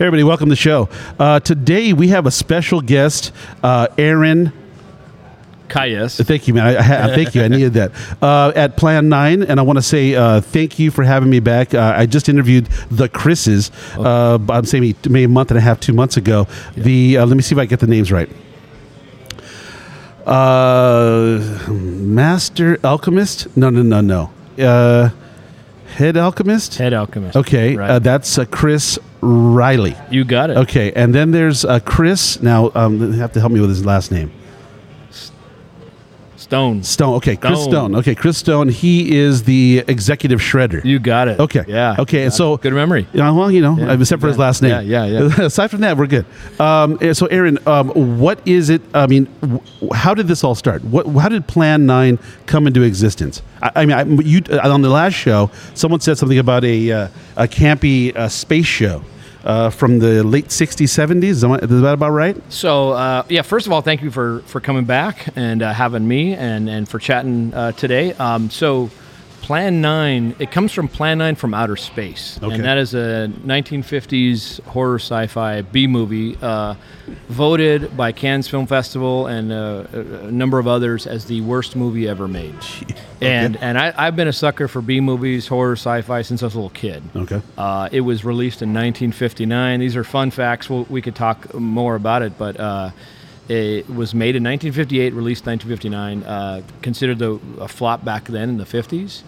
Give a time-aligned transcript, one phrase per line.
[0.00, 0.88] everybody, welcome to the show.
[1.18, 4.52] Uh, today we have a special guest, uh, Aaron.
[5.68, 6.16] Cayes.
[6.16, 6.66] Thank you, man.
[6.66, 7.42] I, I, thank you.
[7.42, 7.92] I needed that
[8.22, 11.40] uh, at Plan Nine, and I want to say uh, thank you for having me
[11.40, 11.74] back.
[11.74, 13.70] Uh, I just interviewed the Chris's.
[13.98, 16.46] Uh, I'm saying maybe a month and a half, two months ago.
[16.74, 18.30] The uh, let me see if I get the names right.
[20.26, 21.38] Uh,
[21.70, 23.54] Master Alchemist?
[23.54, 24.30] No, no, no, no.
[24.62, 25.10] Uh,
[25.96, 26.76] Head Alchemist?
[26.76, 27.36] Head alchemist.
[27.36, 27.90] Okay, Right.
[27.90, 29.96] uh, that's uh, Chris Riley.
[30.10, 30.56] you got it.
[30.58, 32.40] Okay, and then there's uh, Chris.
[32.40, 34.30] Now, um, you have to help me with his last name.
[36.48, 36.88] Stones.
[36.88, 37.14] Stone.
[37.16, 37.70] Okay, Chris Stone.
[37.72, 37.96] Stone.
[37.96, 38.68] Okay, Chris Stone.
[38.70, 40.82] He is the executive shredder.
[40.82, 41.38] You got it.
[41.38, 41.62] Okay.
[41.68, 41.96] Yeah.
[41.98, 43.06] Okay, and so- good memory.
[43.12, 44.70] Yeah, well, you know, Yeah, except for his last name.
[44.88, 45.40] Yeah, yeah, yeah.
[45.44, 46.24] Aside from that, we're good.
[46.58, 48.80] Um, uh, so, Aaron, um, what is it?
[48.94, 49.60] I mean, w-
[49.92, 50.82] how did this all start?
[50.84, 51.06] What?
[51.08, 53.42] How did Plan Nine come into existence?
[53.62, 56.90] I, I mean, I, you uh, on the last show, someone said something about a
[56.90, 59.04] uh, a campy uh, space show
[59.44, 61.24] uh, from the late '60s, '70s.
[61.24, 61.40] Is
[61.82, 62.36] that about right?
[62.52, 66.06] So uh, yeah, first of all, thank you for for coming back and uh, having
[66.06, 68.12] me and and for chatting uh, today.
[68.14, 68.90] Um, so.
[69.40, 72.38] Plan 9, it comes from Plan 9 from Outer Space.
[72.42, 72.54] Okay.
[72.54, 76.74] And that is a 1950s horror sci fi B movie uh,
[77.28, 82.08] voted by Cannes Film Festival and uh, a, number of others as the worst movie
[82.08, 82.54] ever made.
[83.20, 86.46] And, and I, I've been a sucker for B movies, horror, sci fi since I
[86.46, 87.02] was a little kid.
[87.16, 87.42] Okay.
[87.56, 89.80] Uh, it was released in 1959.
[89.80, 90.70] These are fun facts.
[90.70, 92.90] We'll, we could talk more about it, but uh,
[93.48, 96.22] it was made in 1958, released 1959.
[96.22, 99.22] Uh, considered the, a flop back then in the 50s,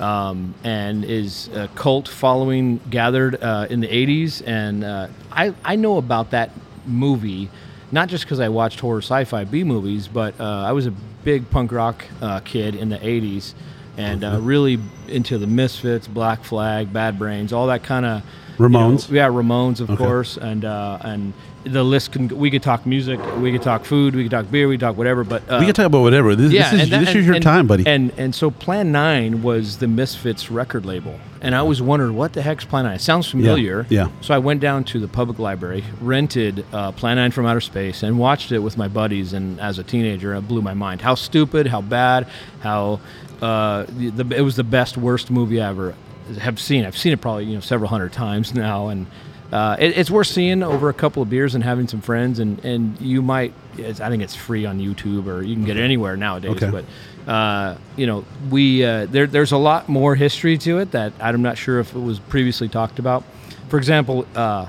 [0.00, 4.42] um, and is a cult following gathered uh, in the 80s.
[4.46, 6.50] And uh, I I know about that
[6.86, 7.48] movie.
[7.90, 10.90] Not just because I watched horror sci-fi B movies, but uh, I was a
[11.24, 13.52] big punk rock uh, kid in the '80s,
[13.98, 14.78] and uh, really
[15.08, 18.22] into the Misfits, Black Flag, Bad Brains, all that kind of
[18.56, 19.10] Ramones?
[19.10, 19.98] yeah, Ramones, of Okay.
[20.02, 21.34] course, and uh, and
[21.64, 22.28] the list can.
[22.28, 24.96] We could talk music, we could talk food, we could talk beer, we could talk
[24.96, 25.24] whatever.
[25.24, 26.34] But uh, we can talk about whatever.
[26.34, 27.86] This, yeah, this is that- this and- is your and- time, buddy.
[27.86, 32.32] And and so Plan Nine was the Misfits record label, and I always wondered what
[32.32, 32.96] the heck's Plan Nine.
[32.96, 33.86] It sounds familiar.
[33.88, 34.08] yeah.
[34.20, 38.02] So I went down to the public library, rented uh, Plan Nine from Outer Space,
[38.02, 39.32] and watched it with my buddies.
[39.32, 41.00] And as a teenager, it blew my mind.
[41.00, 42.26] How stupid, how bad,
[42.60, 43.00] how
[43.40, 45.94] uh, the, the, it was the best worst movie I ever
[46.40, 46.84] have seen.
[46.84, 49.06] I've seen it probably you know several hundred times now, and.
[49.52, 52.64] Uh, it, it's worth seeing over a couple of beers and having some friends, and,
[52.64, 53.52] and you might.
[53.76, 56.62] It's, I think it's free on YouTube, or you can get it anywhere nowadays.
[56.62, 56.70] Okay.
[56.70, 61.12] But uh, you know, we uh, there, there's a lot more history to it that
[61.20, 63.24] I'm not sure if it was previously talked about.
[63.68, 64.66] For example, uh,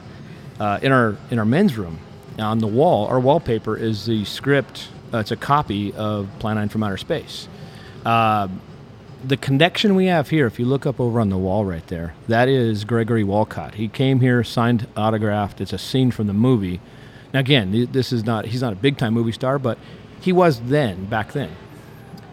[0.60, 2.00] uh, in our in our men's room,
[2.38, 4.90] on the wall, our wallpaper is the script.
[5.14, 7.48] Uh, it's a copy of Plan 9 from Outer Space.
[9.24, 12.14] The connection we have here, if you look up over on the wall right there,
[12.28, 13.76] that is Gregory Walcott.
[13.76, 15.62] He came here, signed, autographed.
[15.62, 16.82] It's a scene from the movie.
[17.34, 19.78] Now, again, this is not, he's not a big time movie star, but
[20.20, 21.52] he was then, back then.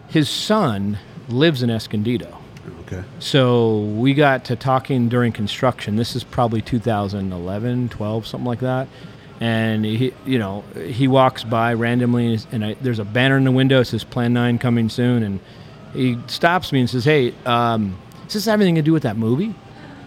[0.09, 0.97] His son
[1.29, 2.37] lives in Escondido.
[2.81, 3.03] okay.
[3.19, 5.95] So we got to talking during construction.
[5.95, 8.89] This is probably 2011, 12, something like that.
[9.39, 13.51] And he, you know, he walks by randomly, and I, there's a banner in the
[13.51, 13.79] window.
[13.79, 15.39] It says "Plan Nine coming soon." And
[15.93, 19.17] he stops me and says, "Hey, um, does this have anything to do with that
[19.17, 19.53] movie?"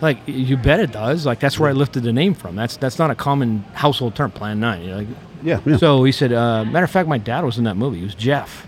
[0.00, 1.24] Like, you bet it does.
[1.24, 2.56] Like, that's where I lifted the name from.
[2.56, 4.30] That's that's not a common household term.
[4.32, 4.82] Plan Nine.
[4.82, 5.06] You know, like,
[5.42, 5.60] Yeah.
[5.64, 5.76] yeah.
[5.78, 7.98] so he said, uh, matter of fact, my dad was in that movie.
[7.98, 8.66] He was Jeff.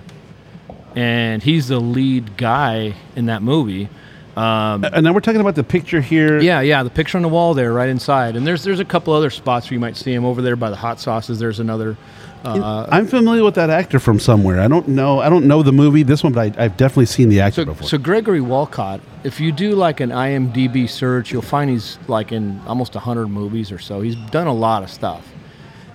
[0.95, 3.89] And he's the lead guy in that movie.
[4.35, 6.39] Um, and now we're talking about the picture here.
[6.41, 8.37] yeah, yeah, the picture on the wall there, right inside.
[8.37, 10.71] And there's there's a couple other spots where you might see him over there by
[10.71, 11.39] the hot sauces.
[11.39, 11.97] There's another.
[12.45, 14.61] Uh, I'm familiar with that actor from somewhere.
[14.61, 15.21] I don't know.
[15.21, 16.03] I don't know the movie.
[16.03, 17.89] This one, but I, I've definitely seen the actor so, before.
[17.89, 22.61] so Gregory Walcott, if you do like an IMDb search, you'll find he's like in
[22.67, 24.01] almost 100 movies or so.
[24.01, 25.27] He's done a lot of stuff.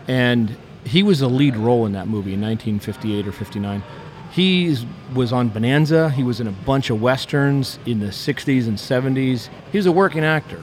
[0.07, 3.83] And he was a lead role in that movie in 1958 or 59.
[4.31, 4.77] He
[5.13, 6.09] was on Bonanza.
[6.09, 9.49] He was in a bunch of westerns in the 60s and 70s.
[9.71, 10.61] He was a working actor.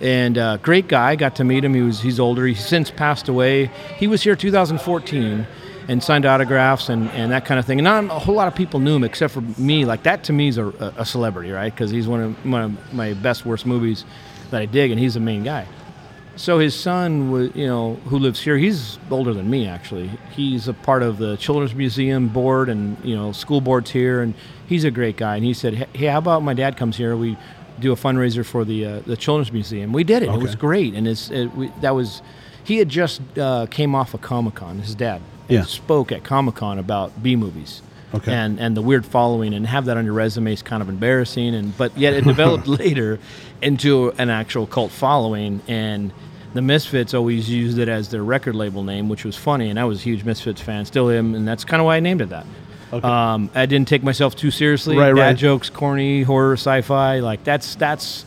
[0.00, 1.16] And uh, great guy.
[1.16, 1.74] Got to meet him.
[1.74, 2.46] He was he's older.
[2.46, 3.66] He's since passed away.
[3.98, 5.46] He was here 2014
[5.88, 7.78] and signed autographs and, and that kind of thing.
[7.78, 9.84] And not a whole lot of people knew him except for me.
[9.84, 11.72] Like that to me is a, a celebrity, right?
[11.72, 14.04] Because he's one of one of my best worst movies
[14.50, 15.66] that I dig, and he's the main guy.
[16.36, 18.56] So his son was, you know, who lives here.
[18.56, 20.10] He's older than me, actually.
[20.30, 24.34] He's a part of the Children's Museum board and you know school boards here, and
[24.66, 25.36] he's a great guy.
[25.36, 27.16] And he said, "Hey, how about my dad comes here?
[27.16, 27.36] We
[27.80, 30.28] do a fundraiser for the uh, the Children's Museum." We did it.
[30.28, 32.22] It was great, and it's it, we, that was
[32.64, 34.78] he had just uh, came off of Comic Con.
[34.78, 35.64] His dad Yeah.
[35.64, 37.82] spoke at Comic Con about B movies.
[38.14, 38.32] Okay.
[38.32, 41.54] And and the weird following and have that on your resume is kind of embarrassing
[41.54, 43.20] and but yet it developed later
[43.62, 46.12] into an actual cult following and
[46.54, 49.84] The Misfits always used it as their record label name, which was funny, and I
[49.84, 52.30] was a huge Misfits fan, still am, and that's kind of why I named it
[52.30, 52.44] that.
[52.92, 53.06] Okay.
[53.06, 54.96] Um, I didn't take myself too seriously.
[54.96, 55.36] Right, Dad right.
[55.36, 58.24] jokes, corny horror, sci-fi, like that's that's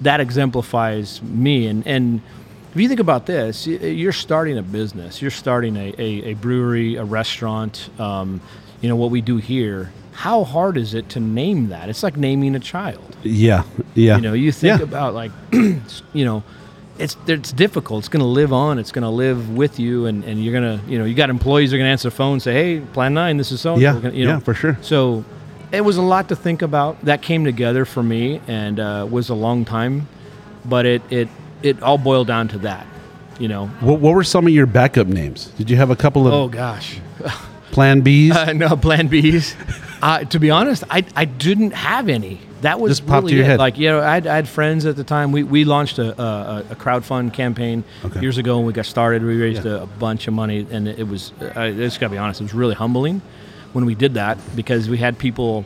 [0.00, 1.66] that exemplifies me.
[1.66, 2.20] And and
[2.74, 5.20] if you think about this, you're starting a business.
[5.20, 7.90] You're starting a, a, a brewery, a restaurant.
[8.00, 8.40] Um,
[8.80, 9.92] you know what we do here.
[10.12, 11.88] How hard is it to name that?
[11.88, 13.16] It's like naming a child.
[13.22, 13.64] Yeah,
[13.94, 14.16] yeah.
[14.16, 14.84] You know, you think Yeah.
[14.84, 16.42] about like, you know,
[16.98, 18.00] it's it's difficult.
[18.00, 18.78] It's going to live on.
[18.78, 21.30] It's going to live with you, and, and you're going to, you know, you got
[21.30, 23.60] employees that are going to answer the phone, and say, "Hey, Plan Nine, this is
[23.60, 24.78] so." Yeah, you know, yeah, for sure.
[24.82, 25.24] So,
[25.72, 27.02] it was a lot to think about.
[27.04, 30.08] That came together for me, and uh, was a long time,
[30.64, 31.28] but it it
[31.62, 32.86] it all boiled down to that.
[33.38, 33.66] You know.
[33.80, 35.46] What, what were some of your backup names?
[35.46, 37.00] Did you have a couple of Oh gosh.
[37.72, 38.32] Plan Bs?
[38.32, 39.54] Uh, no, Plan Bs.
[40.02, 42.40] Uh, to be honest, I, I didn't have any.
[42.62, 43.48] That was Just popped really to your it.
[43.50, 43.58] head.
[43.60, 45.30] Like you know, I had, I had friends at the time.
[45.32, 48.20] We, we launched a, a, a crowdfund campaign Okay.
[48.20, 49.22] years ago when we got started.
[49.24, 49.72] We raised Yeah.
[49.72, 51.32] a, a bunch of money, and it was.
[51.54, 53.22] I just gotta be honest, it was really humbling
[53.72, 55.64] when we did that because we had people,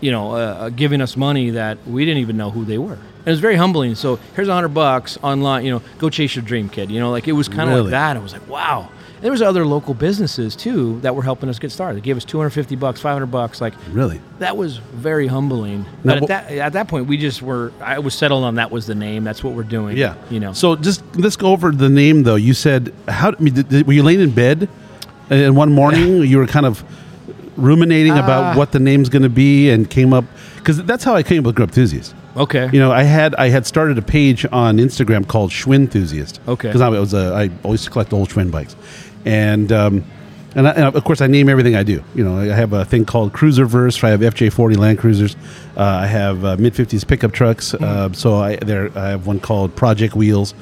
[0.00, 2.94] you know, uh, uh, giving us money that we didn't even know who they were.
[2.94, 3.94] And it was very humbling.
[3.94, 5.64] So here's a hundred bucks online.
[5.64, 6.90] You know, go chase your dream, kid.
[6.90, 7.82] You know, like it was kind of Really?
[7.82, 8.16] like that.
[8.16, 8.90] It was like wow.
[9.18, 11.96] And there was other local businesses too that were helping us get started.
[11.96, 13.60] They gave us 250 bucks, 500 bucks.
[13.60, 14.20] Like really?
[14.38, 15.84] that was very humbling.
[16.04, 17.72] Now, But at that at that point, we just were.
[17.80, 19.24] I was settled on that was the name.
[19.24, 19.96] That's what we're doing.
[19.96, 20.14] Yeah.
[20.30, 20.52] you know.
[20.52, 22.36] So just let's go over the name though.
[22.36, 23.30] You said how?
[23.30, 24.68] I mean, did, did- were you laying in bed,
[25.30, 26.84] and one morning you were kind of
[27.56, 28.56] ruminating about Ah.
[28.56, 30.24] what the name's going to be, and came up
[30.58, 32.14] because that's how I came up with Grub Enthusiast.
[32.36, 32.68] okay.
[32.72, 36.40] You know, I had I had started a page on Instagram called Schwinn Enthusiast.
[36.46, 36.68] Okay.
[36.68, 38.76] Because I was a, I always collect old Schwinn bikes,
[39.24, 40.04] and um,
[40.54, 42.02] and, I, and of course I name everything I do.
[42.14, 44.02] You know, I have a thing called Cruiserverse.
[44.02, 45.36] I have FJ40 Land Cruisers.
[45.76, 47.74] Uh, I have uh, mid 50s pickup trucks.
[47.74, 50.54] Uh, so I there I have one called Project Wheels.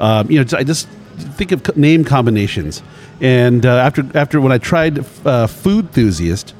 [0.00, 0.88] Um, you know, I just
[1.36, 2.82] think of name combinations.
[3.20, 6.54] And uh, after after when I tried uh, Food Enthusiast,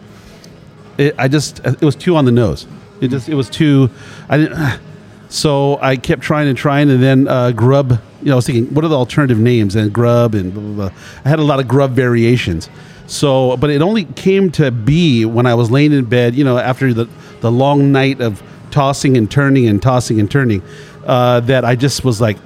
[0.98, 2.66] it, I just it was too on the nose.
[3.00, 3.90] It just it was too.
[4.28, 4.80] I didn't.
[5.28, 8.00] So I kept trying and trying, and then uh, Grub.
[8.20, 9.74] You know, I was thinking, what are the alternative names?
[9.76, 10.98] And Grub and blah, blah, blah.
[11.24, 12.70] I had a lot of Grub variations.
[13.06, 16.34] So, but it only came to be when I was laying in bed.
[16.34, 17.08] You know, after the
[17.40, 20.62] the long night of tossing and turning and tossing and turning,
[21.06, 22.38] uh, that I just was like,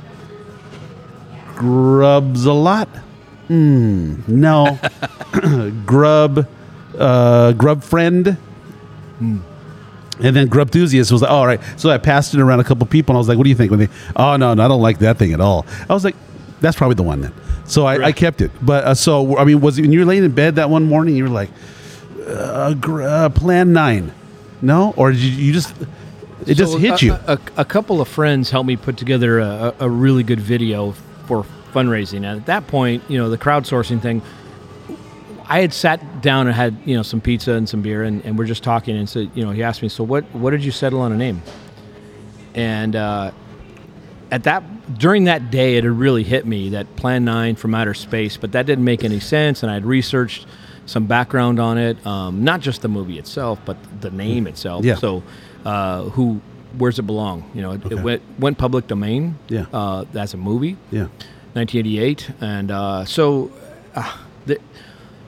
[1.55, 2.89] Grubs a lot.
[3.49, 4.23] Hmm.
[4.27, 4.79] No.
[5.87, 6.47] Grub.
[6.97, 8.37] Uh, Grub friend.
[10.21, 11.61] And then Grub Enthusiast was like, all right.
[11.77, 13.57] So I passed it around a couple people, and I was like, what do you
[13.57, 13.71] think?
[13.71, 15.65] When they, oh, no, no, I don't like that thing at all.
[15.89, 16.17] I was like,
[16.61, 17.33] that's probably the one then.
[17.67, 18.51] So I, I kept it.
[18.63, 20.85] But uh, so, I mean, was it when you were laying in bed that one
[20.87, 21.51] morning, you were like,
[22.27, 24.13] uh, gr- uh, Plan 9?
[24.63, 24.93] No?
[24.97, 25.75] Or did you, you just,
[26.47, 27.13] it just So, hit a, you?
[27.13, 30.93] A, a, a couple of friends helped me put together a a really good video
[31.27, 32.19] for fundraising.
[32.19, 34.23] And at that point, you know, the crowdsourcing thing,
[35.49, 38.39] I had sat down and had, you know, some pizza and some beer and, and
[38.39, 40.71] we're just talking and so, you know, he asked me, so what, what did you
[40.71, 41.43] settle on a name?
[42.55, 43.31] And, uh,
[44.31, 44.63] at that
[44.99, 48.53] during that day it had really hit me that plan 9 from outer space but
[48.53, 50.45] that didn't make any sense and i'd researched
[50.85, 54.97] some background on it um, not just the movie itself but the name itself Yeah.
[54.97, 55.23] so
[55.65, 56.43] uh, who
[56.77, 57.97] where's it belong you know it, Okay.
[57.97, 59.65] it went, went public domain Yeah.
[59.73, 61.07] uh, as a movie yeah.
[61.55, 63.51] 1988 and uh, so
[63.95, 64.15] uh,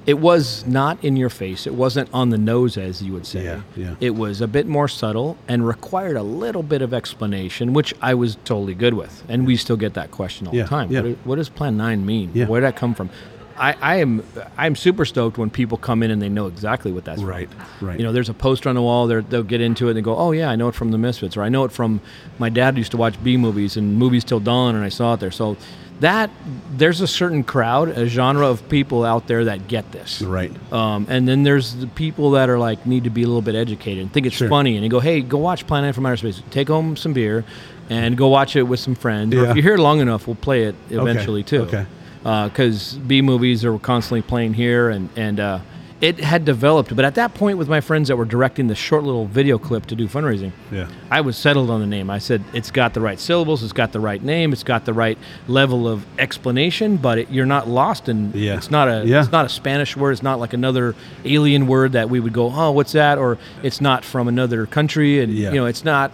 [0.07, 3.45] it was not in your face it wasn't on the nose as you would say
[3.45, 3.95] Yeah, yeah.
[4.01, 8.15] it was a bit more subtle and required a little bit of explanation which i
[8.15, 11.01] was totally good with and we still get that question all Yeah, the time yeah.
[11.03, 12.47] what, what does plan 9 mean Yeah.
[12.47, 13.11] where did that come from
[13.59, 14.23] I, I am
[14.57, 17.89] I'm super stoked when people come in and they know exactly what that's Right, from.
[17.89, 17.99] right.
[17.99, 19.07] You know, there's a poster on the wall.
[19.07, 21.37] They'll get into it and they go, "Oh yeah, I know it from the Misfits,"
[21.37, 22.01] or "I know it from
[22.39, 25.21] my dad used to watch B movies and movies till dawn, and I saw it
[25.21, 25.59] there." So
[26.01, 26.31] that
[26.77, 30.21] there's a certain crowd, a genre of people out there that get this.
[30.23, 30.53] Right.
[30.73, 33.55] Um, and then there's the people that are like need to be a little bit
[33.55, 34.49] educated and think it's Sure.
[34.49, 36.43] funny and they go, "Hey, go watch Plan Nine from Outer Space.
[36.51, 37.45] Take home some beer,
[37.91, 39.35] and go watch it with some friends.
[39.35, 41.63] Or if you're here long enough, we'll play it eventually too.
[41.63, 41.87] okay.
[42.23, 45.59] Because B movies are constantly playing here, and and uh,
[46.01, 46.95] it had developed.
[46.97, 49.87] But at that point, with my friends that were directing the short little video clip
[49.87, 50.89] to do fundraising, Yeah.
[51.11, 52.09] I was settled on the name.
[52.09, 54.95] I said it's got the right syllables, it's got the right name, it's got the
[54.95, 58.33] right level of explanation, but it, you're not lost in.
[58.35, 58.57] Yeah.
[58.57, 59.05] It's not a.
[59.07, 59.21] Yeah.
[59.21, 60.13] It's not a Spanish word.
[60.13, 63.19] It's not like another alien word that we would go, oh, what's that?
[63.19, 65.51] Or it's not from another country, and Yeah.
[65.51, 66.11] you know, it's not.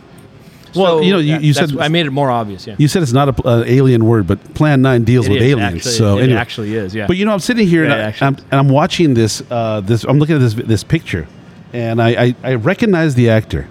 [0.76, 2.66] Well, So, you know, you- you said- I made it more obvious.
[2.66, 5.49] Yeah, You said it's not an alien word, but Plan 9 deals It with is,
[5.52, 5.76] aliens.
[5.76, 5.92] actually.
[5.92, 6.38] so It anyway.
[6.40, 7.06] actually is, yeah.
[7.06, 9.42] But you know, I'm sitting here and, Yeah, it I, am and I'm watching this.
[9.50, 11.26] Uh, this I'm looking at this this picture,
[11.73, 13.66] and I, I, I recognize the actor,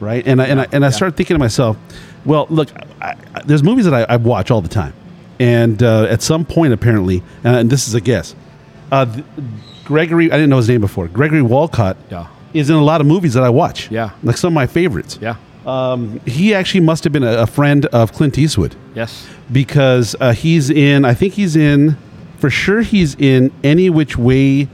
[0.00, 0.26] right?
[0.26, 0.92] And I and I, and I yeah.
[0.92, 1.76] start thinking to myself,
[2.24, 2.68] well, look,
[3.00, 4.92] I, I, there's movies that I, I watch all the time,
[5.38, 8.34] and uh, at some point apparently, uh, and this is a guess,
[8.92, 9.24] uh, th-
[9.84, 11.08] Gregory I didn't know his name before.
[11.08, 12.26] Gregory Walcott Yeah.
[12.54, 13.90] is in a lot of movies that I watch.
[13.90, 14.10] Yeah.
[14.22, 15.18] like some of my favorites.
[15.20, 15.34] Yeah.
[15.66, 19.26] Um, he actually must have been a, a friend of Clint Eastwood Yes.
[19.52, 21.04] because uh, he's in.
[21.04, 21.96] I think he's in.
[22.38, 24.68] For sure, he's in any which way.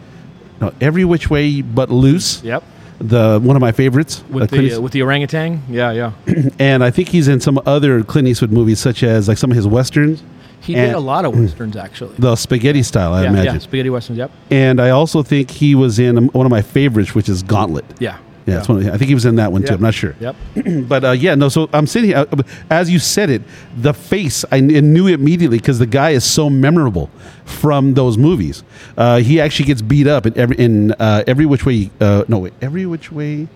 [0.60, 2.42] No, every which way but loose.
[2.42, 2.62] Yep.
[2.98, 4.22] The one of my favorites.
[4.22, 5.62] uh, With Clint the uh, with the orangutan.
[5.68, 6.12] Yeah, yeah.
[6.58, 9.56] and I think he's in some other Clint Eastwood movies, such as like some of
[9.56, 10.22] his westerns,
[10.60, 12.14] He And- did a lot of westerns actually.
[12.18, 13.54] the spaghetti style, I yeah, imagine.
[13.54, 14.18] yeah, spaghetti westerns.
[14.18, 14.30] Yep.
[14.50, 17.84] And I also think he was in um, one of my favorites, which is Gauntlet.
[17.98, 18.16] Yeah.
[18.46, 19.68] Yeah, that's one of, I think he was in that one too.
[19.68, 19.74] Yeah.
[19.74, 20.14] I'm not sure.
[20.20, 20.36] Yep.
[20.88, 21.48] but uh, yeah, no.
[21.48, 23.42] So I'm sitting here uh, as you said it.
[23.76, 27.10] The face I knew immediately because the guy is so memorable
[27.44, 28.62] from those movies.
[28.96, 31.90] Uh, he actually gets beat up in every in uh, every which way.
[32.00, 33.48] Uh, no, wait, every which way.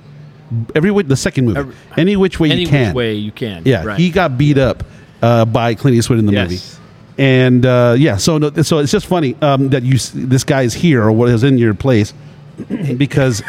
[0.74, 1.60] Every way, the second movie.
[1.60, 2.88] Every- any which way Any you can.
[2.88, 3.62] which way you can.
[3.64, 3.96] Yeah, Right.
[3.98, 4.82] he got beat up
[5.22, 6.50] uh, by Clint Eastwood in the Yes.
[6.50, 6.62] movie.
[7.22, 11.04] And uh, yeah, so no, so it's just funny um, that you this guy's here
[11.04, 12.12] or what is in your place
[12.96, 13.42] because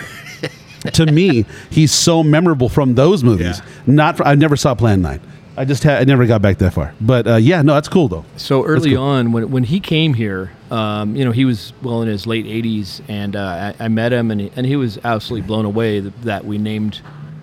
[0.94, 3.60] to me he's so memorable from those movies.
[3.60, 3.72] Yeah.
[3.88, 5.22] Not for, I never saw Plan Nine.
[5.58, 6.94] I just had I never got back that far.
[7.02, 8.26] But uh, yeah, no, that's cool though.
[8.38, 9.04] So early cool.
[9.04, 12.46] on, when, when he came here, um, you know, he was well in his late
[12.46, 16.00] 80s, and uh, I, I met him, and he, and he was absolutely blown away
[16.00, 17.02] that, that we named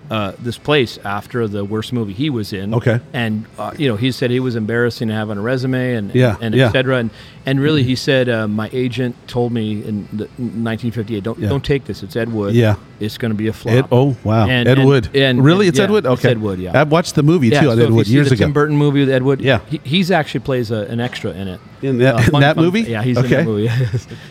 [0.09, 2.73] uh, this place after the worst movie he was in.
[2.73, 2.99] Okay.
[3.13, 6.13] And uh, you know, he said he was embarrassing to have on a resume, and
[6.15, 6.67] Yeah, and yeah.
[6.67, 6.97] et cetera.
[6.97, 7.11] And
[7.45, 11.49] and really, he said, uh, my agent told me in the, 1958, don't Yeah.
[11.49, 12.01] don't take this.
[12.01, 12.55] It's Ed Wood.
[12.55, 12.75] Yeah.
[12.99, 13.75] It's going to be a flop.
[13.75, 15.09] Ed, oh wow, And- Ed and- Wood.
[15.15, 16.05] and- really, it's yeah, Ed Wood.
[16.05, 16.79] it's Okay, Ed Wood, yeah.
[16.79, 18.45] I've watched the movie Yeah, too on so Ed Wood years the ago.
[18.45, 19.41] Tim Burton movie with Ed Wood.
[19.41, 19.59] Yeah.
[19.69, 21.59] he, he's actually plays a, an extra in it.
[21.81, 22.81] In that- Uh, in that movie?
[22.81, 23.27] Yeah, he's Okay.
[23.27, 23.69] in that movie.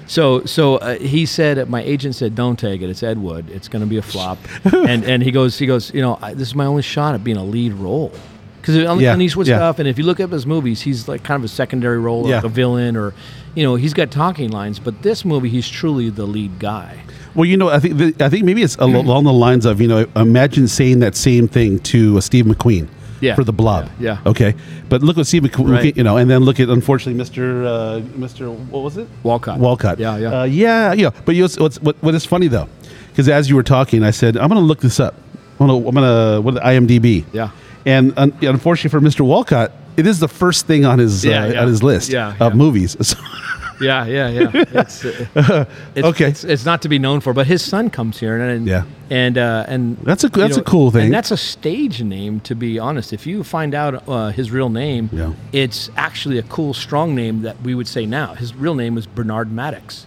[0.07, 2.91] so so uh, he said, my agent said, don't take it.
[2.91, 3.49] It's Ed Wood.
[3.51, 4.39] It's going to be a flop.
[4.65, 7.25] and and he goes, he goes, you know, I, this is my only shot at
[7.25, 8.13] being a lead role.
[8.61, 9.57] Because on, Yeah, on Eastwood yeah.
[9.57, 12.29] stuff, and if you look up his movies, he's like kind of a secondary role,
[12.29, 12.37] Yeah.
[12.37, 13.15] like a villain, or
[13.55, 14.79] you know, he's got talking lines.
[14.79, 16.99] But this movie, he's truly the lead guy.
[17.39, 19.81] Well, you know, I think the, I think maybe it's al- along the lines of
[19.81, 22.89] you know, imagine saying that same thing to uh, Steve McQueen.
[23.21, 23.35] Yeah.
[23.35, 23.89] For the Blob.
[23.99, 24.31] Yeah, yeah.
[24.31, 24.55] Okay.
[24.89, 25.97] But look what Steve McQueen, Right.
[25.97, 27.65] you know, and then look at unfortunately Mr.
[27.67, 28.55] Uh, Mr.
[28.71, 29.09] What was it?
[29.25, 29.59] Walcott.
[29.59, 29.99] Walcott.
[29.99, 30.41] Yeah, yeah.
[30.41, 31.11] Uh, yeah, yeah.
[31.25, 32.69] But you know, what's, what what is funny though,
[33.11, 35.15] because as you were talking, I said I'm going to look this up.
[35.59, 37.25] I'm going to I'm going to what IMDb.
[37.33, 37.51] Yeah.
[37.87, 39.27] And un- unfortunately for Mr.
[39.27, 42.97] Walcott, it is the first thing on his Yeah, uh, on his list of movies.
[43.05, 43.17] So-
[43.81, 44.51] Yeah, yeah, yeah.
[44.83, 46.29] It's, uh, it's, Okay.
[46.29, 48.85] It's, it's not to be known for, but his son comes here, and, and Yeah.
[49.11, 51.05] and uh, and That's a- that's a cool thing.
[51.07, 53.13] And that's a stage name, to be honest.
[53.13, 55.33] If you find out uh, his real name, Yeah.
[55.53, 58.35] it's actually a cool, strong name that we would say now.
[58.35, 60.07] His real name is Bernard Maddox.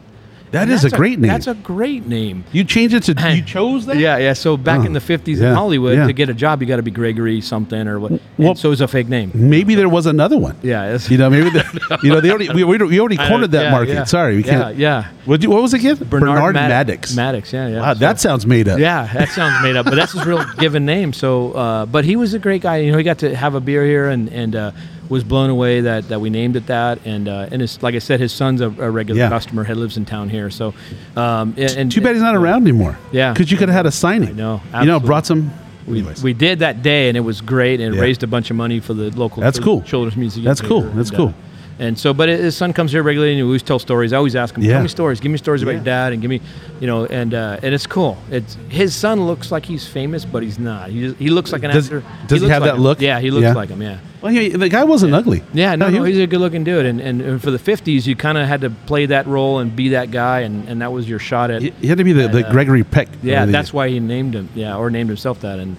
[0.52, 1.30] That And is a great name.
[1.32, 2.44] That's a great name.
[2.52, 3.98] you changed it to you chose that.
[3.98, 4.34] Yeah, yeah.
[4.34, 6.08] So back Oh, in the fifties yeah, in Hollywood, yeah.
[6.08, 8.12] to get a job, you got to be Gregory something or what.
[8.38, 9.32] Well- and so it's a fake name.
[9.34, 10.56] Maybe there was another one.
[10.62, 13.64] Yeah, it's- You know, maybe the, you know they already we, we already cornered that
[13.66, 14.08] yeah, market.
[14.08, 14.78] Sorry, we Yeah, can't.
[14.78, 15.12] yeah.
[15.26, 15.96] What, what was it again?
[16.10, 17.16] Bernard, Maddox.
[17.16, 17.80] Maddox, yeah, yeah.
[17.82, 18.80] Wow, So- that sounds made up.
[18.80, 21.14] Yeah, that sounds made up, but that's his real given name.
[21.14, 22.78] So, uh, but he was a great guy.
[22.78, 24.72] You know, he got to have a beer here and and uh,
[25.12, 27.06] was blown away that, that we named it that.
[27.06, 29.30] And uh, and his, like I said, his son's a, a regular Yeah.
[29.30, 29.64] customer.
[29.64, 30.50] He lives in town here.
[30.50, 30.74] So,
[31.16, 32.98] um, and, and Too bad he's not around anymore.
[33.12, 33.34] Yeah.
[33.34, 34.36] because you could have had a signing.
[34.36, 35.52] Know, You know, brought some.
[35.88, 36.24] We, anyways.
[36.24, 38.02] we did that day, and it was great, and Yeah.
[38.02, 39.42] raised a bunch of money for the local.
[39.42, 39.82] That's cool.
[39.82, 40.46] Children's museum.
[40.46, 40.82] That's cool.
[40.82, 41.28] That's and, cool.
[41.30, 41.34] Uh,
[41.80, 44.14] and so, but his son comes here regularly, and he always tells stories.
[44.14, 44.74] I always ask him, Yeah.
[44.74, 45.20] "Tell me stories.
[45.20, 45.78] Give me stories about Yeah.
[45.78, 46.40] your dad, and give me,
[46.80, 48.18] you know." And uh, and it's cool.
[48.30, 50.92] It's his son looks like he's famous, but he's not.
[50.92, 52.04] He just, he looks like an Does- actor.
[52.28, 52.84] does he looks have like that him.
[52.84, 53.02] look?
[53.02, 53.54] Yeah, he looks Yeah.
[53.54, 53.82] like him.
[53.82, 53.98] Yeah.
[54.22, 55.42] Well, yeah, the guy wasn't ugly.
[55.54, 58.06] Yeah, no, he no, was- he's a good-looking dude, and, and, and for the '50s,
[58.06, 60.92] you kind of had to play that role and be that guy, and, and that
[60.92, 61.62] was your shot at.
[61.64, 63.08] he, he had to be the, the uh, Gregory Peck.
[63.24, 64.50] Yeah, the- that's why he named him.
[64.54, 65.60] Yeah, or named himself that.
[65.60, 65.76] And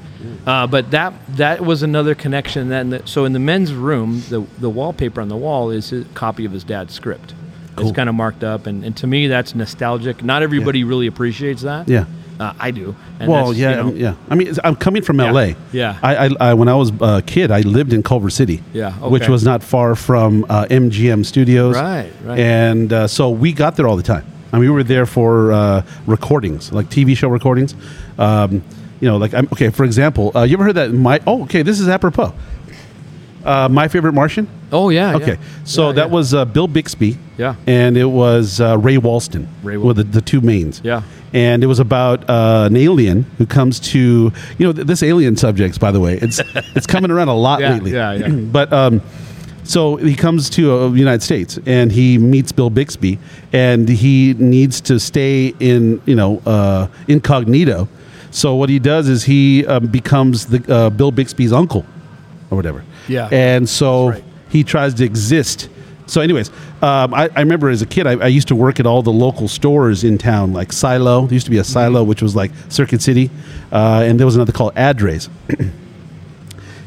[0.47, 2.69] uh, but that that was another connection.
[2.71, 6.45] That so in the men's room, the the wallpaper on the wall is a copy
[6.45, 7.35] of his dad's script.
[7.77, 7.89] Cool.
[7.89, 10.23] It's kind of marked up, and, and to me, that's nostalgic.
[10.23, 11.89] Not everybody really appreciates that.
[11.89, 12.05] Yeah.
[12.43, 12.95] Uh, I do.
[13.21, 14.15] Well, yeah, you know, yeah.
[14.31, 15.29] I mean, I'm coming from Yeah.
[15.29, 15.57] L.A.
[15.73, 15.99] Yeah.
[16.03, 18.63] I, I, I when I was a kid, I lived in Culver City.
[18.73, 21.77] Yeah, Which was not far from uh, MGM Studios.
[21.77, 22.39] Right, right.
[22.39, 24.25] And uh, so we got there all the time.
[24.53, 27.75] I mean, we were there for uh, recordings, like TV show recordings.
[28.19, 28.63] Um,
[29.01, 29.71] you know, like I'm, okay.
[29.71, 30.93] For example, uh, you ever heard that?
[30.93, 31.63] My oh, okay.
[31.63, 32.33] This is apropos.
[33.45, 34.47] Uh, my favorite Martian.
[34.71, 35.17] Oh yeah.
[35.17, 35.65] Okay, yeah.
[35.65, 36.13] so Yeah, that yeah.
[36.15, 37.17] was uh, Bill Bixby.
[37.39, 37.57] Yeah.
[37.67, 39.47] and it was uh, Ray Walston.
[39.65, 40.81] Ray were the, the two mains.
[40.85, 41.03] Yeah.
[41.33, 43.99] and it was about uh, an alien who comes to
[44.59, 45.79] you know th- this alien subjects.
[45.79, 46.41] By the way, it's
[46.77, 47.93] it's coming around a lot Yeah, lately.
[47.93, 48.29] yeah, yeah.
[48.53, 49.01] but um,
[49.65, 53.19] so he comes to uh, the United States and he meets Bill Bixby,
[53.53, 57.89] and he needs to stay in you know uh, incognito.
[58.31, 61.85] So what he does is he um, becomes the uh, Bill Bixby's uncle,
[62.51, 62.85] or whatever.
[63.09, 63.29] Yeah.
[63.33, 64.25] and so right.
[64.51, 65.69] he tries to exist
[66.07, 66.51] So, anyways,
[66.83, 69.13] um, I, I remember as a kid, I, I used to work at all the
[69.13, 71.23] local stores in town, like Silo.
[71.27, 71.73] There used to be a Mm-hmm.
[71.73, 73.31] Silo, which was like Circuit City,
[73.71, 75.31] uh, and there was another called Adray's.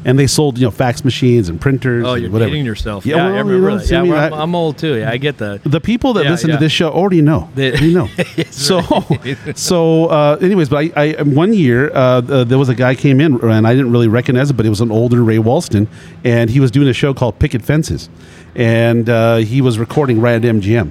[0.06, 2.04] and they sold, you know, fax machines and printers.
[2.06, 2.50] Oh, and you're whatever.
[2.50, 3.04] kidding yourself.
[3.04, 3.90] Yeah, Yeah, well, I you remember know, that.
[3.90, 4.94] Yeah, I mean, well, I'm, I- I'm old too.
[4.98, 5.60] Yeah, I get the.
[5.64, 7.50] the people that Yeah, listen to this show already know.
[7.54, 8.08] They- They know.
[8.50, 8.80] So,
[9.54, 13.20] so, uh, anyways, but I, I one year uh, uh, there was a guy came
[13.20, 15.86] in and I didn't really recognize it, but it was an older Ray Walston,
[16.24, 18.08] and he was doing a show called Picket Fences,
[18.54, 20.90] and uh, he was recording right at MGM.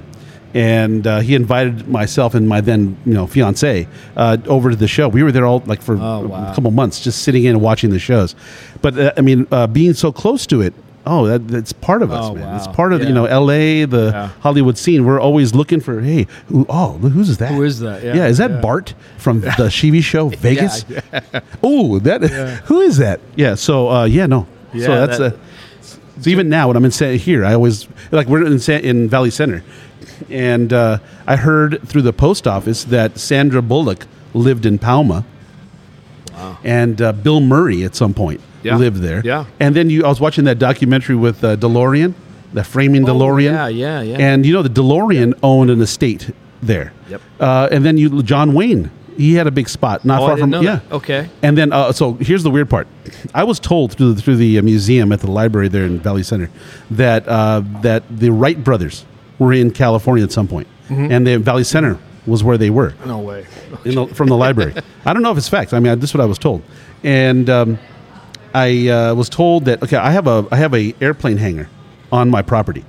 [0.56, 3.86] And uh, he invited myself and my then you know fiance
[4.16, 5.08] uh, over to the show.
[5.08, 6.50] We were there all like for Oh, wow.
[6.50, 8.34] a couple months, just sitting in and watching the shows.
[8.80, 10.72] But uh, I mean, uh, being so close to it,
[11.04, 12.56] oh, that, that's part of us, Oh, man.
[12.56, 13.84] It's part of you know L.A.
[13.84, 14.28] the Yeah.
[14.40, 15.04] Hollywood scene.
[15.04, 17.52] We're always looking for, hey, who, oh, who's that?
[17.52, 18.02] Who is that?
[18.02, 18.60] Yeah, is that yeah.
[18.60, 20.84] Bart from the TV show Vegas?
[20.88, 21.00] Yeah,
[21.62, 22.22] Oh, that
[22.64, 23.20] who is that?
[23.36, 23.56] Yeah.
[23.56, 24.46] So uh, yeah, no.
[24.72, 25.36] so Yeah, that's that- uh,
[26.20, 29.08] so even now when I'm in San here, I always like we're in Sa- in
[29.08, 29.62] Valley Center,
[30.30, 35.24] and uh, I heard through the post office that Sandra Bullock lived in Pauma.
[36.64, 38.76] And uh, Bill Murray at some point Yeah.
[38.76, 39.22] lived there.
[39.24, 39.46] Yeah.
[39.60, 42.12] And then you, I was watching that documentary with uh, DeLorean,
[42.52, 43.52] the framing DeLorean.
[43.58, 44.16] Oh, yeah, yeah, yeah.
[44.18, 46.30] And you know the DeLorean owned an estate
[46.62, 46.92] there.
[47.08, 47.20] Yep.
[47.40, 50.36] Uh, and then you, John Wayne, he had a big spot not Oh, I far
[50.36, 50.76] didn't from know yeah.
[50.76, 50.92] that.
[50.92, 51.28] Okay.
[51.42, 52.86] And then, uh, so here's the weird part.
[53.34, 56.22] I was told through the, through the uh, museum at the library there in Valley
[56.22, 56.50] Center
[56.90, 59.04] that uh, that the Wright brothers
[59.38, 61.10] were in California at some point, Mm-hmm.
[61.12, 63.46] and the Valley Center was where they were No way.
[63.84, 64.74] in the, from the library.
[65.04, 65.72] I don't know if it's fact.
[65.74, 66.62] I mean, this is what I was told,
[67.04, 67.78] and um,
[68.54, 71.68] I uh, was told that okay, I have a I have a airplane hangar
[72.12, 72.84] on my property,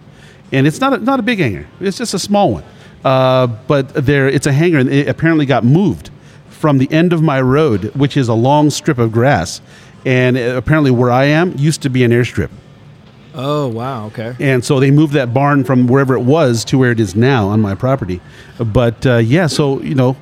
[0.52, 1.68] and it's not a, not a big hangar.
[1.80, 2.64] It's just a small one,
[3.04, 6.10] uh, but there it's a hangar, and it apparently got moved
[6.58, 9.62] from the end of my road, which is a long strip of grass,
[10.06, 12.50] and uh, apparently where I am used to be an airstrip.
[13.36, 14.08] Oh wow.
[14.08, 14.36] Okay.
[14.40, 17.48] And so they moved that barn from wherever it was to where it is now
[17.50, 18.20] on my property.
[18.58, 20.18] But uh, yeah, so you know,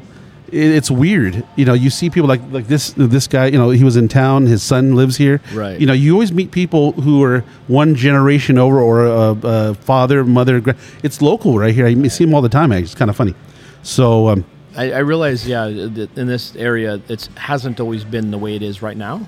[0.49, 1.45] it, it's weird.
[1.55, 3.45] You know, you see people like like this this guy.
[3.45, 4.47] You know, he was in town.
[4.47, 5.39] His son lives here.
[5.53, 5.79] Right.
[5.79, 10.25] You know, you always meet people who are one generation over, or a, a father,
[10.25, 10.59] mother.
[10.59, 11.87] gra- It's local right here.
[11.87, 12.73] I see them all the time.
[12.73, 13.33] Actually, it's kind of funny.
[13.83, 14.45] So um,
[14.75, 18.61] I, I realize, yeah, that in this area, it hasn't always been the way it
[18.61, 19.27] is right now.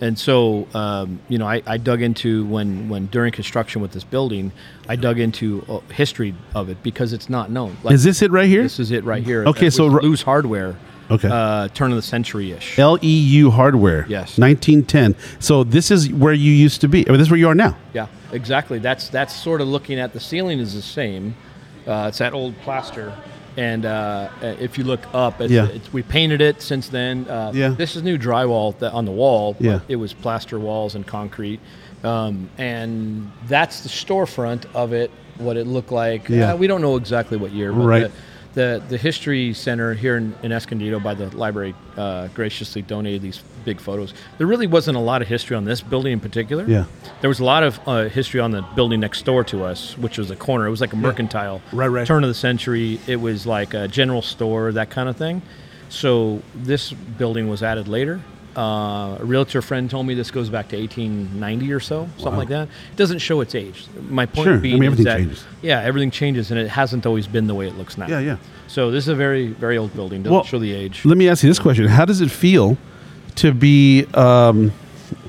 [0.00, 4.04] And so, um, you know, I, I dug into when, when during construction with this
[4.04, 4.50] building,
[4.88, 7.76] I dug into uh, history of it because it's not known.
[7.82, 8.62] Like, is this it right here?
[8.62, 9.44] this is it right here.
[9.44, 10.76] Okay, so loose hardware.
[11.10, 11.28] Okay.
[11.30, 12.78] Uh, turn of the century ish.
[12.78, 14.06] L E U Hardware.
[14.08, 14.38] Yes.
[14.38, 15.16] 1910.
[15.40, 17.06] So this is where you used to be.
[17.06, 17.76] I mean, this is where you are now.
[17.92, 18.78] Yeah, exactly.
[18.78, 21.34] That's that's sort of looking at the ceiling is the same.
[21.84, 23.12] Uh, it's that old plaster,
[23.60, 25.66] and uh, if you look up, it's, Yeah.
[25.66, 27.28] it's, we painted it since then.
[27.28, 27.68] Uh, Yeah.
[27.68, 29.52] This is new drywall that on the wall.
[29.52, 29.80] but Yeah.
[29.86, 31.60] It was plaster walls and concrete,
[32.02, 35.10] um, and that's the storefront of it.
[35.36, 36.28] What it looked like.
[36.28, 36.52] Yeah.
[36.52, 37.72] Uh, we don't know exactly what year.
[37.72, 38.10] But Right.
[38.54, 43.22] The, the, the history center here in, in Escondido by the library uh, graciously donated
[43.22, 43.38] these
[43.70, 44.12] big photos.
[44.38, 46.64] There really wasn't a lot of history on this building in particular.
[46.66, 46.84] Yeah.
[47.20, 50.18] There was a lot of uh, history on the building next door to us, which
[50.18, 50.66] was a corner.
[50.66, 51.60] It was like a mercantile.
[51.72, 52.06] Right, right.
[52.06, 52.98] Turn of the century.
[53.06, 55.42] It was like a general store, that kind of thing.
[55.88, 58.20] So this building was added later.
[58.56, 62.48] Uh, a realtor friend told me this goes back to 1890 or so, something like
[62.48, 62.66] that.
[62.92, 63.86] It doesn't show its age.
[64.08, 64.54] My point Sure.
[64.54, 65.44] I being mean, is everything that changes.
[65.62, 68.08] yeah, everything changes, and it hasn't always been the way it looks now.
[68.08, 68.36] Yeah, yeah.
[68.66, 70.22] So this is a very, very old building.
[70.24, 71.04] Doesn't Well, show the age.
[71.04, 72.76] Let me ask you this question: How does it feel
[73.36, 74.72] to be um,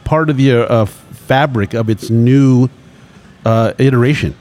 [0.04, 2.70] part of the uh, fabric of its new
[3.46, 4.36] uh, iteration?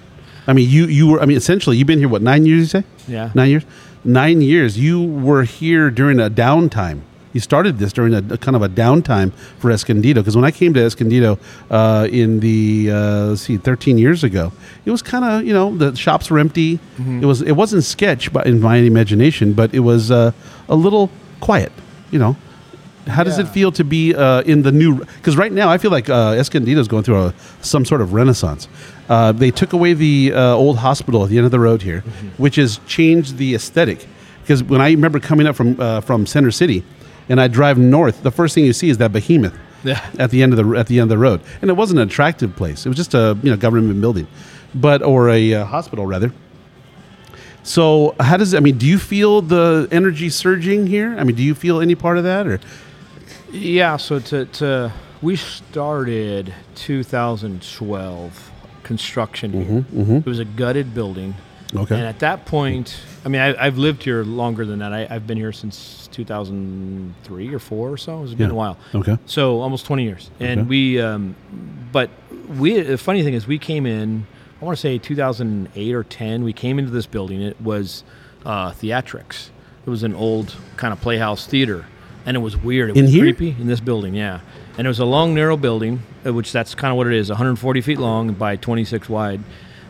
[0.46, 1.20] I mean, you you were.
[1.20, 2.60] I mean, essentially, you've been here what nine years?
[2.60, 2.84] You say?
[3.06, 3.30] Yeah.
[3.34, 3.64] nine years.
[4.04, 4.78] Nine years.
[4.78, 7.02] You were here during a downtime.
[7.32, 10.50] You started this during a, a kind of a downtime for Escondido because when I
[10.50, 11.38] came to Escondido
[11.70, 14.52] uh, in the uh, let's see, thirteen years ago,
[14.84, 16.80] it was kind of you know the shops were empty.
[16.98, 20.32] It was it wasn't sketch, but in my imagination, but it was uh,
[20.68, 21.70] a little quiet.
[22.10, 22.36] You know,
[23.10, 24.98] how does it feel to be uh, in the new?
[25.04, 28.12] Because right now I feel like uh, Escondido is going through a, some sort of
[28.12, 28.68] renaissance.
[29.08, 32.00] Uh, they took away the uh, old hospital at the end of the road here,
[32.38, 34.06] which has changed the aesthetic.
[34.42, 36.82] Because when I remember coming up from uh, from Center City,
[37.28, 40.00] and I drive north, the first thing you see is that behemoth Yeah.
[40.18, 42.08] at the end of the at the end of the road, and it wasn't an
[42.08, 42.86] attractive place.
[42.86, 44.26] It was just a you know government building,
[44.74, 46.32] but or a uh, hospital rather.
[47.62, 48.78] So how does I mean?
[48.78, 51.14] Do you feel the energy surging here?
[51.18, 52.58] I mean, do you feel any part of that or?
[53.52, 58.50] Yeah, so to, to we started 2012
[58.82, 59.84] construction here.
[60.18, 61.32] It was a gutted building.
[61.32, 61.46] Mm-hmm,
[61.78, 61.94] Okay.
[61.94, 64.92] And at that point, I mean, I, I've lived here longer than that.
[64.92, 68.24] I, I've been here since 2003 or four or so.
[68.24, 68.52] It's been Yeah.
[68.52, 68.76] a while.
[68.92, 69.16] Okay.
[69.26, 70.32] So almost 20 years.
[70.40, 70.68] And Okay.
[70.68, 71.36] we, um,
[71.92, 72.10] but
[72.58, 74.26] we, the funny thing is, we came in
[74.60, 76.42] I want to say 2008 or 10.
[76.42, 77.40] We came into this building.
[77.40, 78.02] It was
[78.44, 79.50] uh, theatrics.
[79.86, 81.86] It was an old kind of playhouse theater,
[82.30, 82.90] and it was weird.
[82.90, 83.24] It In was here?
[83.24, 84.38] creepy in this building, yeah.
[84.78, 87.28] And it was a long, narrow building, uh, which that's kind of what it is
[87.28, 89.40] 140 feet long by 26 wide.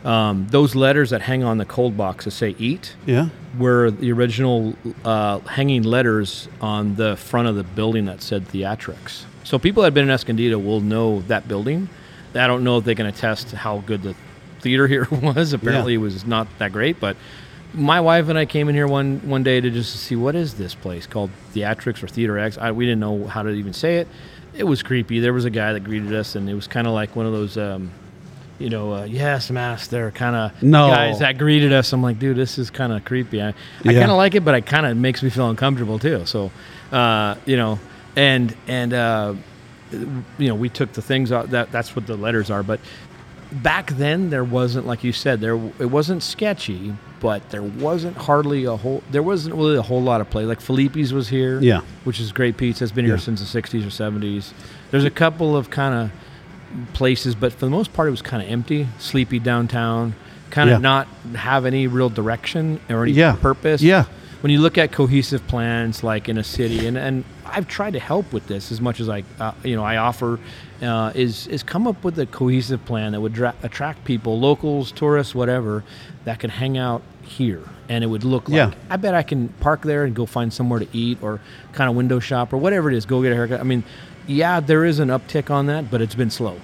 [0.03, 3.29] Um, those letters that hang on the cold box that say "Eat" Yeah.
[3.59, 4.75] were the original
[5.05, 9.25] uh, hanging letters on the front of the building that said theatrics.
[9.43, 11.89] So people that have been in Escondido will know that building.
[12.33, 14.15] I don't know if they can attest how good the
[14.61, 15.53] theater here was.
[15.53, 15.99] Apparently, Yeah.
[15.99, 16.99] it was not that great.
[16.99, 17.15] But
[17.73, 20.55] my wife and I came in here one one day to just see what is
[20.55, 22.57] this place called Theatrics or Theater X.
[22.57, 24.07] I, we didn't know how to even say it.
[24.53, 25.19] It was creepy.
[25.19, 27.31] There was a guy that greeted us, and it was kind of like one of
[27.31, 27.57] those.
[27.57, 27.91] Um,
[28.59, 30.87] you know, uh, yes, master, kind of No.
[30.87, 31.93] guys that greeted us.
[31.93, 33.41] I'm like, dude, this is kind of creepy.
[33.41, 33.53] I, I
[33.85, 33.93] Yeah.
[33.99, 36.27] kind of like it, but it kind of makes me feel uncomfortable too.
[36.27, 36.51] So,
[36.91, 37.79] uh, you know,
[38.15, 39.33] and and uh,
[39.91, 41.49] you know, we took the things out.
[41.51, 42.61] That that's what the letters are.
[42.61, 42.79] But
[43.51, 48.65] back then, there wasn't like you said, there it wasn't sketchy, but there wasn't hardly
[48.65, 49.01] a whole.
[49.11, 50.43] There wasn't really a whole lot of play.
[50.45, 51.81] Like Filippi's was here, Yeah.
[52.03, 52.83] which is great pizza.
[52.83, 53.19] It's been here Yeah.
[53.21, 54.53] since the '60s or '70s.
[54.89, 58.41] There's a couple of kind of places, but for the most part, it was kind
[58.43, 60.15] of empty, sleepy downtown,
[60.49, 60.81] kind of Yeah.
[60.89, 63.33] not have any real direction or any Yeah.
[63.33, 63.81] purpose.
[63.81, 64.05] Yeah.
[64.41, 67.99] When you look at cohesive plans, like in a city, and, and I've tried to
[67.99, 70.39] help with this as much as I, uh, you know, I offer,
[70.81, 74.91] uh, is is come up with a cohesive plan that would dra- attract people, locals,
[74.91, 75.83] tourists, whatever,
[76.25, 78.55] that can hang out here, and it would look like.
[78.55, 78.71] Yeah.
[78.89, 81.39] I bet I can park there and go find somewhere to eat, or
[81.73, 83.05] kind of window shop, or whatever it is.
[83.05, 83.59] Go get a haircut.
[83.59, 83.83] I mean,
[84.27, 86.57] yeah, there is an uptick on that, but it's been slow.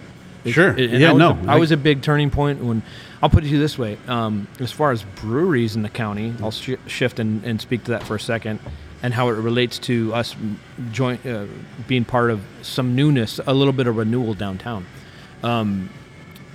[0.43, 0.75] It- Sure.
[0.77, 2.81] it- Yeah, I no, a- I- was a big turning point when
[3.21, 6.33] I'll put it to you this way: um, as far as breweries in the county,
[6.41, 8.59] I'll sh- shift and, and speak to that for a second,
[9.03, 10.35] and how it relates to us
[10.91, 11.45] joint uh,
[11.87, 14.85] being part of some newness, a little bit of renewal downtown.
[15.43, 15.89] Um,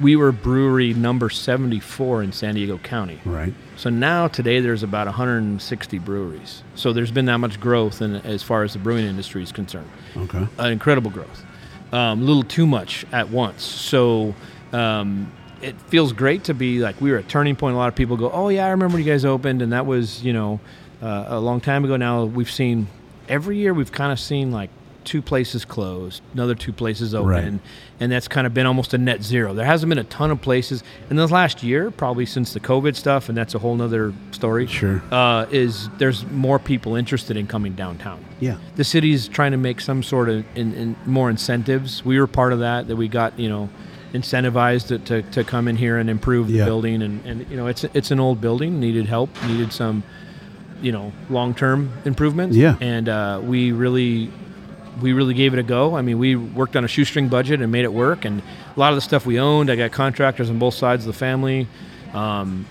[0.00, 3.20] we were brewery number 74 in San Diego County.
[3.24, 3.55] Right.
[3.76, 6.62] So now today there's about 160 breweries.
[6.74, 9.88] So there's been that much growth in, as far as the brewing industry is concerned
[10.16, 10.46] Okay.
[10.59, 11.44] uh, incredible growth.
[11.92, 13.62] Um, a little too much at once.
[13.62, 14.35] So
[14.72, 17.74] um, it feels great to be like we were at Turning Point.
[17.74, 19.85] A lot of people go, "Oh yeah, I remember when you guys opened," and that
[19.85, 20.59] was you know
[21.02, 21.96] uh, a long time ago.
[21.96, 22.86] Now we've seen
[23.28, 24.70] every year we've kind of seen like
[25.04, 27.60] two places closed, another two places open, Right.
[27.98, 29.52] and that's kind of been almost a net zero.
[29.52, 32.94] There hasn't been a ton of places in the last year, probably since the COVID
[32.94, 34.68] stuff, and that's a whole nother story.
[34.68, 35.02] Sure.
[35.10, 38.58] uh, is there's more people interested in coming downtown Yeah.
[38.76, 42.04] the city's trying to make some sort of in, in more incentives.
[42.04, 42.86] We were part of that.
[42.86, 43.70] That we got you know
[44.12, 46.64] incentivized to, to, to come in here and improve the Yeah.
[46.66, 47.02] building.
[47.02, 50.02] And, and you know it's it's an old building, needed help, needed some
[50.83, 52.57] you know long term improvements.
[52.57, 52.77] Yeah.
[52.81, 54.31] and uh, we really
[55.01, 55.97] we really gave it a go.
[55.97, 58.25] I mean, we worked on a shoestring budget and made it work.
[58.27, 58.42] And
[58.77, 61.18] a lot of the stuff we owned, I got contractors on both sides of the
[61.18, 61.66] family.
[62.12, 62.66] Um,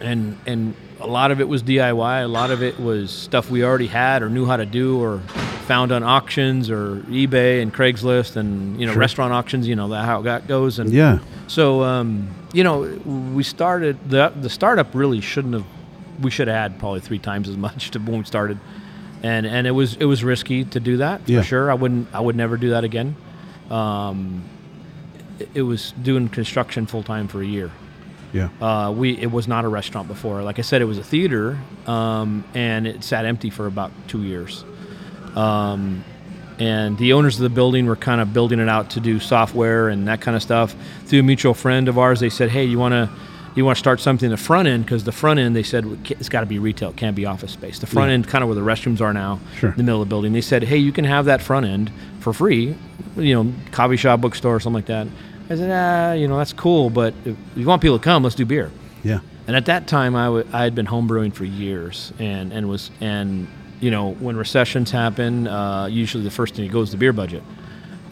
[0.00, 2.24] and and a lot of it was DIY.
[2.24, 5.18] A lot of it was stuff we already had or knew how to do or
[5.66, 9.00] found on auctions or eBay and Craigslist and you know Sure.
[9.00, 9.66] restaurant auctions.
[9.66, 10.78] You know that how that goes.
[10.78, 11.18] And Yeah.
[11.48, 12.82] so um, you know
[13.34, 15.64] we started the the startup really shouldn't have.
[16.20, 18.58] We should have had probably three times as much to when we started,
[19.22, 21.70] and and it was it was risky to do that for sure.
[21.70, 23.16] I wouldn't I would never do that again.
[23.70, 24.44] Um,
[25.38, 27.70] it, it was doing construction full time for a year.
[28.32, 28.48] Yeah.
[28.60, 30.42] Uh, we it was not a restaurant before.
[30.42, 34.22] Like I said, it was a theater, um, and it sat empty for about two
[34.22, 34.64] years.
[35.34, 36.04] Um,
[36.58, 39.88] and the owners of the building were kind of building it out to do software
[39.88, 40.74] and that kind of stuff.
[41.04, 43.08] Through a mutual friend of ours, they said, "Hey, you want to
[43.58, 45.84] you want to start something in the front end because the front end they said
[46.08, 47.78] it's got to be retail, can't be office space.
[47.80, 48.14] The front Yeah.
[48.14, 49.70] end, kind of where the restrooms are now, Sure.
[49.70, 50.32] in the middle of the building.
[50.32, 51.90] They said, "Hey, you can have that front end
[52.20, 52.74] for free,
[53.16, 55.06] you know, coffee shop, bookstore, something like that."
[55.50, 58.36] I said, "Ah, you know, that's cool, but if you want people to come, let's
[58.36, 58.70] do beer."
[59.02, 59.18] Yeah.
[59.46, 62.90] And at that time, I w- I had been homebrewing for years, and and was
[63.00, 63.48] and
[63.80, 67.12] you know when recessions happen, uh, usually the first thing that goes is the beer
[67.12, 67.42] budget.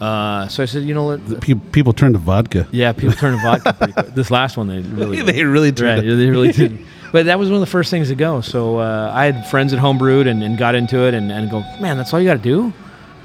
[0.01, 1.41] Uh, so I said, you know what?
[1.41, 2.67] Pe- people turn to vodka.
[2.71, 4.07] Yeah, people turn to vodka pretty quick.
[4.15, 6.01] This last one, they really they really Right, turned.
[6.03, 6.79] to- they really did.
[7.13, 8.41] But that was one of the first things to go.
[8.41, 11.61] So uh, I had friends at homebrewed and, and got into it and, and go,
[11.79, 12.73] man, that's all you got to do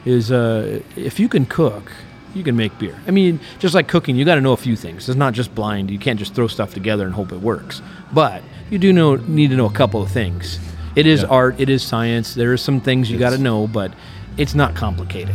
[0.05, 1.91] is uh, if you can cook,
[2.33, 2.97] you can make beer.
[3.09, 5.09] I mean, just like cooking, you got to know a few things.
[5.09, 5.91] It's not just blind.
[5.91, 7.83] You can't just throw stuff together and hope it works.
[8.13, 10.61] But you do know need to know a couple of things.
[10.95, 11.29] It is Yeah.
[11.29, 11.57] art.
[11.59, 12.35] It is science.
[12.35, 13.93] There are some things you got to know, but
[14.37, 15.35] it's not complicated.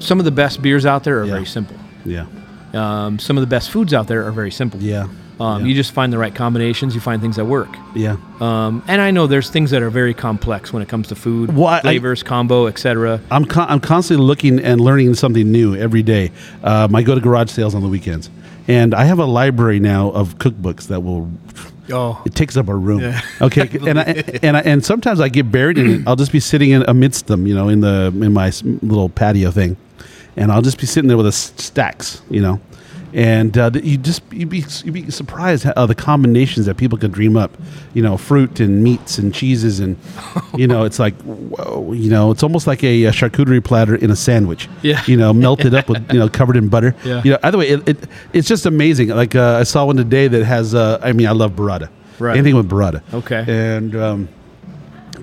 [0.00, 1.32] Some of the best beers out there are Yeah.
[1.32, 1.76] very simple.
[2.04, 2.26] Yeah.
[2.74, 4.80] Um, some of the best foods out there are very simple.
[4.82, 5.06] Yeah.
[5.40, 5.66] Um, yeah.
[5.68, 6.94] You just find the right combinations.
[6.94, 7.76] You find things that work.
[7.94, 8.16] yeah.
[8.40, 11.56] Um, and I know there's things that are very complex when it comes to food,
[11.56, 13.20] Well, I- flavors, combo, etc.
[13.30, 16.30] I'm con- I'm constantly looking and learning something new every day.
[16.62, 18.30] Um, I go to garage sales on the weekends,
[18.68, 21.28] and I have a library now of cookbooks that will
[21.92, 23.00] Oh, it takes up a room.
[23.40, 24.02] Okay, and I,
[24.42, 26.02] and I, and sometimes I get buried in it.
[26.06, 29.50] I'll just be sitting in amidst them, you know, in the in my little patio
[29.50, 29.76] thing,
[30.36, 32.60] and I'll just be sitting there with the stacks, you know,
[33.14, 37.12] and uh, you just you'd be you'd be surprised how the combinations that people can
[37.12, 37.56] dream up,
[37.94, 39.96] you know, fruit and meats and cheeses and
[40.56, 44.10] you know, it's like whoa, you know, it's almost like a, uh charcuterie platter in
[44.10, 44.68] a sandwich.
[44.82, 45.00] Yeah.
[45.06, 46.96] you know, melted up with you know covered in butter.
[47.04, 47.22] Yeah.
[47.24, 47.98] You know, either way, it, it
[48.32, 49.08] it's just amazing.
[49.08, 50.74] Like uh, I saw one today that has.
[50.74, 51.88] Uh, I mean, I love burrata.
[52.18, 52.36] Right.
[52.36, 53.02] Anything with burrata.
[53.12, 53.44] Okay.
[53.46, 54.28] And um,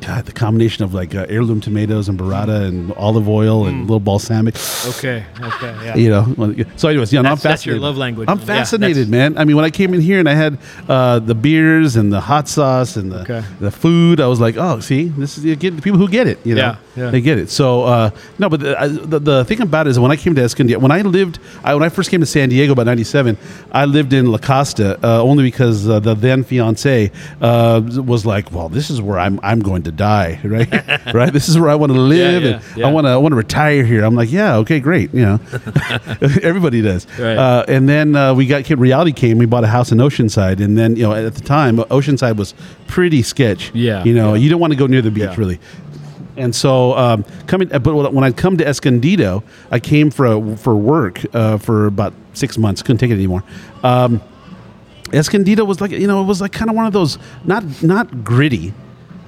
[0.02, 3.68] God, the combination of like uh, heirloom tomatoes and burrata and olive oil Mm.
[3.70, 4.56] and a little balsamic.
[4.88, 5.96] okay, okay, yeah.
[5.96, 6.56] You know.
[6.76, 8.28] So, anyways, yeah, no, I'm That's- that's your love language.
[8.28, 9.38] I'm fascinated, that's- man.
[9.38, 10.58] I mean, when I came in here and I had
[10.90, 13.44] uh, the beers and the hot sauce and the Okay.
[13.60, 16.40] the food, I was like, oh, see, this is get the people who get it.
[16.44, 17.10] You know, Yeah, yeah.
[17.12, 17.50] they get it.
[17.52, 18.10] So, uh,
[18.40, 18.74] no, but the,
[19.06, 21.76] the the thing about it is when I came to Escondido, when I lived, I,
[21.76, 23.38] when I first came to San Diego about '97,
[23.72, 27.12] I lived in La Costa uh, only because uh, the then fiance
[27.42, 31.13] uh, was like, well, this is where I'm I'm going to die, right?
[31.13, 31.32] right?
[31.32, 32.88] This is where I want to live, yeah, and yeah.
[32.88, 34.04] I want to I want to retire here.
[34.04, 35.13] I'm like, yeah, okay, great.
[35.13, 35.39] You know,
[36.41, 37.08] everybody does.
[37.19, 37.38] Right.
[37.38, 39.38] Uh, and then uh, we got kid reality came.
[39.38, 42.54] We bought a house in Oceanside, and then you know at the time Oceanside was
[42.88, 43.71] pretty sketch.
[43.73, 44.41] Yeah, you know, yeah.
[44.41, 45.36] you don't want to go near the beach Yeah.
[45.38, 45.60] really.
[46.38, 50.75] And so, um, coming, but when I'd come to Escondido, I came for a, for
[50.75, 52.82] work uh, for about six months.
[52.82, 53.43] Couldn't take it anymore.
[53.84, 54.21] Um,
[55.13, 58.23] Escondido was like you know it was like kind of one of those not not
[58.23, 58.73] gritty.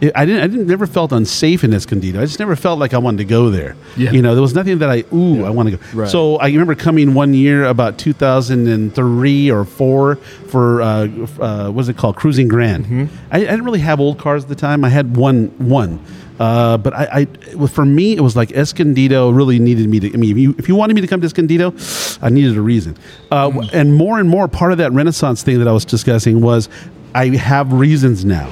[0.04, 2.22] It, I didn't I didn't never felt unsafe in Escondido.
[2.22, 3.76] I just never felt like I wanted to go there.
[3.96, 4.12] Yeah.
[4.12, 5.84] You know there was nothing that I ooh I want to go.
[5.94, 6.10] Right.
[6.10, 11.08] So I remember coming one year about 2003 or four for uh,
[11.40, 12.86] uh, what's it called Cruising Grand.
[12.86, 13.16] Mm-hmm.
[13.32, 14.84] I, I didn't really have old cars at the time.
[14.84, 16.00] I had one one.
[16.40, 20.14] Uh, but I, I for me, it was like Escondido really needed me to.
[20.14, 21.74] I mean, if you if you wanted me to come to Escondido,
[22.22, 22.98] I needed a reason.
[23.32, 23.70] Uh, Mm.
[23.72, 26.70] And more and more, part of that Renaissance thing that I was discussing was,
[27.14, 28.52] I have reasons now.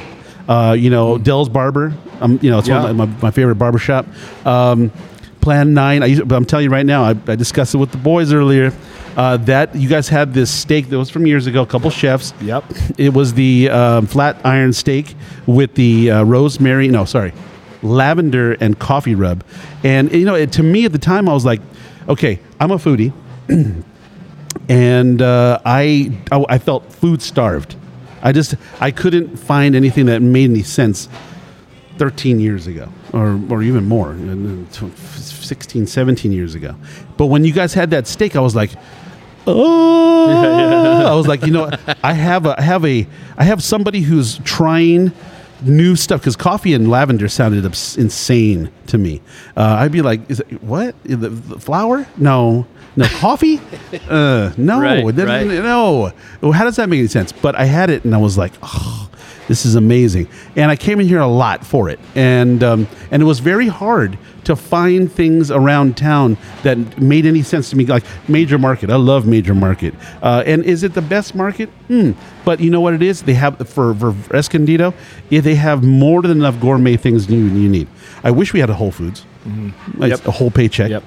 [0.52, 1.94] Uh, you know, Dell's Barber.
[2.20, 2.90] Um, you know, it's one Mm.
[2.90, 4.06] Of my, my, my favorite barbershop.
[4.46, 4.92] Um,
[5.40, 6.04] Plan Nine.
[6.04, 8.34] I used, but I'm telling you right now, I, I discussed it with the boys
[8.34, 8.74] earlier.
[9.16, 11.62] Uh, that you guys had this steak that was from years ago.
[11.64, 12.34] A couple chefs.
[12.42, 12.64] Yep.
[12.98, 15.16] It was the um, flat iron steak
[15.48, 16.88] with the uh, rosemary.
[16.90, 17.34] No, sorry,
[17.82, 19.44] lavender and coffee rub.
[19.84, 21.62] And you know, it, to me at the time, I was like,
[22.08, 23.12] okay, I'm a foodie,
[24.70, 27.76] and uh, I, I I felt food starved.
[28.22, 31.10] I just I couldn't find anything that made any sense
[31.98, 36.76] 13 years ago or, or even more uh, 16 17 years ago.
[37.18, 38.72] But when you guys had that steak i was like
[39.48, 41.08] oh.
[41.08, 41.72] I was like you know
[42.04, 43.08] i have a I have a
[43.38, 45.12] i have somebody who's trying
[45.62, 49.22] new stuff because coffee and lavender sounded abs- insane to me.
[49.56, 50.96] Uh, i'd be like is it what?
[51.04, 52.08] The, the flour?
[52.18, 52.66] No.
[52.96, 53.62] No coffee?
[54.10, 54.82] Uh, no.
[54.82, 55.48] Right, right.
[55.48, 56.12] no.
[56.52, 57.32] How does that make any sense?
[57.32, 59.10] But i had it and i was like oh
[59.48, 60.28] this is amazing.
[60.56, 62.00] And i came in here a lot for it.
[62.16, 67.44] And um, and it was very hard to find things around town that made any
[67.44, 68.90] sense to me like major market.
[68.90, 69.94] I love major market.
[70.22, 71.70] Uh, and is it the best market?
[71.88, 72.12] Hmm.
[72.46, 73.24] but you know what it is?
[73.24, 74.94] They have for, for escondido
[75.30, 77.88] yeah, they have more than enough gourmet things you, you need.
[78.24, 79.26] I wish we had a whole foods.
[79.46, 80.04] Mm-hmm.
[80.04, 80.28] Yep.
[80.28, 80.90] a whole paycheck.
[80.90, 81.04] Yep.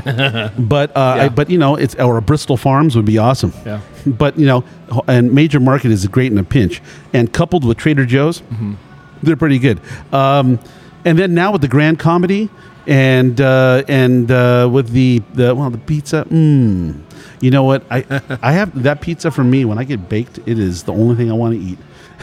[0.58, 3.52] but uh, I, but you know, it's or a Bristol Farms would be awesome.
[3.64, 3.80] Yeah.
[4.06, 4.64] But you know,
[5.06, 6.80] and Major Market is great in a pinch,
[7.12, 8.74] and coupled with Trader Joe's, Mm-hmm.
[9.22, 9.80] they're pretty good.
[10.12, 10.58] Um,
[11.04, 12.50] and then now with the Grand Comedy
[12.86, 17.00] and uh, and uh, with the the well the pizza, mm,
[17.40, 17.84] you know what?
[17.90, 18.04] I
[18.42, 20.38] I have that pizza for me when I get baked.
[20.46, 21.78] It is the only thing I want to eat.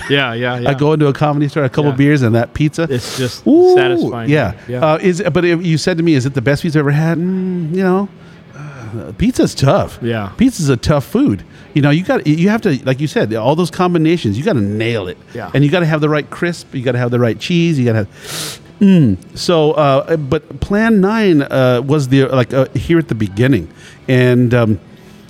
[0.10, 0.70] Yeah, yeah, yeah.
[0.70, 1.98] I go into a comedy store, a couple Yeah.
[1.98, 2.88] beers, and that pizza.
[2.90, 4.30] It's just Ooh, satisfying.
[4.30, 4.86] Yeah, Yeah.
[4.94, 6.92] Uh, is but if you said to me, "Is it the best pizza I've ever
[6.92, 8.10] had?" Mm, you know,
[8.56, 10.00] uh, pizza's tough.
[10.02, 10.32] Yeah.
[10.38, 11.44] pizza's a tough food.
[11.74, 14.38] You know, you got you have to like you said, all those combinations.
[14.38, 15.18] You got to nail it.
[15.34, 15.50] Yeah.
[15.54, 16.74] and you got to have the right crisp.
[16.76, 17.80] You got to have the right cheese.
[17.80, 18.60] You got to have.
[18.80, 19.18] Mm.
[19.38, 23.70] So, uh, but Plan Nine uh, was the like uh, here at the beginning,
[24.08, 24.80] and um,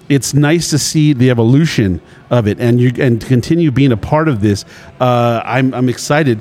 [0.09, 4.27] it's nice to see the evolution of it, and you and continue being a part
[4.27, 4.65] of this.
[4.99, 6.39] Uh, I'm I'm excited.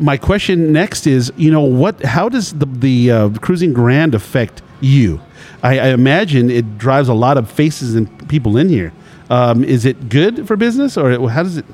[0.00, 2.02] My question next is, you know, what?
[2.02, 5.20] How does the the uh, cruising grand affect you?
[5.62, 8.92] I, I imagine it drives a lot of faces and people in here.
[9.30, 11.64] Um, is it good for business, or how does it?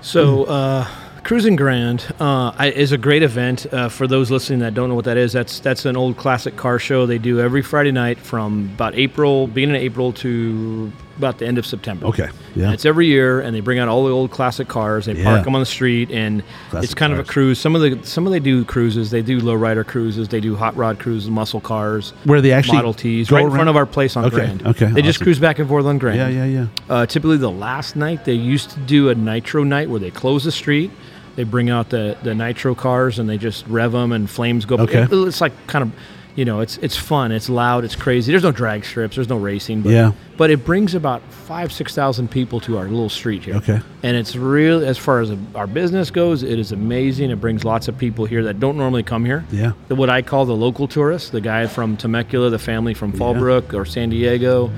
[0.00, 0.86] So, uh,
[1.24, 3.64] Cruising Grand uh, is a great event.
[3.72, 6.56] Uh, for those listening that don't know what that is, that's that's an old classic
[6.56, 11.38] car show they do every Friday night from about April, beginning of April to about
[11.38, 12.06] the end of September.
[12.08, 12.64] Okay, yeah.
[12.66, 15.06] And it's every year, and they bring out all the old classic cars.
[15.06, 15.24] They Yeah.
[15.24, 17.58] park them on the street, and Classic it's kind of a cruise.
[17.58, 19.10] Some of the some of they do cruises.
[19.10, 20.28] They do lowrider cruises.
[20.28, 23.54] They do hot rod cruises, muscle cars, Where they actually Model Ts, right in around-
[23.54, 24.66] front of our place on Okay, Grand.
[24.66, 26.18] okay, They just cruise back and forth on Grand.
[26.18, 26.66] Yeah, yeah, yeah.
[26.90, 30.44] Uh, typically, the last night they used to do a nitro night where they close
[30.44, 30.90] the street.
[31.36, 34.76] They bring out the, the nitro cars and they just rev them and flames go.
[34.76, 35.02] Okay.
[35.02, 35.92] It- it's like kind of,
[36.36, 37.30] you know, it's it's fun.
[37.30, 37.84] It's loud.
[37.84, 38.32] It's crazy.
[38.32, 39.14] There's no drag strips.
[39.14, 39.82] There's no racing.
[39.82, 40.12] But, Yeah.
[40.36, 43.54] But it brings about five six thousand people to our little street here.
[43.54, 43.80] Okay.
[44.02, 46.42] And it's real as far as our business goes.
[46.42, 47.30] It is amazing.
[47.30, 49.44] It brings lots of people here that don't normally come here.
[49.52, 49.72] Yeah.
[49.86, 53.72] The- What I call the local tourists, the guy from Temecula, the family from Fallbrook
[53.72, 54.72] or San Diego.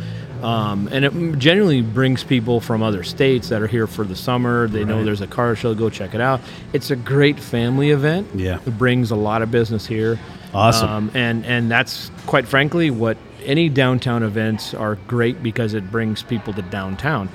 [0.47, 4.69] Um, and it generally brings people from other states that are here for the summer.
[4.69, 6.41] They know there's a car show, go check it out.
[6.73, 8.29] It's a great family event.
[8.33, 8.61] Yeah.
[8.65, 10.21] It brings a lot of business here.
[10.55, 10.89] Awesome.
[10.89, 16.23] Um, and, and that's quite frankly what any downtown events are great because it brings
[16.23, 17.29] people to downtown.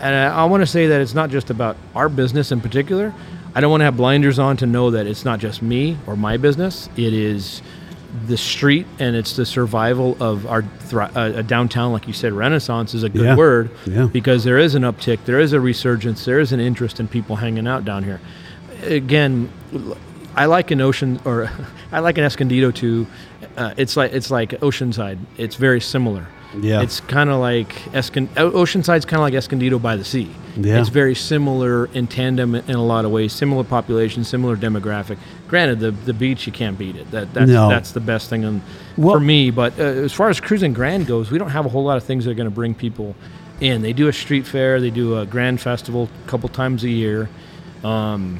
[0.00, 3.14] And I, I want to say that it's not just about our business in particular.
[3.54, 6.16] I don't want to have blinders on to know that it's not just me or
[6.16, 6.90] my business.
[6.98, 7.62] It is
[8.26, 12.32] the street and it's the survival of our thri- uh, a downtown, like you said,
[12.32, 13.36] renaissance is a good Yeah.
[13.36, 14.06] word Yeah.
[14.10, 17.36] because there is an uptick, there is a resurgence, there is an interest in people
[17.36, 18.20] hanging out down here.
[18.84, 19.50] Again,
[20.34, 21.50] I like an ocean or
[21.92, 23.06] I like an Escondido too.
[23.56, 25.18] Uh, it's like it's like Oceanside.
[25.36, 26.26] It's very similar.
[26.56, 26.80] Yeah.
[26.82, 27.68] It's kind of like
[28.36, 30.30] Oceanside's kind of like Escondido by the sea.
[30.56, 30.80] Yeah.
[30.80, 33.32] It's very similar in tandem in a lot of ways.
[33.32, 35.18] Similar population, similar demographic.
[35.46, 37.10] Granted, the the beach you can't beat it.
[37.10, 37.68] That that's No.
[37.68, 38.62] that's the best thing in,
[38.96, 39.50] Well- for me.
[39.50, 42.04] But uh, as far as cruising Grand goes, we don't have a whole lot of
[42.04, 43.14] things that are going to bring people
[43.60, 43.82] in.
[43.82, 44.80] They do a street fair.
[44.80, 47.28] They do a Grand Festival a couple times a year.
[47.84, 48.38] Um,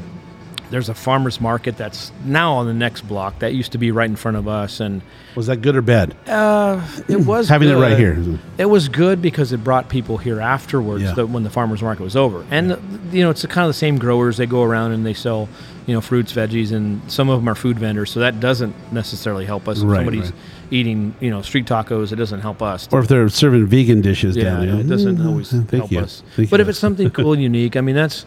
[0.71, 3.39] there's a farmers market that's now on the next block.
[3.41, 5.03] That used to be right in front of us, and
[5.35, 6.15] Was that good or bad?
[6.29, 8.39] uh, it was Having it right here.
[8.59, 11.05] It was good because it brought people here afterwards.
[11.05, 11.15] Yeah.
[11.15, 12.71] The, when the farmers market was over, and
[13.13, 14.37] you know it's the kind of the same growers.
[14.37, 15.49] They go around and they sell,
[15.89, 18.11] you know, fruits, veggies, and some of them are food vendors.
[18.11, 19.79] So that doesn't necessarily help us.
[19.79, 20.33] If Right, somebody's right.
[20.71, 22.87] eating, you know, street tacos, it doesn't help us.
[22.93, 24.81] Or if they're serving vegan dishes Yeah, down there.
[24.81, 26.01] it doesn't Mm, always thank help you.
[26.01, 26.23] us.
[26.37, 26.63] Thank but you.
[26.63, 28.27] if it's something cool and unique, I mean, that's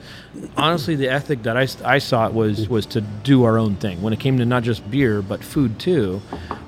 [0.57, 4.01] honestly the ethic that I, I saw it was was to do our own thing.
[4.01, 6.19] When it came to not just beer but food too,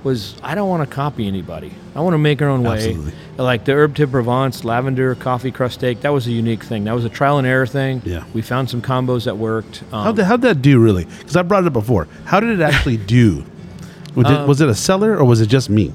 [0.04, 1.74] was I don't want to copy anybody.
[1.96, 2.76] I want to make our own way.
[2.78, 3.14] Absolutely.
[3.38, 6.02] Like the herb de Provence, lavender, coffee crust steak.
[6.02, 6.84] That was a unique thing.
[6.86, 8.02] That was a trial and error thing.
[8.06, 8.24] Yeah.
[8.34, 9.84] we found some combos that worked.
[9.92, 11.06] Um, How'd, that- how'd that do, really?
[11.06, 12.08] Because I brought it up before.
[12.26, 13.46] How did it actually do?
[14.16, 15.92] Was, Um, it, was it a seller or was it just me?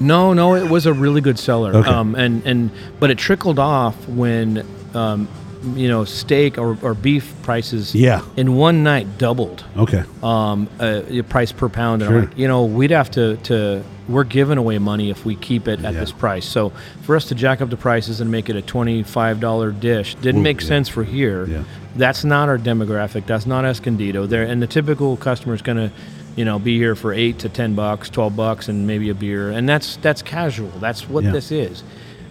[0.00, 1.74] No, no, it was a really good seller.
[1.76, 1.88] Okay.
[1.88, 5.28] Um, and and but it trickled off when um,
[5.76, 7.94] you know steak or, or beef prices.
[7.94, 8.22] Yeah.
[8.36, 9.64] In one night, doubled.
[9.76, 10.02] Okay.
[10.22, 12.02] Um, uh, price per pound.
[12.02, 12.18] And Sure.
[12.18, 15.66] I'm like, you know, we'd have to to we're giving away money if we keep
[15.68, 16.00] it at Yeah.
[16.00, 16.44] this price.
[16.44, 16.70] So
[17.02, 20.14] for us to jack up the prices and make it a twenty five dollar dish
[20.16, 20.68] didn't Ooh, make yeah.
[20.68, 21.46] sense for here.
[21.46, 21.64] Yeah.
[21.96, 23.26] That's not our demographic.
[23.26, 24.26] That's not Escondido.
[24.26, 25.90] There and the typical customer is going to,
[26.36, 29.50] you know, be here for eight to ten bucks, twelve bucks, and maybe a beer,
[29.50, 30.70] and that's that's casual.
[30.80, 31.32] That's what Yeah.
[31.32, 31.82] this is,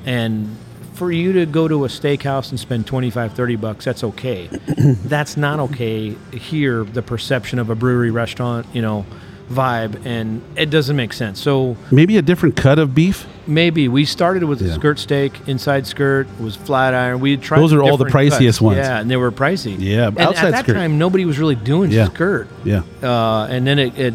[0.06, 0.56] and.
[0.94, 4.50] For you to go to a steakhouse and spend 25, 30 bucks, that's okay.
[5.06, 9.06] that's not okay here, the perception of a brewery restaurant, you know,
[9.52, 11.40] vibe, and it doesn't make sense.
[11.40, 13.26] So Maybe a different cut of beef?
[13.48, 14.74] maybe we started with a Yeah.
[14.76, 17.20] skirt steak, inside skirt was flat iron.
[17.20, 18.62] We tried Those are all the priciest cuts.
[18.62, 18.78] ones.
[18.78, 19.76] Yeah, and they were pricey.
[19.78, 20.74] Yeah, and outside at that skirt.
[20.76, 22.06] time nobody was really doing Yeah.
[22.06, 22.48] skirt.
[22.64, 22.82] Yeah.
[23.04, 24.14] Uh, and then it, it,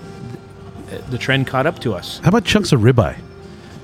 [1.10, 2.20] the trend caught up to us.
[2.22, 3.16] How about chunks of ribeye?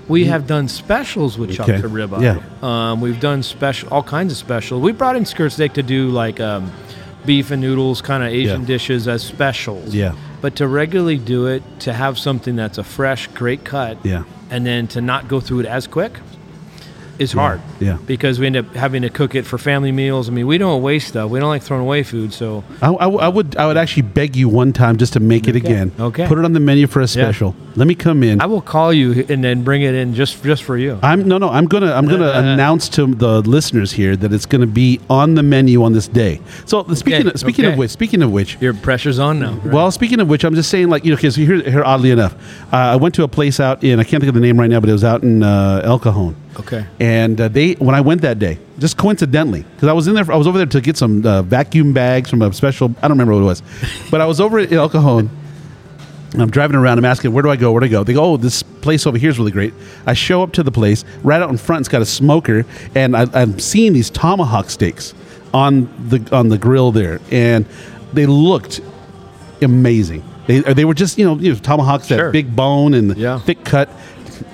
[0.09, 2.23] We have done specials with chunks of ribeye.
[2.23, 2.39] Yeah.
[2.63, 4.83] Um, we've done special, all kinds of specials.
[4.83, 6.71] We brought in skirt steak to do like um,
[7.25, 8.67] beef and noodles, kind of Asian Yeah.
[8.67, 9.95] dishes as specials.
[9.95, 10.13] Yeah.
[10.43, 14.25] But to regularly do it, to have something that's a fresh, great cut, Yeah.
[14.51, 16.19] and then to not go through it as quick
[17.19, 17.61] is hard.
[17.81, 17.99] yeah.
[18.07, 20.29] Because we end up having to cook it for family meals.
[20.29, 21.31] I mean, we don't waste stuff.
[21.31, 22.33] We don't like throwing away food.
[22.33, 25.49] So I, I, I would I would actually beg you one time just to make
[25.49, 25.93] it again.
[25.99, 26.27] Okay.
[26.27, 27.55] Put it on the menu for a special.
[27.77, 28.41] Let me come in.
[28.41, 30.99] I will call you and then bring it in just just for you.
[31.03, 31.49] I'm no no.
[31.49, 35.43] I'm gonna I'm gonna announce to the listeners here that it's gonna be on the
[35.43, 36.41] menu on this day.
[36.67, 39.53] So speaking Okay, of, speaking of which speaking of which, Your pressure's on now.
[39.53, 39.73] right?
[39.73, 42.35] well, speaking of which, I'm just saying, like, you know, because here, here, oddly enough,
[42.73, 44.71] uh, I went to a place out in, I can't think of the name right
[44.71, 46.35] now, but it was out in uh, El Cajon.
[46.59, 46.87] Okay.
[47.01, 50.31] And uh, they, when I went that day, just coincidentally, because I was in there,
[50.31, 53.13] I was over there to get some uh, vacuum bags from a special, I don't
[53.13, 53.63] remember what it was,
[54.11, 55.31] but I was over at El Cajon.
[56.33, 56.99] and I'm driving around.
[56.99, 57.73] I'm asking, where do I go?
[57.73, 58.05] Where do I go?
[58.05, 59.73] They go, oh, this place over here is really great.
[60.07, 61.05] I show up to the place.
[61.23, 65.15] Right out in front, it's got a smoker, and I, I'm seeing these tomahawk steaks
[65.55, 67.65] on the on the grill there, and
[68.13, 68.81] they looked
[69.61, 70.23] amazing.
[70.47, 72.27] They they were just you know, you know tomahawks Sure.
[72.27, 73.39] that big bone and the Yeah.
[73.39, 73.89] thick cut.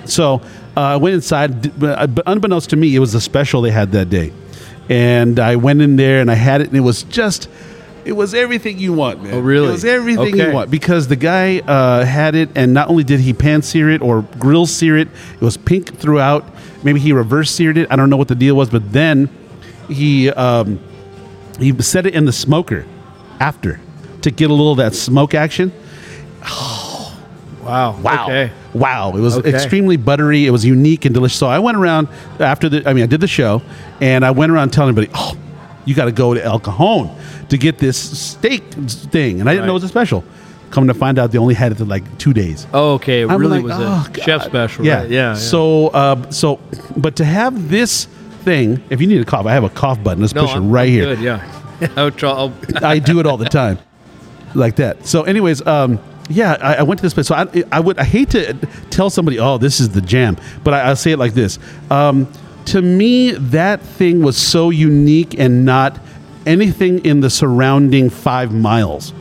[0.05, 0.41] So
[0.79, 3.91] uh, I went inside, but but unbeknownst to me, it was a special they had
[3.91, 4.31] that day,
[4.87, 7.49] and I went in there and I had it, and it was just.
[8.05, 9.33] It was everything you want, man.
[9.35, 9.67] Oh, really?
[9.67, 13.19] It was everything you want because the guy uh, had it, and not only did
[13.19, 16.45] he pan sear it or grill sear it, it was pink throughout.
[16.81, 17.91] Maybe he reverse seared it.
[17.91, 19.29] I don't know what the deal was, but then
[19.89, 20.79] he um,
[21.59, 22.85] he set it in the smoker
[23.39, 23.81] after
[24.21, 25.71] to get a little of that smoke action.
[27.69, 27.99] Wow.
[28.01, 28.23] Wow.
[28.25, 28.51] Okay.
[28.73, 29.13] Wow.
[29.15, 29.53] It was Okay.
[29.53, 30.45] extremely buttery.
[30.45, 31.37] It was unique and delicious.
[31.37, 32.07] So I went around
[32.39, 33.61] after the, I mean, I did the show
[34.01, 35.37] and I went around telling everybody, oh,
[35.85, 37.15] you got to go to El Cajon
[37.49, 39.39] to get this steak thing.
[39.39, 40.23] And I didn't know it was a special.
[40.71, 42.67] Coming to find out, they only had it for like two days.
[42.73, 43.21] Oh, okay.
[43.21, 44.85] It I'm really like, was oh, a chef special.
[44.85, 45.01] Yeah.
[45.01, 45.09] Right?
[45.09, 45.29] Yeah.
[45.31, 45.33] yeah.
[45.35, 46.59] So, uh, so,
[46.95, 48.05] but to have this
[48.43, 50.21] thing, if you need a cough, I have a cough button.
[50.21, 51.15] Let's no, push it I'm, right I'm here.
[51.15, 51.19] Good.
[51.19, 51.89] Yeah.
[51.95, 52.51] I'll try,
[52.81, 53.79] I do it all the time,
[54.53, 55.05] like that.
[55.07, 55.97] So, anyways, um,
[56.29, 57.27] yeah, I, I went to this place.
[57.27, 58.53] So I, I would I hate to
[58.89, 61.59] tell somebody, oh, this is the jam, but I, I'll say it like this.
[61.89, 62.31] Um,
[62.65, 65.99] to me, that thing was so unique and not
[66.45, 69.13] anything in the surrounding five miles.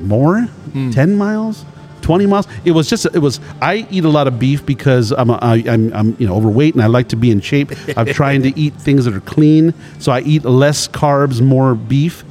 [0.00, 0.48] More,
[0.92, 1.64] ten miles.
[2.02, 2.46] 20 miles.
[2.64, 5.62] It was just it was i eat a lot of beef because i'm a, I,
[5.66, 7.70] I'm, I'm you know overweight and i like to be in shape.
[7.96, 12.24] I'm trying to eat things that are clean so i eat less carbs more beef.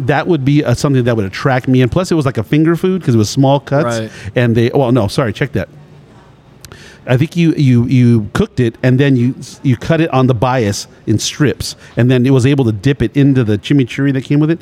[0.00, 2.44] That would be uh, something that would attract me and plus it was like a
[2.44, 4.10] finger food because it was small cuts Right.
[4.34, 5.68] and they well no sorry check that.
[7.06, 10.34] I think you, you you cooked it and then you you cut it on the
[10.34, 14.24] bias in strips and then it was able to dip it into the chimichurri that
[14.24, 14.60] came with it.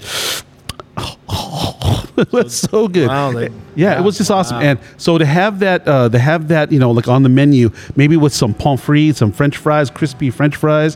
[2.23, 3.09] it was so good.
[3.09, 4.63] Wow, they- yeah, it was just awesome.
[4.63, 7.71] And so to have that, uh, to have that, you know, like on the menu,
[7.95, 10.95] maybe with some pommes frites, some French fries, crispy French fries.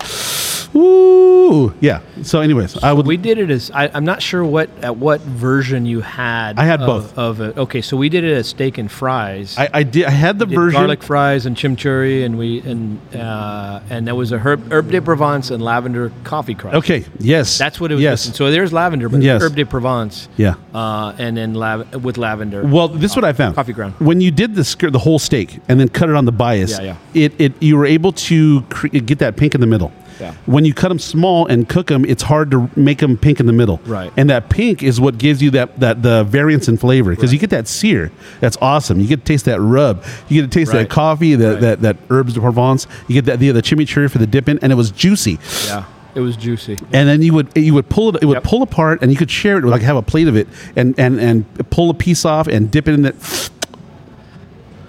[0.74, 2.00] Ooh, yeah.
[2.22, 3.06] So, anyways, I would.
[3.06, 6.58] we did it as I, I'm not sure what at what version you had.
[6.58, 7.18] I had of, both.
[7.18, 7.56] of it.
[7.58, 9.56] Okay, so we did it as steak and fries.
[9.58, 10.04] I, I did.
[10.06, 10.80] I had the version.
[10.80, 15.00] garlic fries and chimichurri, and we and uh, and there was a herb, herb de
[15.00, 16.76] Provence and lavender coffee crust.
[16.76, 17.04] Okay.
[17.18, 17.58] Yes.
[17.58, 18.02] that's what it was.
[18.02, 18.26] Yes.
[18.26, 18.34] missing.
[18.34, 19.42] So there's lavender, but Yes.
[19.42, 20.28] herb de Provence.
[20.36, 20.54] Yeah.
[20.74, 22.64] Uh, and then lav- with lavender.
[22.66, 23.56] Well, this is what I found.
[23.56, 23.94] Coffee ground.
[23.98, 26.96] When you did the the whole steak, and then cut it on the bias, Yeah,
[27.14, 27.24] yeah.
[27.24, 29.90] It, it you were able to cre- get that pink in the middle.
[30.20, 30.34] Yeah.
[30.46, 33.46] When you cut them small and cook them, it's hard to make them pink in
[33.46, 33.78] the middle.
[33.86, 34.12] Right.
[34.16, 37.38] And that pink is what gives you that that the variance in flavor because you
[37.38, 38.12] get that sear.
[38.40, 39.00] That's awesome.
[39.00, 40.04] You get to taste that rub.
[40.28, 40.80] You get to taste Right.
[40.82, 41.60] that coffee, that, Right.
[41.60, 42.86] that that herbs de Provence.
[43.08, 45.38] You get that the the chimichurri for the dip in, and it was juicy.
[45.66, 46.76] yeah, it was juicy.
[46.92, 48.44] And then you would you would pull it it would Yep.
[48.44, 51.18] pull apart and you could share it like have a plate of it and and
[51.18, 53.50] and pull a piece off and dip it in that.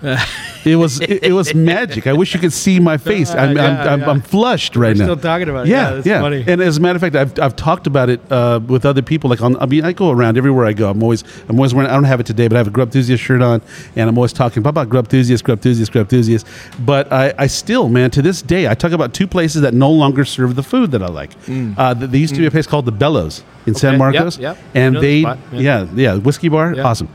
[0.66, 2.08] it was it, it was magic.
[2.08, 3.32] I wish you could see my face.
[3.32, 4.10] I'm, Yeah, I'm, I'm, yeah.
[4.10, 5.06] I'm flushed right now.
[5.06, 5.70] still talking about it.
[5.72, 6.22] Yeah, Yeah, that's yeah.
[6.22, 6.44] funny.
[6.48, 9.30] And as a matter of fact, I've, I've talked about it uh, with other people.
[9.30, 10.90] Like on, I mean, I go around everywhere I go.
[10.90, 11.90] I'm always I'm always wearing.
[11.90, 13.62] I don't have it today, but I have a Grub Enthusiast shirt on,
[13.96, 16.46] and I'm always talking about Grub Enthusiast, Grub Enthusiast, Grub Enthusiast.
[16.80, 19.92] But I, I still, man, to this day, I talk about two places that no
[19.92, 21.32] longer serve the food that I like.
[21.78, 23.96] Uh, th- there used to be a place called the Bellows in San Mm.
[23.96, 24.14] Okay.
[24.14, 24.58] Yep, Marcos, yep.
[24.74, 25.60] and Know the they, spot, yeah.
[25.60, 25.88] yeah.
[25.96, 26.84] yeah, whiskey bar, Yeah.
[26.84, 27.10] awesome.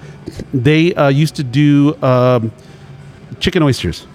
[0.53, 2.53] They uh, used to do um,
[3.41, 4.07] chicken oysters.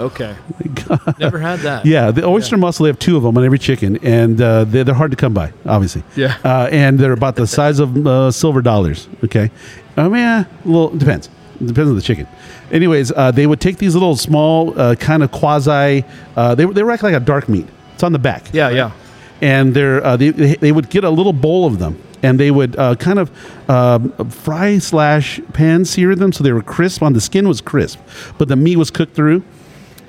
[0.00, 0.34] Okay,
[1.18, 1.84] never had that.
[1.86, 2.84] Yeah, the oyster mussel.
[2.84, 5.32] They have two of them on every chicken, and uh, they're, they're hard to come
[5.34, 6.02] by, obviously.
[6.16, 6.36] Yeah.
[6.44, 9.06] uh, and they're about the size of uh, silver dollars.
[9.22, 9.50] Okay,
[9.96, 11.28] I mean, eh, well, depends.
[11.58, 12.26] Depends on the chicken.
[12.72, 16.04] Anyways, uh, they would take these little small, uh, kind of quasi.
[16.34, 17.66] Uh, they they were like, like a dark meat.
[17.94, 18.46] It's on the back.
[18.52, 18.90] yeah, yeah.
[19.40, 22.02] and they're uh, they they they would get a little bowl of them.
[22.22, 23.30] And they would uh, kind of
[23.68, 27.02] um, fry slash pan sear them so they were crisp.
[27.02, 27.98] On the skin was crisp,
[28.38, 29.42] but the meat was cooked through.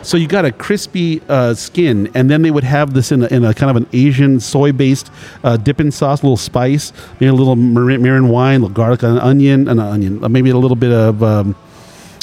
[0.03, 3.27] So you got a crispy uh, skin, and then they would have this in a,
[3.27, 5.09] in a kind of an Asian soy-based
[5.45, 9.01] uh, dipping sauce, a little spice, maybe a little mirin, mirin wine, a little garlic,
[9.03, 11.55] an onion, an onion, uh, maybe a little bit of um,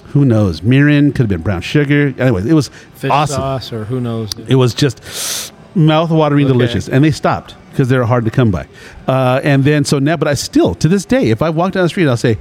[0.08, 2.14] who knows, mirin, could have been brown sugar.
[2.18, 3.36] Anyways, it was Fish awesome.
[3.36, 4.30] sauce or who knows.
[4.46, 6.52] It was just mouth-watering Okay.
[6.52, 8.68] delicious, and they stopped because they're hard to come by.
[9.08, 11.84] Uh, and then so now, but I still to this day, if I walk down
[11.84, 12.36] the street, I'll say,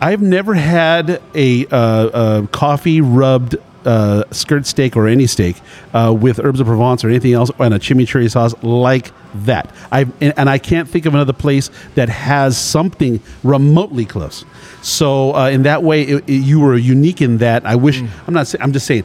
[0.00, 3.56] I've never had a, uh, uh coffee rubbed.
[3.84, 5.54] Uh, skirt steak or any steak
[5.94, 9.72] uh, with herbs of Provence or anything else and a chimichurri sauce like that.
[9.92, 14.44] I and, I can't think of another place that has something remotely close.
[14.82, 17.64] So uh, in that way, it, it- you were unique in that.
[17.64, 18.52] I wish I'm not.
[18.60, 19.04] I'm just saying.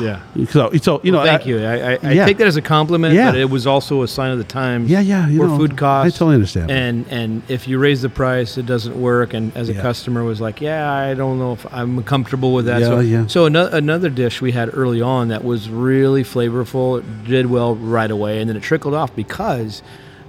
[0.00, 0.20] Yeah.
[0.48, 1.22] So, so you know.
[1.24, 1.58] Thank I- you.
[1.64, 3.30] I, I, I take that as a compliment, Yeah.
[3.30, 4.90] but it was also a sign of the times.
[4.90, 6.14] Yeah, yeah, you where know, food costs.
[6.14, 6.70] I totally understand.
[6.70, 9.34] And and if you raise the price, it doesn't work.
[9.34, 9.82] And as a Yeah.
[9.82, 12.80] customer was like, yeah, I don't know if I'm comfortable with that.
[12.80, 13.26] Yeah, so yeah.
[13.26, 17.74] so another another dish we had early on that was really flavorful, it did well
[17.76, 19.82] right away, and then it trickled off because.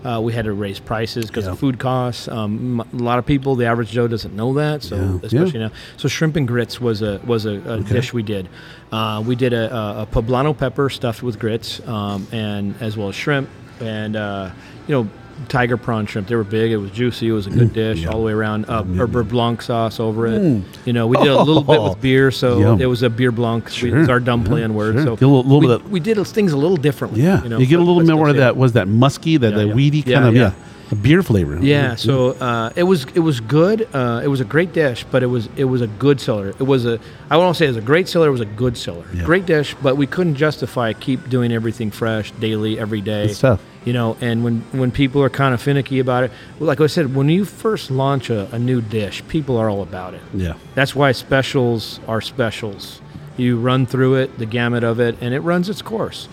[0.06, 1.54] Uh, we had to raise prices because Yeah.
[1.54, 2.28] of food costs.
[2.28, 4.84] Um, a lot of people, the average Joe, doesn't know that.
[4.84, 5.18] So Yeah.
[5.24, 5.68] especially Yeah.
[5.68, 8.48] now, so shrimp and grits was a was a, a dish we did.
[8.92, 13.10] Uh, we did a, a, a poblano pepper stuffed with grits, um, and as well
[13.10, 13.50] as shrimp,
[13.82, 14.50] and uh,
[14.88, 15.10] you know.
[15.50, 16.28] Tiger prawn shrimp.
[16.28, 16.72] They were big.
[16.72, 17.28] It was juicy.
[17.28, 18.02] It was a good dish Mm.
[18.04, 18.08] yeah.
[18.08, 18.14] Mm.
[18.14, 18.66] all the way around.
[18.68, 20.64] Uh, beurre blanc sauce over it.
[20.86, 22.82] You know, we did a little bit with beer, so Yum.
[22.82, 23.66] it was a beer blanc.
[23.66, 24.00] We, Sure.
[24.00, 24.96] it's our dumpling Yeah, word.
[24.96, 25.04] sure.
[25.04, 27.22] So a little- little we, bit we did things a little differently.
[27.22, 28.56] Yeah, you, know, you get a little bit more of that.
[28.58, 29.74] Was that musky, that Yeah, the yeah.
[29.74, 30.42] weedy Yeah, kind of yeah.
[30.42, 30.52] yeah,
[30.92, 31.58] a beer flavor?
[31.62, 33.88] Yeah, so uh, it was it was good.
[33.94, 36.50] Uh, it was a great dish, but it was it was a good seller.
[36.50, 38.28] It was a I won't say it was a great seller.
[38.30, 39.04] It was a good seller.
[39.14, 39.24] Yeah.
[39.24, 43.26] Great dish, but we couldn't justify keep doing everything fresh daily every day.
[43.26, 43.62] It's tough.
[43.86, 47.14] You know, and when when people are kind of finicky about it, like I said,
[47.16, 50.22] when you first launch a, a new dish, people are all about it.
[50.34, 50.56] yeah.
[50.74, 53.00] That's why specials are specials.
[53.38, 56.28] You run through it, the gamut of it, and it runs its course.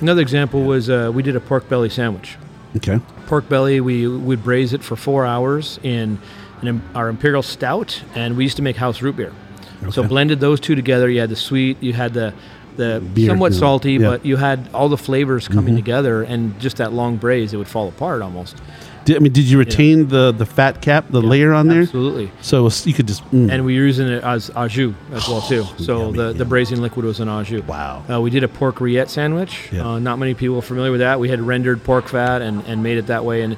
[0.00, 2.36] Another example was uh, we did a pork belly sandwich
[2.76, 3.00] Okay.
[3.26, 3.80] pork belly.
[3.80, 6.18] We would braise it for four hours in,
[6.62, 9.32] in our imperial stout, and we used to make house root beer.
[9.82, 9.90] okay.
[9.92, 11.08] So blended those two together.
[11.08, 12.34] You had the sweet, you had the
[12.78, 13.58] the Beer, somewhat yeah.
[13.58, 13.98] salty, Yeah.
[13.98, 14.10] Mm-hmm.
[14.10, 17.68] but you had all the flavors coming together, and just that long braise, it would
[17.68, 18.56] fall apart almost.
[19.04, 21.82] Did, I mean, did you retain the the fat cap, the layer on there?
[21.82, 22.30] Absolutely.
[22.42, 23.24] So you could just.
[23.30, 23.50] mm.
[23.50, 25.64] And we were using it as au jus as well too.
[25.78, 26.38] So Yummy, the, yummy.
[26.38, 27.62] the braising liquid was an au jus.
[27.66, 28.04] Wow.
[28.10, 29.70] Uh, we did a pork rillette sandwich.
[29.72, 29.86] Yeah.
[29.86, 31.20] Uh, not many people are familiar with that.
[31.20, 33.56] We had rendered pork fat and, and made it that way, and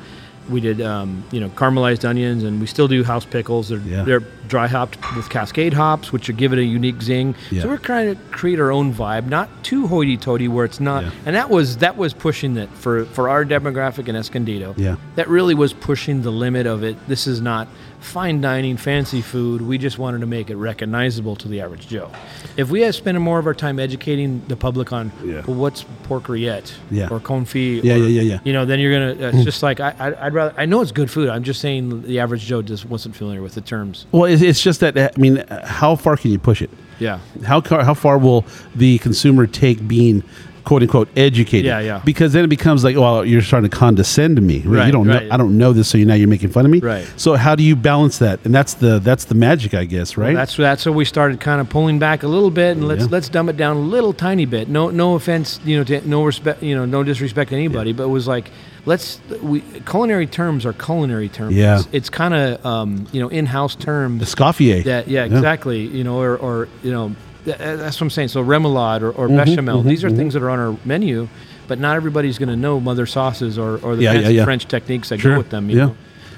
[0.51, 3.69] we did um, you know caramelized onions, and we still do house pickles.
[3.69, 4.03] They're, Yeah.
[4.03, 7.35] they're dry hopped with Cascade hops, which give it a unique zing.
[7.51, 7.63] Yeah.
[7.63, 11.05] So we're trying to create our own vibe, not too hoity-toity, where it's not.
[11.05, 11.11] Yeah.
[11.27, 14.75] And that was that was pushing it for for our demographic in Escondido.
[14.77, 14.97] Yeah.
[15.15, 16.97] That really was pushing the limit of it.
[17.09, 17.69] This is not
[18.01, 19.63] fine dining, fancy food.
[19.63, 22.11] We just wanted to make it recognizable to the average Joe.
[22.57, 25.43] If we had spent more of our time educating the public on, Yeah.
[25.47, 27.09] well, what's pork rillette Yeah.
[27.11, 28.39] or confit, Yeah, or, yeah, yeah, yeah.
[28.45, 29.27] You know, then you're gonna.
[29.27, 30.55] Uh, it's just like I, I, I'd rather.
[30.57, 31.29] I know it's good food.
[31.29, 34.07] I'm just saying the average Joe just wasn't familiar with the terms.
[34.13, 36.71] Well, it's, just that I mean, uh, how far can you push it?
[36.99, 37.19] Yeah.
[37.45, 38.45] How car, how far will
[38.75, 40.23] the consumer take being
[40.71, 41.67] quote unquote educated?
[41.67, 42.01] Yeah, yeah.
[42.05, 44.59] Because then it becomes like, well, you're trying to condescend to me.
[44.59, 45.27] you don't right.
[45.27, 45.35] know.
[45.35, 46.79] I don't know this, so you now you're making fun of me.
[46.79, 47.13] Right.
[47.17, 48.39] So how do you balance that?
[48.45, 50.37] And that's the that's the magic, I guess, right?
[50.37, 53.09] That's that's where we started kind of pulling back a little bit and let's Yeah.
[53.11, 54.69] let's dumb it down a little tiny bit.
[54.69, 58.05] No no offense, you know, to, no respect, you know, no disrespect to anybody, but
[58.05, 58.53] it was like
[58.87, 61.57] let's we culinary terms are culinary terms.
[61.57, 61.81] Yeah.
[61.81, 64.19] It's, it's kind of um, you know in-house term.
[64.19, 64.85] the terms Escoffier.
[64.85, 68.29] that yeah, exactly, you know, or, or you know that's what I'm saying.
[68.29, 71.29] So remoulade or, or bechamel, these are things that are on our menu,
[71.69, 74.45] but not everybody's going to know mother sauces or, or the Yeah, yeah, yeah.
[74.45, 75.33] French techniques that Sure.
[75.33, 75.71] go with them.
[75.71, 75.85] You Yeah.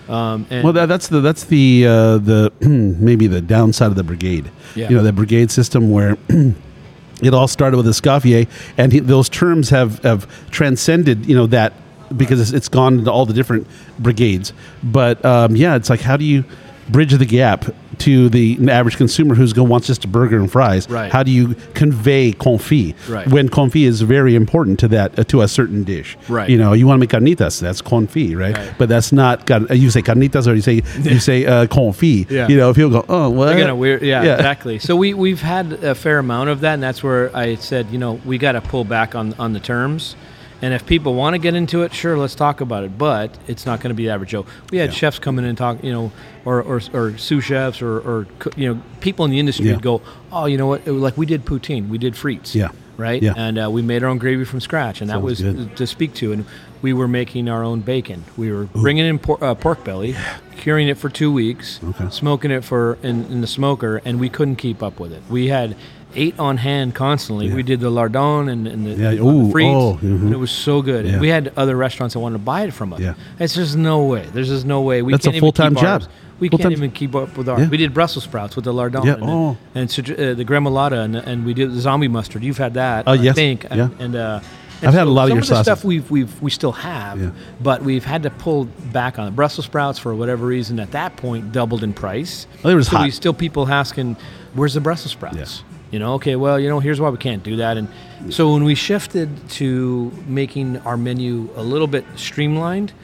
[0.09, 0.15] know?
[0.15, 4.03] Um, and Well, that, that's the that's the uh, the maybe the downside of the
[4.05, 4.51] brigade.
[4.75, 4.89] Yeah.
[4.91, 6.17] You know, the brigade system where
[7.23, 11.27] it all started with Escoffier, and he, those terms have have transcended.
[11.27, 11.73] You know that
[12.17, 13.67] because it's, it's gone into all the different
[13.99, 14.53] brigades.
[14.83, 16.45] But um, yeah, it's like how do you
[16.89, 17.65] bridge the gap
[18.03, 20.89] to the average consumer who's going wants just a burger and fries?
[20.89, 21.11] Right.
[21.11, 23.27] How do you convey confit Right.
[23.29, 26.17] when confit is very important to that uh, to a certain dish?
[26.29, 26.49] Right.
[26.51, 28.57] You know, you want to make carnitas, that's confit, right?
[28.57, 28.75] Right.
[28.79, 29.49] But that's not.
[29.71, 32.31] You say carnitas or you say you say uh, confit.
[32.31, 32.49] Yeah.
[32.49, 33.47] You know, if people go, oh, what?
[33.47, 34.35] They're gonna weird, yeah, Yeah.
[34.37, 34.79] exactly.
[34.79, 37.99] So we we've had a fair amount of that, and that's where I said, you
[37.99, 40.17] know, we got to pull back on on the terms.
[40.63, 42.97] And if people want to get into it, sure, let's talk about it.
[42.97, 44.47] But it's not going to be the average Joe.
[44.71, 44.95] We had Yeah.
[44.95, 46.13] chefs come in and talk, you know,
[46.45, 49.73] or or, or sous chefs or, or you know people in the industry Yeah.
[49.75, 50.01] would go,
[50.31, 50.87] oh, you know what?
[50.87, 52.69] Like we did poutine, we did frites, Yeah.
[52.97, 53.35] right, Yeah.
[53.37, 55.77] and uh, we made our own gravy from scratch, and that was good.
[55.77, 56.33] to speak to.
[56.33, 56.45] And
[56.81, 58.25] we were making our own bacon.
[58.37, 60.15] We were bringing in por- uh, pork belly,
[60.57, 62.07] curing it for two weeks, Okay.
[62.11, 65.23] smoking it for in, in the smoker, and we couldn't keep up with it.
[65.29, 65.75] We had
[66.15, 67.49] eight on hand constantly.
[67.49, 67.55] Yeah.
[67.55, 70.23] We did the lardon and, and the, Yeah, the ooh, frites, oh, mhm.
[70.23, 71.07] and it was so good.
[71.07, 71.19] Yeah.
[71.21, 73.01] We had other restaurants that wanted to buy it from us.
[73.01, 73.15] Yeah.
[73.39, 74.27] It's just no way.
[74.33, 75.03] There's just no way.
[75.03, 76.03] We That's a can't even full-time keep ours.
[76.05, 76.13] job.
[76.41, 77.61] We Full-time- can't even keep up with ours.
[77.61, 77.69] Yeah.
[77.69, 79.57] We did Brussels sprouts with the lardon Yeah, and, oh.
[79.75, 82.43] and citru- uh, the gremolata, and, and we did the zombie mustard.
[82.43, 83.35] You've had that, Oh, I yes.
[83.37, 83.65] think.
[83.65, 83.71] Yeah.
[83.71, 84.41] And, and, uh,
[84.81, 85.65] and I've had a lot of some your of the sauces.
[85.67, 87.31] stuff we've we've we still have, Yeah.
[87.63, 89.37] but we've had to pull back on it.
[89.37, 92.49] Brussels sprouts for whatever reason at that point doubled in price.
[92.65, 93.05] Oh, they were so hot.
[93.05, 94.17] we still people asking,
[94.55, 95.63] "Where's the Brussels sprouts?"
[95.93, 97.77] You know, okay, well, you know, here's why we can't do that.
[97.77, 97.87] And
[98.31, 102.95] so when we shifted to making our menu a little bit streamlined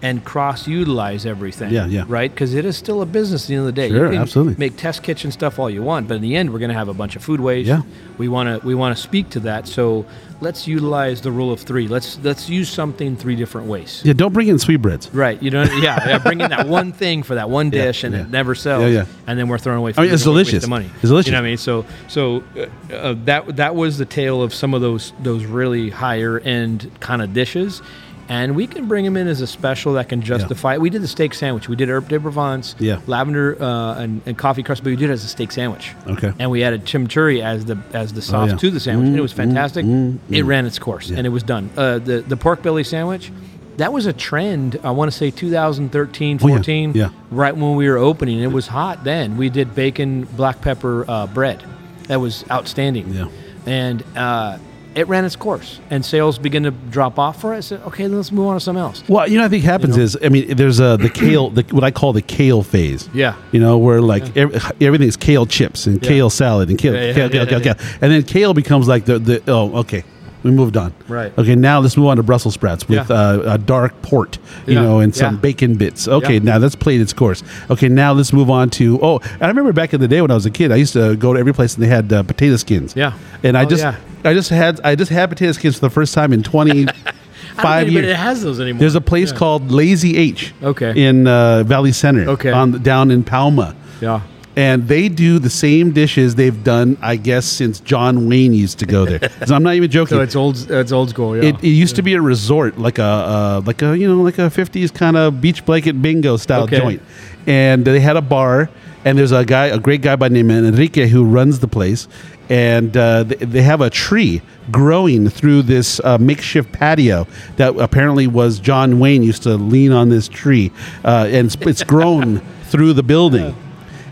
[0.00, 2.04] and cross-utilize everything, Yeah, yeah.
[2.06, 2.30] right?
[2.30, 3.88] Because it is still a business at the end of the day.
[3.88, 4.54] Sure, you can absolutely.
[4.56, 6.88] Make test kitchen stuff all you want, but in the end, we're going to have
[6.88, 7.66] a bunch of food waste.
[7.68, 7.82] Yeah.
[8.16, 9.68] We want to we want to speak to that.
[9.68, 10.04] So
[10.40, 11.86] let's utilize the rule of three.
[11.88, 14.02] Let's let's use something three different ways.
[14.04, 15.12] Yeah, don't bring in sweetbreads.
[15.14, 16.18] Right, you know, yeah, yeah.
[16.18, 18.22] Bring in that one thing for that one Yeah, dish, and yeah.
[18.22, 18.82] it never sells.
[18.82, 19.06] Yeah, yeah.
[19.28, 19.92] And then we're throwing away.
[19.96, 20.62] I mean, food it's and we waste delicious.
[20.64, 20.90] The money.
[20.94, 21.26] It's delicious.
[21.26, 21.56] You know what I mean?
[21.58, 25.90] So, so uh, uh, that that was the tale of some of those those really
[25.90, 27.82] higher end kind of dishes.
[28.28, 30.74] And we can bring them in as a special that can justify.
[30.74, 30.80] it.
[30.80, 31.68] We did the steak sandwich.
[31.68, 33.00] We did herb de Provence, Yeah.
[33.06, 35.94] lavender uh, and, and coffee crust, but we did it as a steak sandwich.
[36.06, 36.32] Okay.
[36.38, 38.56] And we added chimichurri as the as the sauce yeah.
[38.56, 39.84] to the sandwich, and it was fantastic.
[40.30, 41.18] It ran its course, Yeah.
[41.18, 41.70] and it was done.
[41.76, 43.32] Uh, the the pork belly sandwich.
[43.78, 44.80] That was a trend.
[44.82, 46.54] I want to say 2013, Oh, yeah.
[46.56, 47.10] 14, Yeah.
[47.30, 48.40] right when we were opening.
[48.40, 49.36] It was hot then.
[49.36, 51.62] We did bacon, black pepper uh, bread.
[52.08, 53.14] That was outstanding.
[53.14, 53.28] Yeah.
[53.66, 54.58] And uh,
[54.98, 57.70] it ran its course, and sales began to drop off for us.
[57.70, 59.02] Okay, then let's move on to something else.
[59.08, 60.02] Well, you know, I think happens know?
[60.02, 63.08] is, I mean, there's a the kale, the, what I call the kale phase.
[63.14, 63.36] Yeah.
[63.52, 66.08] You know, where like ev- everything's kale chips and Yeah.
[66.08, 68.54] kale salad and kale, Yeah, yeah, kale, yeah, kale, yeah, kale, kale, and then kale
[68.54, 70.02] becomes like the the oh okay.
[70.48, 70.92] We moved on.
[71.08, 71.32] Right.
[71.38, 71.54] Okay.
[71.54, 73.16] Now let's move on to Brussels sprouts with Yeah.
[73.16, 75.40] uh, a dark port, you Yeah, know, and some yeah.
[75.40, 76.08] bacon bits.
[76.08, 76.34] Okay.
[76.34, 76.38] Yeah.
[76.40, 77.42] Now that's played its course.
[77.70, 77.88] Okay.
[77.88, 80.34] Now let's move on to oh, and I remember back in the day when I
[80.34, 82.56] was a kid, I used to go to every place and they had uh, potato
[82.56, 82.94] skins.
[82.96, 83.12] Yeah.
[83.42, 83.96] And I Oh, just yeah.
[84.24, 87.62] I just had I just had potato skins for the first time in twenty I
[87.62, 88.08] don't five think years.
[88.10, 88.80] It has those anymore.
[88.80, 89.38] There's a place Yeah.
[89.38, 90.54] called Lazy H.
[90.62, 90.92] Okay.
[91.08, 92.28] In uh, Valley Center.
[92.30, 92.50] Okay.
[92.52, 94.20] On down in Pauma, Yeah.
[94.58, 98.86] And they do the same dishes they've done, I guess, since John Wayne used to
[98.86, 99.30] go there.
[99.46, 100.16] so I'm not even joking.
[100.16, 100.68] So it's old.
[100.68, 101.36] It's old school.
[101.36, 101.50] Yeah.
[101.50, 104.38] it, it used to be a resort, like a uh, like a you know like
[104.38, 106.78] a '50s kind of beach blanket bingo style Okay.
[106.80, 107.02] joint,
[107.46, 108.68] and they had a bar.
[109.04, 111.68] And there's a guy, a great guy by the name of Enrique, who runs the
[111.68, 112.08] place,
[112.50, 114.42] and uh, they, they have a tree
[114.72, 120.08] growing through this uh, makeshift patio that apparently was John Wayne used to lean on
[120.08, 120.72] this tree,
[121.04, 123.54] uh, and it's, it's grown through the building.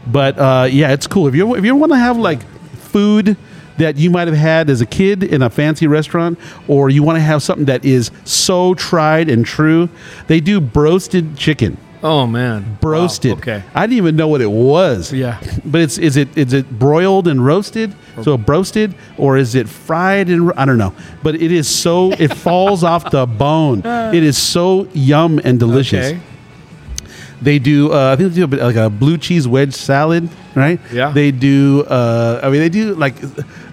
[0.06, 1.26] But uh, yeah, it's cool.
[1.28, 2.42] If you if you want to have like
[2.76, 3.36] food
[3.78, 7.16] that you might have had as a kid in a fancy restaurant, or you want
[7.16, 9.88] to have something that is so tried and true,
[10.28, 11.76] they do broasted chicken.
[12.02, 12.78] oh man.
[12.80, 13.32] Broasted.
[13.32, 13.38] Wow.
[13.38, 13.62] Okay.
[13.74, 15.12] I didn't even know what it was.
[15.12, 15.40] Yeah.
[15.64, 17.94] But it's is it is it broiled and roasted?
[18.22, 20.94] So broasted, or is it fried and I don't know.
[21.22, 23.82] But it is so it falls off the bone.
[24.14, 26.06] It is so yum and delicious.
[26.12, 26.20] Okay.
[27.42, 27.92] They do.
[27.92, 30.80] Uh, I think they do a bit like a blue cheese wedge salad, right?
[30.92, 31.10] Yeah.
[31.12, 31.84] They do.
[31.84, 33.14] Uh, I mean, they do like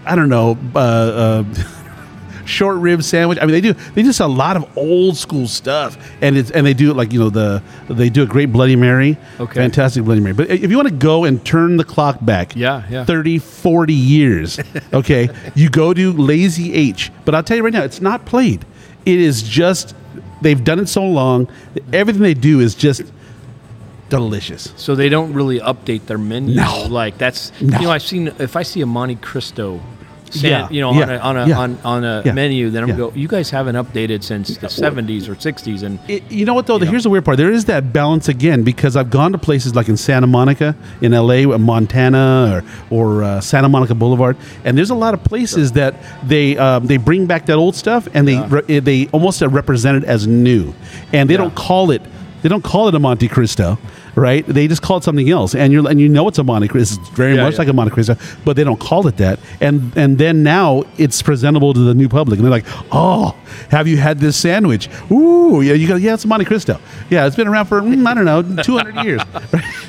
[0.06, 0.58] I don't know.
[0.76, 1.44] Uh, uh,
[2.46, 3.38] short rib sandwich.
[3.42, 3.74] I mean, they do.
[3.94, 7.20] They just a lot of old school stuff, and it's and they do like you
[7.20, 9.18] know the they do a great Bloody Mary.
[9.40, 9.54] Okay.
[9.54, 10.34] Fantastic Bloody Mary.
[10.34, 13.06] But if you want to go and turn the clock back, Yeah, yeah.
[13.06, 14.60] 30, 40 years,
[14.94, 17.12] okay, you go to Lazy H.
[17.24, 18.66] But I'll tell you right now, it's not played.
[19.06, 19.96] It is just
[20.42, 21.48] they've done it so long.
[21.94, 23.04] Everything they do is just
[24.20, 24.74] delicious.
[24.76, 26.56] So they don't really update their menu.
[26.56, 26.88] No.
[26.90, 27.80] Like that's No.
[27.80, 29.80] you know I've seen if I see a Monte Cristo.
[30.36, 32.90] Yeah, you know, yeah, on a on a, yeah, on, on a yeah, menu, then
[32.90, 33.12] I'm go.
[33.14, 36.80] You guys haven't updated since the 70s or 60s, and It, you know what though?
[36.80, 36.88] Know.
[36.88, 37.38] Here's the weird part.
[37.38, 41.12] There is that balance again because I've gone to places like in Santa Monica, in
[41.12, 44.36] LA, Montana, or or uh, Santa Monica Boulevard,
[44.66, 45.94] and there's a lot of places that
[46.24, 50.10] they um, they bring back that old stuff and they re- they almost represent it
[50.10, 50.74] as new,
[51.12, 52.02] and they don't call it
[52.42, 53.78] they don't call it a Monte Cristo,
[54.16, 54.46] right?
[54.46, 57.00] They just call it something else, and you're and you know it's a Monte Cristo.
[57.02, 57.60] It's very Yeah, much yeah.
[57.60, 59.40] like a Monte Cristo, but they don't call it that.
[59.62, 63.36] And and then now it's presentable to the new public, and they're like, "Oh,
[63.70, 64.90] have you had this sandwich?
[65.12, 66.80] Ooh, yeah." You go, "Yeah, it's a Monte Cristo.
[67.10, 69.22] Yeah, it's been around for mm, I don't know, 200 years."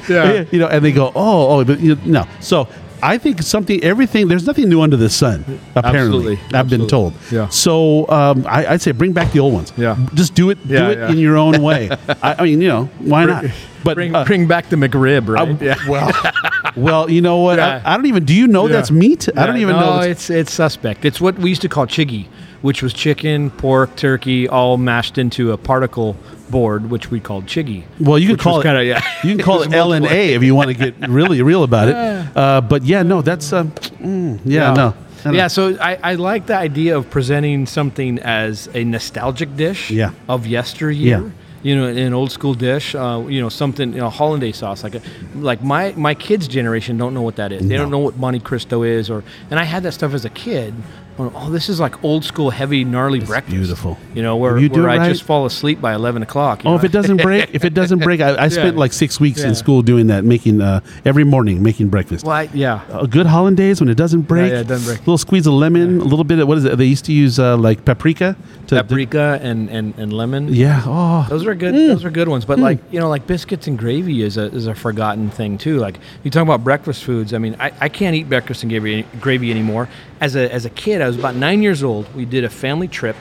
[0.08, 0.44] Yeah.
[0.52, 2.68] you know, and they go, "Oh, oh, but you know, no." So.
[3.04, 4.28] I think something, everything.
[4.28, 5.44] There's nothing new under the sun.
[5.74, 6.58] Apparently, Absolutely.
[6.58, 7.12] I've been told.
[7.30, 7.48] Yeah.
[7.48, 9.74] So um, I, I'd say bring back the old ones.
[9.76, 9.98] Yeah.
[10.14, 10.66] Just do it.
[10.66, 11.10] do Yeah, it yeah.
[11.10, 11.90] in your own way.
[12.22, 13.44] I, I mean, you know, why not?
[13.84, 15.46] But bring uh, bring back the McRib, right?
[15.46, 15.76] uh, yeah.
[15.86, 16.10] well,
[16.76, 17.60] well, you know what?
[17.60, 18.24] I, I don't even.
[18.24, 19.28] Do you know that's meat?
[19.36, 19.96] I don't even no, know.
[20.00, 21.04] That's, it's it's suspect.
[21.04, 22.26] It's what we used to call chiggy,
[22.64, 26.16] which was chicken, pork, turkey, all mashed into a particle
[26.48, 27.84] board, which we called chiggy.
[28.00, 28.62] well, you can which call it.
[28.62, 29.02] kinda- yeah.
[29.22, 31.88] You can call it L and A if you want to get really real about
[31.88, 31.94] it.
[32.36, 34.88] Uh, but yeah, no, that's um, mm, yeah, no.
[34.88, 39.54] I don't- Yeah, so I, I like the idea of presenting something as a nostalgic
[39.56, 40.10] dish Yeah.
[40.28, 41.20] of yesteryear.
[41.20, 41.30] Yeah.
[41.62, 42.94] You know, an old school dish.
[42.94, 44.82] Uh, you know, something you know, hollandaise sauce.
[44.84, 45.02] Like, a,
[45.36, 47.60] like my my kids' generation don't know what that is.
[47.68, 47.98] They don't No.
[47.98, 50.74] know what Monte Cristo is, or and I had that stuff as a kid.
[51.16, 53.54] Oh, this is like old school, heavy, gnarly breakfast.
[53.54, 53.96] beautiful.
[54.14, 56.62] You know, where, you where I right- just fall asleep by eleven o'clock.
[56.64, 56.76] Oh, know?
[56.76, 58.80] if it doesn't break, if it doesn't break, I, I spent Yeah.
[58.80, 59.48] like six weeks Yeah.
[59.48, 62.24] in school doing that, making uh, every morning making breakfast.
[62.26, 62.80] well, I, yeah.
[62.90, 64.50] a good hollandaise when it doesn't break.
[64.50, 64.98] yeah, it doesn't break.
[64.98, 66.76] A little squeeze of lemon, a little bit of what is it?
[66.78, 68.36] They used to use uh, like paprika.
[68.68, 70.48] To, Paprika and, and, and lemon.
[70.48, 70.82] yeah.
[70.86, 71.26] Oh.
[71.28, 71.74] Those are good.
[71.74, 72.46] Those are good ones.
[72.46, 75.76] But like you know, like biscuits and gravy is a is a forgotten thing too.
[75.78, 77.34] Like you talk about breakfast foods.
[77.34, 79.88] I mean, I, I can't eat breakfast and gravy gravy anymore.
[80.24, 82.04] As a as a kid, I was about nine years old.
[82.14, 83.16] We did a family trip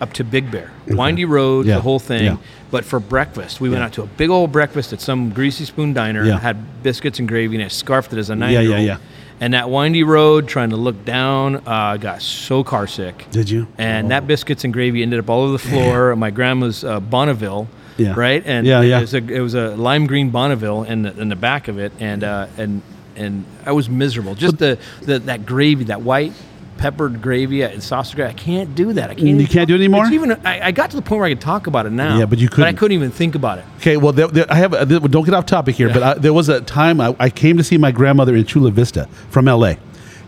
[0.00, 1.74] up to Big Bear, windy road, Yeah.
[1.74, 2.24] the whole thing.
[2.24, 2.36] Yeah.
[2.70, 5.92] But for breakfast, we went out to a big old breakfast at some greasy spoon
[5.92, 6.32] diner Yeah.
[6.34, 8.76] and had biscuits and gravy, and I scarfed it as a nine Yeah, year yeah,
[8.78, 8.86] old.
[8.86, 8.96] yeah.
[9.40, 11.60] And that windy road, trying to look down, uh,
[11.94, 13.26] I got so car sick.
[13.30, 13.66] Did you?
[13.76, 16.16] And that biscuits and gravy ended up all over the floor.
[16.16, 17.68] My grandma's uh, Bonneville,
[17.98, 18.14] Yeah.
[18.16, 18.42] right?
[18.46, 18.98] And Yeah, yeah.
[18.98, 21.78] It was a, it was a lime green Bonneville in the, in the back of
[21.78, 22.80] it, and uh, and
[23.18, 24.34] and I was miserable.
[24.34, 26.32] Just the, the that gravy, that white
[26.78, 28.30] peppered gravy and sausage gravy.
[28.30, 29.10] I can't do that.
[29.10, 29.40] I can't.
[29.40, 30.04] You can't do it anymore?
[30.04, 32.16] It's even I, I got to the point where I could talk about it now.
[32.18, 32.76] Yeah, but you But I couldn't.
[32.76, 33.64] couldn't even think about it.
[33.78, 34.72] Okay, well, there, there, I have.
[34.74, 37.30] uh, there- don't get off topic here, but I, there was a time I, I
[37.30, 39.74] came to see my grandmother in Chula Vista from LA,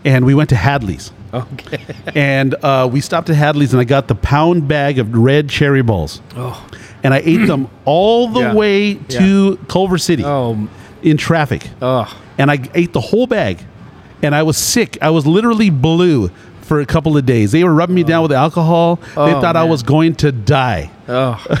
[0.03, 1.79] and we went to Hadley's, Okay.
[2.15, 5.81] and uh, we stopped at Hadley's, and I got the pound bag of red cherry
[5.81, 6.69] balls, Oh.
[7.01, 8.53] and I ate them all the Yeah.
[8.55, 10.67] way to Culver City Oh.
[11.01, 12.13] in traffic, Oh.
[12.41, 13.59] And I ate the whole bag,
[14.23, 14.97] and I was sick.
[15.01, 16.29] I was literally blue
[16.61, 17.51] for a couple of days.
[17.51, 18.35] They were rubbing me down with oh.
[18.35, 18.95] alcohol.
[18.95, 20.89] they Oh, thought I was going to die.
[21.07, 21.43] Oh.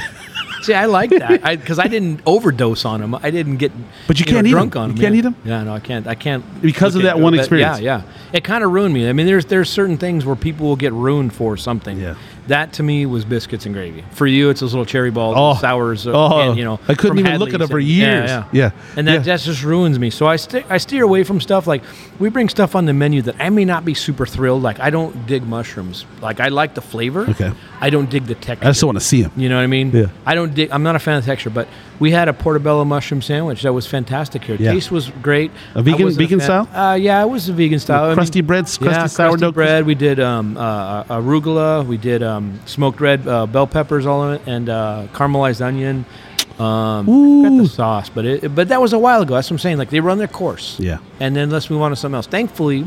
[0.61, 3.15] See, I like that because I, didn't overdose on them.
[3.15, 3.71] I didn't get,
[4.07, 4.53] But you know, can't eat 'em.
[4.53, 5.21] drunk on You can't yeah.
[5.21, 5.35] them.
[5.43, 6.05] Yeah, no, I can't.
[6.05, 7.79] I can't Because of that one experience.
[7.79, 8.11] Yeah, yeah.
[8.31, 9.09] It kind of ruined me.
[9.09, 11.99] I mean, there's there's certain things where people will get ruined for something.
[11.99, 12.15] Yeah.
[12.47, 14.03] That to me was biscuits and gravy.
[14.11, 15.59] For you, it's those little cherry balls, Oh.
[15.61, 16.07] sours.
[16.07, 16.49] uh, Oh.
[16.49, 18.29] and, you know, I couldn't even look at Hadley's them for years.
[18.29, 18.71] Yeah, Yeah.
[18.97, 19.19] And that, Yeah.
[19.19, 20.09] that just ruins me.
[20.09, 20.37] So I
[20.69, 21.83] I steer away from stuff like
[22.19, 24.63] we bring stuff on the menu that I may not be super thrilled.
[24.63, 26.05] Like I don't dig mushrooms.
[26.21, 27.29] Like I like the flavor.
[27.29, 27.51] Okay.
[27.79, 28.65] I don't dig the texture.
[28.65, 29.31] I just don't want to see them.
[29.37, 29.91] You know what I mean?
[29.93, 30.05] Yeah.
[30.25, 30.69] I don't dig.
[30.71, 31.67] I'm not a fan of texture, but
[32.01, 34.57] we had a portobello mushroom sandwich that was fantastic here.
[34.59, 34.73] Yeah.
[34.73, 35.51] Taste was great.
[35.75, 36.67] A vegan- vegan fan- style?
[36.91, 38.03] Uh, yeah, it was a vegan style.
[38.03, 39.85] I mean, crusty breads, crusty yeah, sourdough crusty bread.
[39.85, 41.85] We did um, uh, arugula.
[41.85, 46.05] We did um, smoked red uh, bell peppers, all of it, and uh, caramelized onion.
[46.59, 49.35] Um, I forgot the sauce, but it, but that was a while ago.
[49.35, 49.77] That's what I'm saying.
[49.77, 50.79] Like they run their course.
[50.79, 50.97] Yeah.
[51.19, 52.27] And then let's move on to something else.
[52.27, 52.85] Thankfully,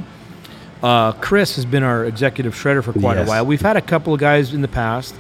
[0.82, 3.26] uh, Chris has been our executive shredder for quite Yes.
[3.26, 3.46] a while.
[3.46, 5.14] We've had a couple of guys in the past,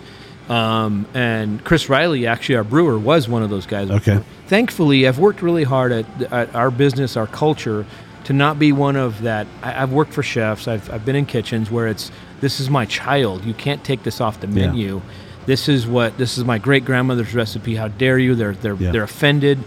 [0.48, 3.90] um, and Chris Riley, actually, our brewer, was one of those guys.
[3.90, 4.20] Okay.
[4.46, 7.86] Thankfully, I've worked really hard at, at our business, our culture,
[8.24, 9.46] to not be one of that.
[9.62, 10.68] I, I've worked for chefs.
[10.68, 13.44] I've, I've been in kitchens where it's this is my child.
[13.44, 14.66] You can't take this off the Yeah.
[14.66, 15.00] menu.
[15.46, 17.74] This is what this is my great grandmother's recipe.
[17.76, 18.34] How dare you?
[18.34, 18.92] They're they're Yeah.
[18.92, 19.58] they're offended.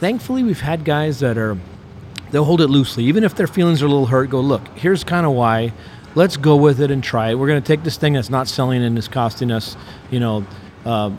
[0.00, 1.56] Thankfully, we've had guys that are
[2.32, 4.30] they'll hold it loosely, even if their feelings are a little hurt.
[4.30, 4.66] Go look.
[4.76, 5.72] Here's kind of why.
[6.14, 7.34] Let's go with it and try it.
[7.36, 9.76] We're going to take this thing that's not selling and is costing us,
[10.10, 10.44] you know,
[10.84, 11.10] uh,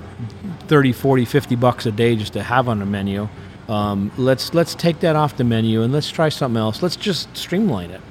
[0.68, 3.28] 30, 40, 50 bucks a day just to have on the menu.
[3.70, 6.84] Um, let's let's take that off the menu and let's try something else.
[6.84, 8.02] Let's just streamline it.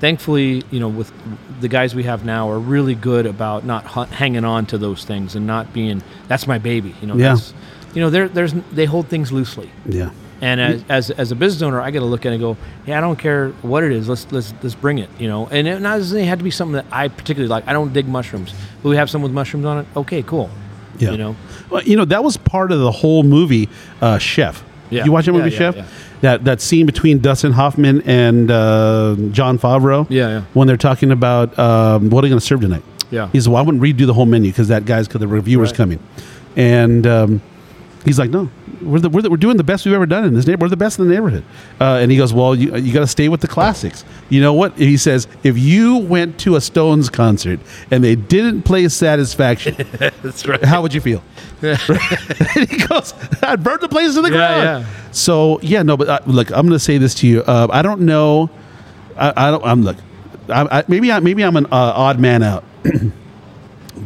[0.00, 1.12] Thankfully, you know, with
[1.60, 5.04] the guys we have now are really good about not hu- hanging on to those
[5.04, 6.94] things and not being that's my baby.
[7.00, 7.36] You know, Yeah.
[7.94, 9.70] you know, they're, there's they hold things loosely.
[9.86, 10.10] Yeah.
[10.42, 12.56] And as, as, as a business owner, I got to look at it and go,
[12.84, 14.08] yeah, I don't care what it is.
[14.08, 15.08] Let's let's let's bring it.
[15.18, 17.66] You know, and it not necessarily had to be something that I particularly like.
[17.68, 19.86] I don't dig mushrooms, but we have some with mushrooms on it.
[19.96, 20.50] Okay, cool.
[20.98, 21.12] Yeah.
[21.12, 21.36] You know,
[21.70, 23.68] Well, you know that was part of the whole movie,
[24.00, 24.62] uh, Chef.
[24.90, 25.04] Yeah.
[25.04, 25.76] You watch that movie, yeah, Chef?
[25.76, 25.86] yeah.
[26.22, 30.06] That that scene between Dustin Hoffman and uh, Jon Favreau.
[30.10, 30.40] Yeah, yeah.
[30.54, 32.82] When they're talking about um, what are they going to serve tonight?
[33.12, 33.28] Yeah.
[33.32, 35.76] He's well, I wouldn't redo the whole menu because that guy's because the reviewer's Right.
[35.76, 35.98] coming,
[36.56, 37.42] and um,
[38.04, 38.50] he's like, no.
[38.80, 40.62] We're, the, we're, the, we're doing the best we've ever done in this neighborhood.
[40.62, 41.44] We're the best in the neighborhood.
[41.80, 44.04] Uh, and he goes, Well, you, you got to stay with the classics.
[44.28, 44.76] You know what?
[44.76, 47.60] He says, If you went to a Stones concert
[47.92, 49.76] and they didn't play Satisfaction,
[50.22, 50.64] that's right.
[50.64, 51.22] how would you feel?
[51.62, 54.62] and he goes, I'd burn the place to the Yeah, ground.
[54.84, 54.86] yeah.
[55.12, 57.42] So yeah, no, but uh, look, I'm going to say this to you.
[57.42, 58.50] Uh, I don't know.
[59.16, 59.64] I, I don't.
[59.64, 59.96] I'm look.
[60.48, 62.64] I, I, maybe I, maybe I'm an uh, odd man out.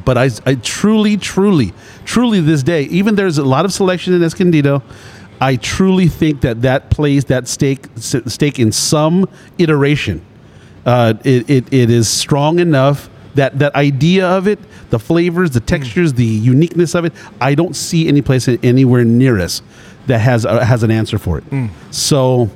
[0.05, 1.72] but I, I truly, truly,
[2.05, 4.82] truly this day, even there's a lot of selection in Escondido.
[5.40, 9.28] I truly think that that plays that stake stake in some
[9.59, 10.24] iteration.
[10.84, 14.59] Uh, it, it, it is strong enough that that idea of it,
[14.90, 15.66] the flavors, the hmm.
[15.66, 17.12] textures, the uniqueness of it.
[17.40, 19.62] I don't see any place anywhere near us
[20.07, 21.44] that has a, has an answer for it.
[21.44, 21.66] Hmm.
[21.90, 22.51] So,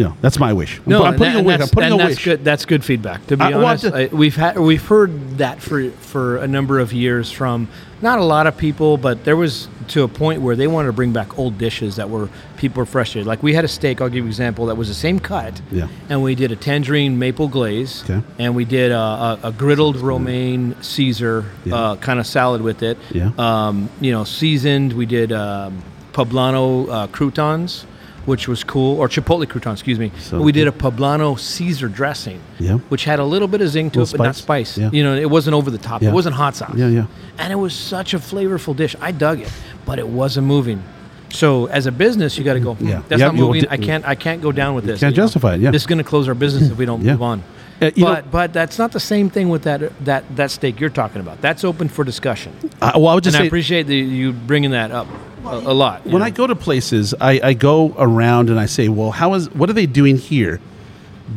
[0.00, 0.78] you know, that's my wish.
[0.78, 1.60] I'm, No, I'm putting that- a wish.
[1.60, 2.24] I'm putting a that's wish.
[2.24, 2.44] good.
[2.44, 3.26] That's good feedback.
[3.26, 6.78] To be I- honest, just- I, we've had we've heard that for for a number
[6.78, 7.68] of years from
[8.02, 10.92] not a lot of people, but there was to a point where they wanted to
[10.94, 13.26] bring back old dishes that were people were frustrated.
[13.26, 14.00] Like we had a steak.
[14.00, 15.60] I'll give you an example that was the same cut.
[15.70, 15.88] Yeah.
[16.08, 18.02] And we did a tangerine maple glaze.
[18.04, 18.22] Okay.
[18.38, 21.74] And we did a, a, a griddled romaine Caesar Yeah.
[21.74, 22.96] uh, kind of salad with it.
[23.10, 23.32] Yeah.
[23.36, 24.92] Um, you know, seasoned.
[24.94, 25.82] We did um,
[26.12, 27.84] poblano uh, croutons.
[28.26, 30.12] Which was cool, or chipotle croutons, excuse me.
[30.18, 32.74] So we did a poblano Caesar dressing, Yeah.
[32.90, 34.76] which had a little bit of zing to it, but not spice?
[34.76, 34.90] Yeah.
[34.92, 36.02] You know, it wasn't over the top.
[36.02, 36.10] Yeah.
[36.10, 36.74] It wasn't hot sauce.
[36.76, 37.06] Yeah, yeah.
[37.38, 38.94] And it was such a flavorful dish.
[39.00, 39.50] I dug it,
[39.86, 40.82] but it wasn't moving.
[41.30, 42.74] So as a business, you got to go.
[42.74, 43.02] "Hmm, Yeah.
[43.08, 43.62] that's Yeah, not moving.
[43.62, 44.06] di- I can't.
[44.06, 45.00] I can't go down with this.
[45.00, 45.24] can't you know.
[45.26, 45.70] justify it, yeah.
[45.70, 47.12] This is going to close our business if we don't Yeah.
[47.12, 47.42] move on.
[47.80, 50.90] Uh, know- but but that's not the same thing with that that that steak you're
[50.90, 51.40] talking about.
[51.40, 52.52] That's open for discussion.
[52.82, 55.06] Uh, well, I would just and I appreciate the, you bringing that up
[55.44, 56.04] a, a lot.
[56.04, 56.24] when know.
[56.24, 59.68] I go to places, I, I go around and I say, "Well, how is what
[59.70, 60.60] are they doing here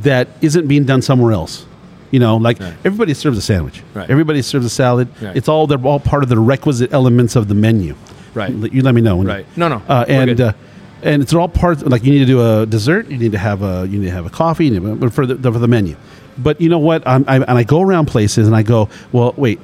[0.02, 1.66] that isn't being done somewhere else.
[2.12, 2.74] You know, like Right.
[2.86, 3.82] everybody serves a sandwich.
[3.94, 4.10] Right.
[4.10, 5.08] Everybody serves a salad.
[5.22, 5.36] Right.
[5.36, 7.96] It's all they're all part of the requisite elements of the menu.
[8.36, 8.52] Right.
[8.52, 9.18] You let me know.
[9.18, 9.46] When Right.
[9.58, 9.82] No, no.
[9.88, 10.54] Uh, and uh,
[11.02, 11.84] and it's all parts.
[11.84, 13.10] Like you need to do a dessert.
[13.10, 15.36] You need to have a you need to have a coffee you need- for the
[15.52, 15.96] for the menu.
[16.38, 17.08] But you know what?
[17.08, 19.60] I'm, I, and I go around places and I go, well, wait.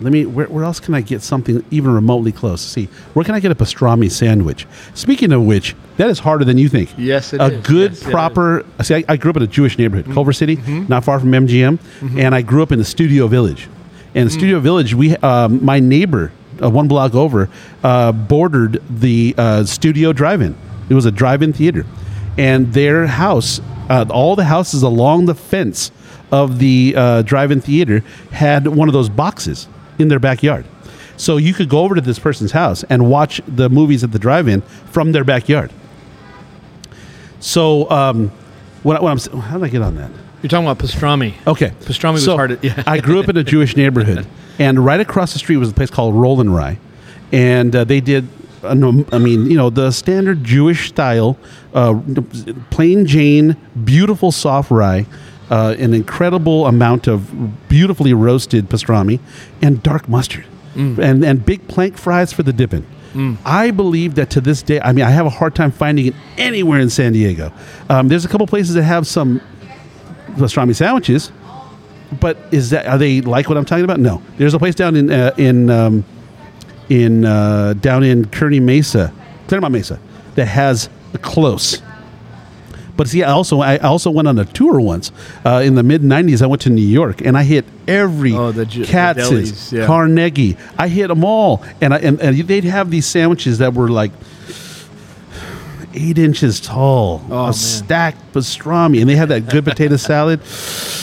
[0.00, 0.26] Let me.
[0.26, 2.60] Where, where else can I get something even remotely close?
[2.60, 4.66] See, where can I get a pastrami sandwich?
[4.94, 6.90] Speaking of which, that is harder than you think.
[6.98, 7.66] Yes, it a is.
[7.66, 8.64] good Yes, proper.
[8.82, 10.56] See, I, I grew up in a Jewish neighborhood, Culver City,
[10.88, 11.78] not far from MGM,
[12.18, 13.68] and I grew up in the Studio Village.
[14.14, 16.32] And the Studio Village, we um, my neighbor,
[16.62, 17.48] uh, one block over,
[17.82, 20.56] uh, bordered the uh, Studio Drive-In.
[20.88, 21.84] It was a drive-in theater,
[22.38, 25.90] and their house, uh, all the houses along the fence
[26.30, 29.68] of the uh, drive-in theater had one of those boxes
[29.98, 30.64] in their backyard.
[31.16, 34.18] So you could go over to this person's house and watch the movies at the
[34.18, 35.70] drive-in from their backyard.
[37.40, 38.30] So, um,
[38.82, 40.10] what, what I'm how did I get on that?
[40.42, 41.34] You're talking about pastrami.
[41.46, 42.82] Okay, Pastrami was hard to- yeah.
[42.86, 44.26] I grew up in a Jewish neighborhood,
[44.58, 46.78] and right across the street was a place called Roll and Rye,
[47.32, 48.28] and uh, they did.
[48.62, 51.36] uh, no, I mean, you know, the standard Jewish style,
[51.74, 52.00] uh,
[52.70, 55.06] plain Jane, beautiful soft rye,
[55.50, 59.20] uh, an incredible amount of beautifully roasted pastrami,
[59.62, 60.44] and dark mustard,
[60.74, 62.84] and and big plank fries for the dipping.
[63.46, 66.14] I believe that to this day, I mean, I have a hard time finding it
[66.36, 67.50] anywhere in San Diego.
[67.88, 69.40] Um, there's a couple places that have some
[70.32, 71.32] pastrami sandwiches,
[72.20, 74.00] but is that are they like what I'm talking about?
[74.00, 74.20] No.
[74.36, 76.04] There's a place down in uh, in um,
[76.90, 79.12] in uh, down in Kearny Mesa,
[79.48, 79.98] Clairemont Mesa,
[80.34, 81.80] that has a close.
[82.96, 85.12] But see, I also I also went on a tour once
[85.44, 86.42] uh, in the mid '90s.
[86.42, 89.86] I went to New York and I hit every Oh, the Ju- the delis, yeah.
[89.86, 90.56] Carnegie.
[90.78, 94.12] I hit them all, and I, and, and they'd have these sandwiches that were like
[95.94, 97.52] eight inches tall, Oh, a man.
[97.54, 100.40] stacked pastrami, and they had that good potato salad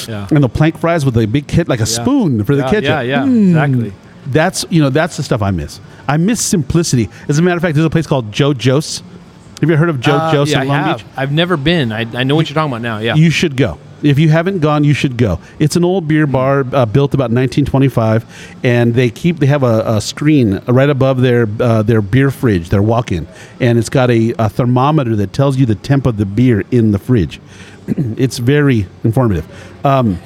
[0.08, 0.28] Yeah.
[0.32, 2.84] and the plank fries with a big kit, like a spoon for the yeah, ketchup.
[2.84, 3.48] Yeah, yeah, Mm.
[3.50, 3.94] exactly.
[4.28, 5.80] That's you know that's the stuff I miss.
[6.08, 7.10] I miss simplicity.
[7.28, 9.04] As a matter of fact, there's a place called Joe Joe's.
[9.64, 10.98] Have you ever heard of Joe Uh, Joe's yeah, in I have.
[10.98, 11.08] Beach?
[11.16, 11.94] I've never been.
[11.94, 12.98] I, I know what you're talking about now.
[12.98, 13.16] Yeah.
[13.16, 13.78] You should go.
[14.02, 15.40] If you haven't gone, you should go.
[15.58, 19.84] It's an old beer bar uh, built about 1925, and they keep they have a,
[19.86, 23.26] a screen right above their uh, their beer fridge, their walk-in,
[23.62, 26.92] and it's got a, a thermometer that tells you the temp of the beer in
[26.92, 27.40] the fridge.
[27.88, 29.48] it's very informative.
[29.86, 30.20] Um,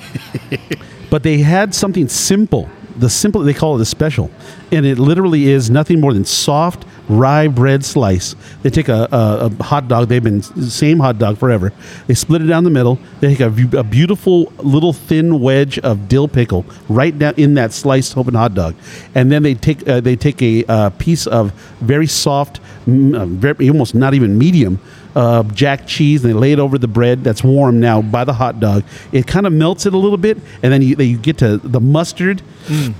[1.11, 2.67] but they had something simple.
[2.97, 4.31] The simple they call it a special,
[4.71, 8.35] and it literally is nothing more than soft rye bread slice.
[8.63, 10.09] They take a, a, a hot dog.
[10.09, 11.71] They've been same hot dog forever.
[12.07, 12.99] They split it down the middle.
[13.19, 17.71] They take a, a beautiful little thin wedge of dill pickle right down in that
[17.71, 18.75] sliced open hot dog,
[19.15, 23.69] and then they take uh, they take a uh, piece of very soft, uh, very,
[23.69, 24.79] almost not even medium
[25.17, 28.33] uh, jack cheese and they lay it over the bread that's warm now by the
[28.33, 28.83] hot dog.
[29.11, 31.79] It kind of melts it a little bit, and then you, you get to the
[31.79, 32.43] mustard,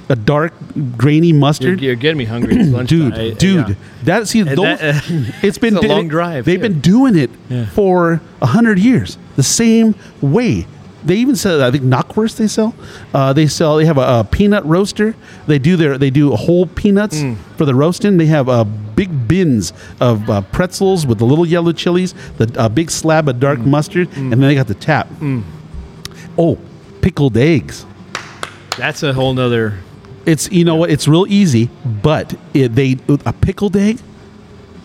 [0.10, 0.54] a dark,
[0.98, 1.80] grainy you're, mustard.
[1.80, 2.56] you're getting me hungry.
[2.86, 3.76] Dude, I- dude, yeah.
[4.06, 4.56] that see those.
[4.80, 5.00] that, uh,
[5.44, 6.70] it's been it's a long drive, They've too.
[6.70, 7.68] been doing it Yeah.
[7.68, 10.66] for a hundred years, the same way.
[11.06, 12.38] They even sell, I think, knockwurst.
[12.38, 12.74] They sell.
[13.14, 13.78] Uh, they sell.
[13.78, 15.16] They have a, a peanut roaster.
[15.46, 15.98] They do their.
[15.98, 17.38] They do whole peanuts Mm.
[17.56, 18.18] for the roasting.
[18.18, 22.68] They have uh, big bins of uh, pretzels with the little yellow chilies, the uh,
[22.68, 23.40] big slab of Mm.
[23.40, 25.08] dark mustard, and then they got the tap.
[26.38, 26.58] Oh,
[27.02, 27.86] pickled eggs.
[28.78, 29.76] That's a whole nother.
[30.26, 30.90] It's you know what?
[30.90, 34.00] It's real easy, but it, they a pickled egg.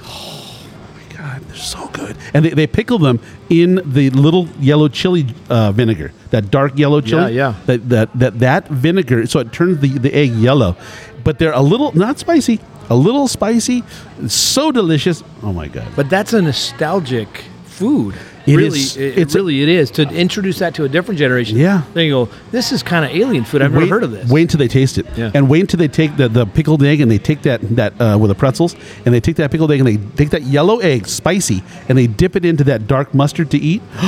[0.04, 0.56] Oh
[0.94, 5.26] my god, they're so good, and they, they pickle them in the little yellow chili
[5.48, 7.34] uh, vinegar, that dark yellow chili.
[7.34, 7.54] yeah.
[7.66, 10.76] That that that that vinegar, so it turns the the egg yellow,
[11.24, 12.60] but they're a little not spicy,
[12.90, 13.82] a little spicy,
[14.28, 15.22] so delicious.
[15.42, 15.88] Oh my god.
[15.96, 18.14] But that's a nostalgic food.
[18.46, 18.96] It really, is.
[18.96, 21.56] It, It's really it is to introduce that to a different generation.
[21.58, 21.82] Yeah.
[21.94, 23.62] Then you go, this is kind of alien food.
[23.62, 24.28] I've never heard of this.
[24.30, 25.30] Wait until they taste it, Yeah.
[25.34, 28.18] and wait until they take the, the pickled egg and they take that that uh,
[28.18, 28.74] with the pretzels,
[29.04, 32.06] and they take that pickled egg and they take that yellow egg, spicy, and they
[32.06, 33.80] dip it into that dark mustard to eat.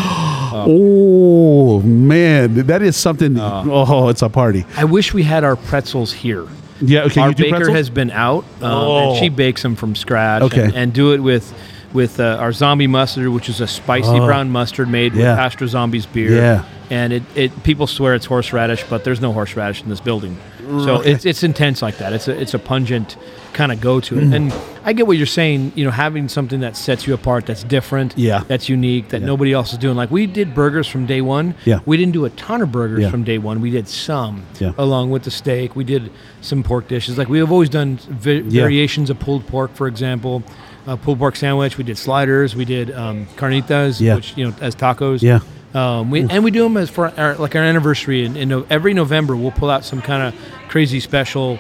[0.67, 3.37] oh man, that is something.
[3.39, 4.65] oh, it's a party.
[4.77, 6.47] I wish we had our pretzels here.
[6.81, 7.21] Yeah, okay.
[7.21, 7.77] our baker pretzels?
[7.77, 9.11] has been out, um, Oh.
[9.11, 10.43] and she bakes them from scratch.
[10.43, 10.65] Okay.
[10.65, 11.55] and, and do it with
[11.95, 14.27] with uh, our zombie mustard, which is a spicy Oh.
[14.27, 15.31] brown mustard made Yeah.
[15.31, 16.33] with Astro Zombies beer.
[16.35, 16.65] Yeah.
[16.91, 20.37] and it, it people swear it's horseradish, but there's no horseradish in this building.
[20.85, 22.13] So it's it's intense like that.
[22.13, 23.17] It's a it's a pungent
[23.55, 24.25] kind of go to it.
[24.25, 24.35] Mm.
[24.37, 25.73] And I get what you're saying.
[25.77, 28.43] You know, having something that sets you apart, that's different, Yeah.
[28.49, 29.95] that's unique, that nobody else is doing.
[29.97, 31.55] Like we did burgers from day one.
[31.65, 31.81] Yeah.
[31.87, 33.11] we didn't do a ton of burgers Yeah.
[33.11, 33.61] from day one.
[33.61, 34.73] We did some Yeah.
[34.79, 35.77] along with the steak.
[35.77, 37.17] We did some pork dishes.
[37.19, 38.41] Like we have always done Yeah.
[38.63, 40.43] variations of pulled pork, for example,
[40.87, 41.79] uh, pulled pork sandwich.
[41.79, 42.55] We did sliders.
[42.57, 44.17] We did um, carnitas, Yeah.
[44.17, 45.23] which you know as tacos.
[45.23, 45.41] Yeah.
[45.75, 48.29] Um, we, and we do them as for our, like our anniversary.
[48.29, 51.59] No, every November, we'll pull out some kind of crazy special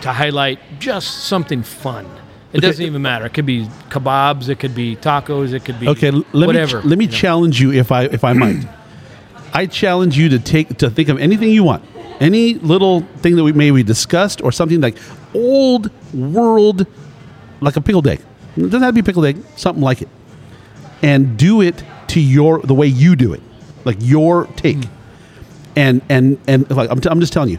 [0.00, 2.06] to highlight just something fun.
[2.54, 2.66] It Okay.
[2.68, 3.26] doesn't even matter.
[3.26, 4.48] It could be kebabs.
[4.48, 5.52] It could be tacos.
[5.52, 6.80] It could be Okay, let whatever.
[6.82, 7.16] me let me you know.
[7.16, 8.66] challenge you if I if I might.
[9.52, 11.84] I challenge you to take to think of anything you want,
[12.18, 14.96] any little thing that we maybe we discussed or something like
[15.34, 16.86] old world,
[17.60, 18.20] like a pickled egg.
[18.60, 20.08] It doesn't have to be pickled egg, something like it,
[21.02, 23.42] and do it to your the way you do it,
[23.84, 24.78] like your take,
[25.76, 27.58] and and and like I'm, t- I'm just telling you,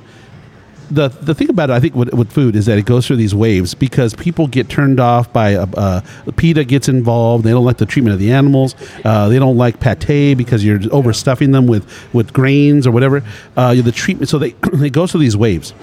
[0.91, 3.15] the the thing about it, I think, with, with food is that it goes through
[3.15, 6.01] these waves because people get turned off by a, uh,
[6.35, 7.45] PETA gets involved.
[7.45, 8.75] They don't like the treatment of the animals.
[9.05, 13.23] Uh, they don't like pate because you're overstuffing them with with grains or whatever.
[13.55, 15.73] Uh, the treatment, so they they go through these waves.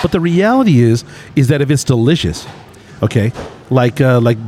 [0.00, 1.04] But the reality is,
[1.36, 2.46] is that if it's delicious,
[3.02, 3.32] okay,
[3.70, 4.38] like uh, like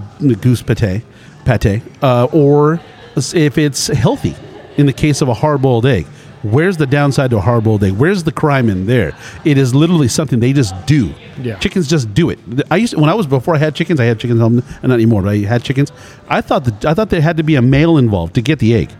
[0.40, 1.02] goose pate,
[1.44, 2.80] pate, uh, or
[3.16, 4.34] if it's healthy,
[4.76, 6.06] in the case of a hard-boiled egg,
[6.42, 7.92] where's the downside to a hard-boiled egg?
[7.92, 9.12] Where's the crime in there?
[9.44, 11.12] It is literally something they just do.
[11.40, 11.58] Yeah.
[11.58, 12.38] Chickens just do it.
[12.70, 14.88] I used to, when I was before I had chickens, I had chickens home, and
[14.88, 15.22] not anymore.
[15.22, 15.92] But I had chickens.
[16.28, 18.74] I thought that I thought there had to be a male involved to get the
[18.74, 18.90] egg.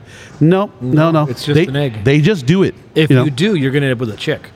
[0.41, 1.29] No, no, no.
[1.29, 2.05] it's just they, an egg.
[2.05, 2.75] They just do it.
[2.95, 3.25] If you know?
[3.25, 4.51] you do, you're going to end up with a chick.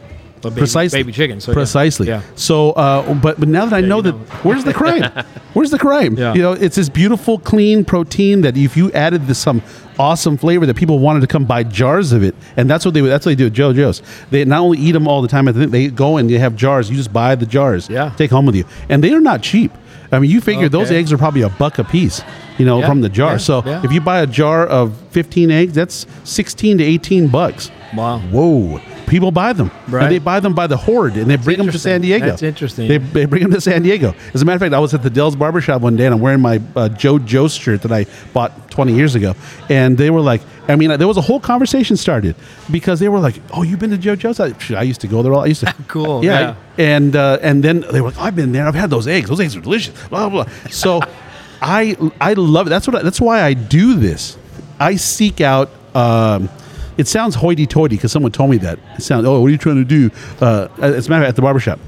[0.45, 1.41] A baby, precisely baby chicken.
[1.41, 2.23] So precisely Yeah.
[2.35, 4.25] so uh, but but now that i know you that know.
[4.43, 5.03] where's the crime
[5.55, 6.35] where's the crime Yeah.
[6.35, 9.63] you know it's this beautiful clean protein that if you added this some
[9.99, 13.01] awesome flavor that people wanted to come buy jars of it and that's what they
[13.01, 15.45] that's what they do at Joe Jost's they not only eat them all the time
[15.47, 18.11] they go and they have jars you just buy the jars Yeah.
[18.17, 19.71] take home with you and they are not cheap
[20.13, 22.23] i mean you figure those eggs are probably a buck a piece
[22.59, 23.83] you know Yeah, from the jar yeah, so yeah.
[23.85, 28.19] if you buy a jar of 15 eggs that's 16 to 18 bucks Wow.
[28.19, 28.81] Whoa.
[29.15, 29.71] People buy them.
[29.87, 30.03] Right.
[30.03, 31.79] And they buy them by the horde and they bring them to.
[31.79, 32.27] San Diego.
[32.27, 32.89] That's interesting.
[32.89, 34.13] They, they bring them to San Diego.
[34.35, 36.21] As a matter of fact, I was at the Dell's Barbershop one day and I'm
[36.21, 39.37] wearing my uh, Joe Jost shirt that I bought 20 years ago.
[39.69, 42.35] And they were like, I mean, there was a whole conversation started
[42.73, 44.41] because they were like, "Oh, you've been to Joe Jost's?
[44.41, 45.33] I, I used to go there.
[45.33, 45.73] All I used to.
[45.87, 46.41] Cool, Yeah.
[46.41, 46.55] yeah.
[46.85, 48.67] And uh, and then they were like, "I've been there.
[48.67, 49.29] I've had those eggs.
[49.29, 50.45] Those eggs are delicious." Blah blah.
[50.45, 50.53] blah.
[50.71, 51.01] So,
[51.63, 52.71] I I love it.
[52.71, 52.97] That's what.
[52.97, 54.37] I, that's why I do this.
[54.81, 55.71] I seek out.
[55.95, 56.49] Um,
[56.97, 58.79] it sounds hoity-toity because someone told me that.
[58.97, 59.27] It sounds.
[59.27, 60.11] Oh, what are you trying to do?
[60.41, 61.79] Uh, as a matter of fact, at the barbershop.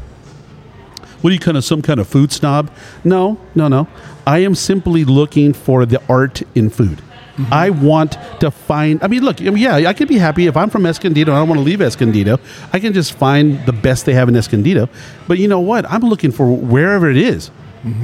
[1.20, 2.70] What are you kind of some kind of food snob?
[3.02, 3.88] No, no, no.
[4.26, 7.02] I am simply looking for the art in food.
[7.50, 9.02] I want to find.
[9.02, 9.40] I mean, look.
[9.40, 11.58] I mean, yeah, I could be happy if I'm from Escondido and I don't want
[11.58, 12.38] to leave Escondido.
[12.72, 14.88] I can just find the best they have in Escondido.
[15.28, 15.84] But you know what?
[15.90, 17.50] I'm looking for wherever it is.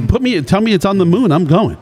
[0.09, 1.33] Put me, and tell me it's on the moon.
[1.33, 1.77] I'm going.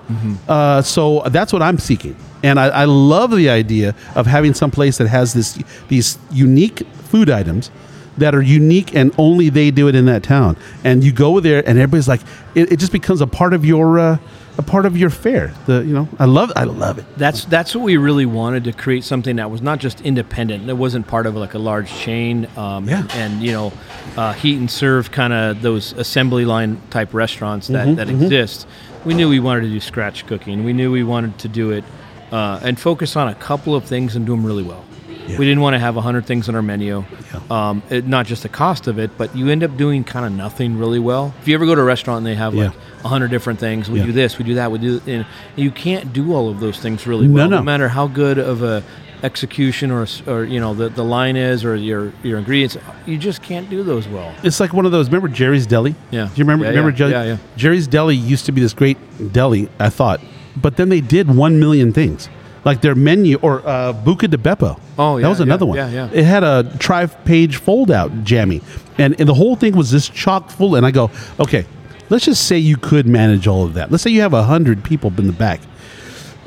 [0.49, 4.71] Uh, so that's what I'm seeking, and I, I love the idea of having some
[4.71, 7.71] place that has this these unique food items
[8.19, 10.57] that are unique and only they do it in that town.
[10.85, 12.21] And you go there, and everybody's like,
[12.55, 14.19] it, it just becomes a part of your uh,
[14.61, 15.53] a part of your fair.
[15.67, 17.05] The you know, I love I love it.
[17.17, 20.67] That's that's what we really wanted to create something that was not just independent.
[20.67, 22.47] That wasn't part of like a large chain.
[22.57, 23.07] Um, Yeah.
[23.15, 23.73] And you know,
[24.17, 28.67] uh, heat and serve kind of those assembly line type restaurants that Mm-hmm, that exist.
[29.05, 30.63] We knew we wanted to do scratch cooking.
[30.65, 31.85] We knew we wanted to do it
[32.31, 34.85] uh, and focus on a couple of things and do them really well.
[35.31, 35.39] Yeah.
[35.39, 37.05] We didn't want to have hundred things on our menu.
[37.33, 37.41] Yeah.
[37.51, 40.33] Um, it, not just the cost of it, but you end up doing kind of
[40.33, 41.35] nothing really well.
[41.41, 42.81] If you ever go to a restaurant and they have like Yeah.
[43.05, 45.27] a hundred different things, we do this, we do that, we do, and
[45.57, 47.49] you can't do all of those things really No, well.
[47.51, 47.63] no.
[47.63, 48.83] matter how good of a
[49.23, 52.77] execution or, or you know the, the line is or your your ingredients,
[53.07, 54.35] you just can't do those well.
[54.43, 55.09] It's like one of those.
[55.09, 55.95] Remember Jerry's Deli?
[56.11, 56.25] Yeah.
[56.27, 56.65] Do you remember?
[56.65, 56.97] Yeah, remember yeah.
[56.97, 57.37] Jerry- Yeah, yeah.
[57.57, 58.97] Jerry's Deli used to be this great
[59.33, 59.69] deli.
[59.79, 60.21] I thought,
[60.57, 62.29] but then they did one million things.
[62.65, 64.79] Like their menu or uh, Buca di Beppo.
[64.99, 65.79] Oh, yeah, that was another yeah, one.
[65.79, 66.11] yeah, yeah.
[66.13, 68.61] It had a tri-page fold-out jammy,
[68.99, 70.77] and, and the whole thing was just chock full.
[70.77, 71.65] And I go, okay,
[72.11, 73.91] let's just say you could manage all of that.
[73.91, 75.61] Let's say you have a hundred people in the back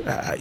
[0.06, 0.36] Uh,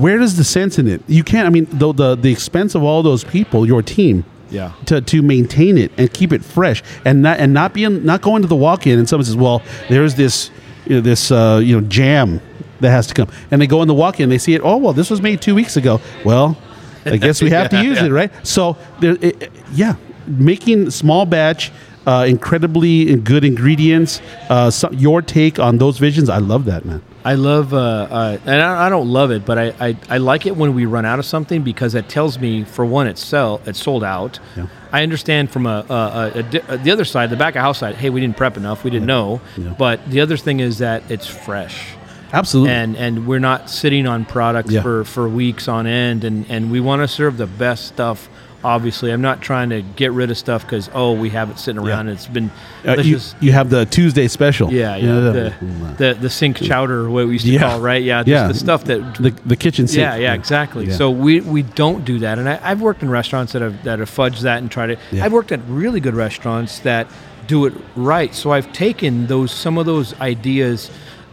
[0.00, 1.02] where does the sense in it?
[1.08, 1.46] You can't.
[1.46, 4.70] I mean, the the, the expense of all those people, your team, Yeah.
[4.86, 8.42] to, to maintain it and keep it fresh, and not and not being not going
[8.42, 10.50] to the walk-in and someone says, well, there's this
[10.86, 12.40] you know, this uh, you know jam
[12.80, 14.60] that has to come, and they go in the walk-in, they see it.
[14.64, 16.00] Oh well, this was made two weeks ago.
[16.24, 16.56] Well,
[17.04, 18.30] I guess we have to use it, right?
[18.46, 19.94] So there, it, it- yeah,
[20.26, 21.70] making small batch.
[22.06, 24.22] Uh, incredibly good ingredients.
[24.48, 27.02] Uh, so, your take on those visions, I love that, man.
[27.26, 30.46] I love, uh, uh, and I, I don't love it, but I, I, I like
[30.46, 33.60] it when we run out of something because that tells me, for one, it's sell
[33.66, 34.40] it's sold out.
[34.56, 34.66] Yeah.
[34.90, 37.60] I understand from a, a, a, a di- uh, the other side, the back of
[37.60, 37.96] house side.
[37.96, 38.82] Hey, we didn't prep enough.
[38.82, 39.42] We didn't know.
[39.58, 39.74] Yeah.
[39.78, 41.92] But the other thing is that it's fresh.
[42.32, 42.72] Absolutely.
[42.72, 44.82] and and we're not sitting on products Yeah.
[44.82, 48.28] for, for weeks on end and, and we want to serve the best stuff
[48.62, 51.80] Obviously, I'm not trying to get rid of stuff because oh, we have it sitting
[51.80, 52.08] around.
[52.08, 52.50] and It's been
[52.86, 54.70] Uh, you, just- you have the Tuesday special.
[54.70, 55.20] yeah, You yeah.
[55.30, 55.54] the,
[55.96, 57.60] the the sink chowder, what we used to Yeah.
[57.60, 58.02] call right.
[58.02, 58.48] Yeah, just Yeah.
[58.48, 60.00] the stuff that the, the kitchen sink.
[60.00, 60.88] yeah, yeah, exactly.
[60.88, 60.94] Yeah.
[60.94, 63.98] So we, we don't do that, and I, I've worked in restaurants that have that
[63.98, 64.96] have fudged that and tried to.
[65.10, 65.24] Yeah.
[65.24, 67.06] I've worked at really good restaurants that
[67.46, 68.34] do it right.
[68.34, 70.90] So I've taken those some of those ideas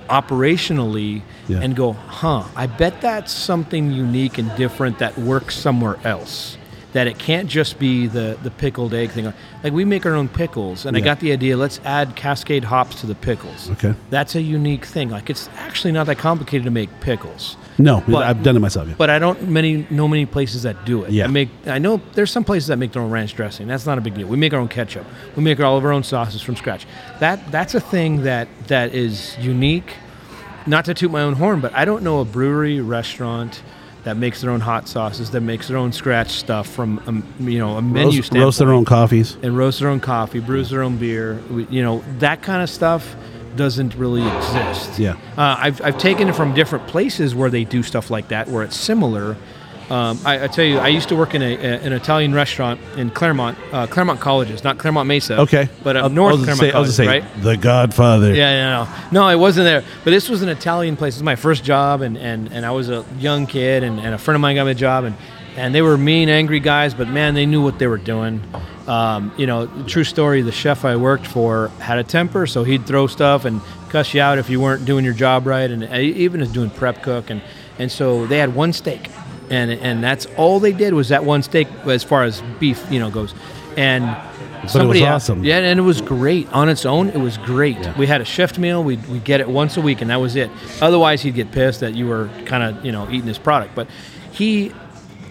[0.07, 1.59] operationally Yeah.
[1.61, 2.43] and go, huh?
[2.55, 6.57] I bet that's something unique and different that works somewhere else.
[6.97, 9.31] That it can't just be the the pickled egg thing.
[9.63, 11.55] Like we make our own pickles, and I got the idea.
[11.55, 13.69] Let's add Cascade hops to the pickles.
[13.69, 13.93] Okay.
[14.09, 15.11] That's a unique thing.
[15.11, 17.55] Like it's actually not that complicated to make pickles.
[17.77, 18.87] No, But- I've done it myself.
[18.87, 18.95] Yeah.
[18.97, 21.11] But I don't many know many places that do it.
[21.11, 21.25] Yeah.
[21.25, 23.67] I make I know there's some places that make their own ranch dressing.
[23.67, 24.25] That's not a big deal.
[24.27, 25.05] We make our own ketchup.
[25.35, 26.87] We make all of our own sauces from scratch.
[27.19, 29.93] That that's a thing that that is unique.
[30.65, 33.61] Not to toot my own horn, but I don't know a brewery restaurant
[34.07, 37.59] that makes their own hot sauces, that makes their own scratch stuff from um, you
[37.59, 39.35] know a menu roast, standpoint roast their own coffees.
[39.43, 41.41] and roast their own coffee, brews their own beer.
[41.51, 43.17] We, you know that kind of stuff
[43.57, 44.97] doesn't really exist.
[44.97, 45.15] Yeah.
[45.37, 48.63] uh, I've I've taken it from different places where they do stuff like that, where
[48.63, 49.35] it's similar.
[49.89, 52.79] Um, I, I tell you, I used to work in a, a, an Italian restaurant
[52.97, 55.39] in Claremont, uh, Claremont Colleges, not Clairemont Mesa.
[55.39, 55.69] Okay.
[55.83, 57.41] but I- I North was Claremont say, I was College, say, right?
[57.43, 58.33] The Godfather.
[58.33, 59.83] Yeah, yeah, no, no, I wasn't there.
[60.03, 61.15] But this was an Italian place.
[61.15, 64.13] It was my first job, and, and, and I was a young kid, and, and
[64.13, 65.15] a friend of mine got me a job, and,
[65.55, 68.43] and they were mean, angry guys, but man, they knew what they were doing.
[68.87, 70.41] Um, you know, true story.
[70.41, 74.19] The chef I worked for had a temper, so he'd throw stuff and cuss you
[74.21, 77.29] out if you weren't doing your job right, and uh, even as doing prep cook,
[77.29, 77.41] and
[77.79, 79.09] and so they had one steak,
[79.49, 82.99] and and that's all they did was that one steak as far as beef, you
[82.99, 83.33] know, goes,
[83.75, 84.05] and.
[84.63, 85.43] was somebody asked- awesome.
[85.43, 87.09] yeah, and it was great on its own.
[87.09, 87.77] It was great.
[87.95, 88.83] We had a shift meal.
[88.83, 90.49] We'd, we'd get it once a week, and that was it.
[90.81, 93.75] Otherwise, he'd get pissed that you were kind of you know eating his product.
[93.75, 93.87] But
[94.31, 94.73] he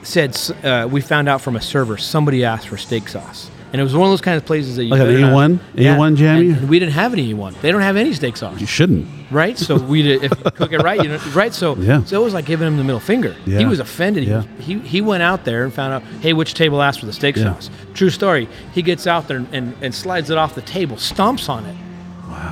[0.03, 3.85] said uh, we found out from a server somebody asked for steak sauce, and it
[3.85, 5.59] was one of those kind of places that you Like an better not- A1?
[5.77, 6.51] A1 jammy?
[6.51, 7.61] and we didn't have any A1.
[7.61, 9.07] They don't have any steak sauce You shouldn't.
[9.31, 9.59] right?
[9.59, 11.53] So we did, if you cook it right, you know, right?
[11.53, 12.03] So Yeah.
[12.05, 13.35] so it was like giving him the middle finger.
[13.45, 13.59] Yeah.
[13.59, 14.25] He was offended.
[14.25, 14.43] He, Yeah.
[14.61, 17.37] he he went out there and found out, hey, which table asked for the steak
[17.37, 17.55] Yeah.
[17.55, 17.71] sauce?
[17.95, 18.49] True story.
[18.73, 21.77] He gets out there and, and, and slides it off the table, stomps on it.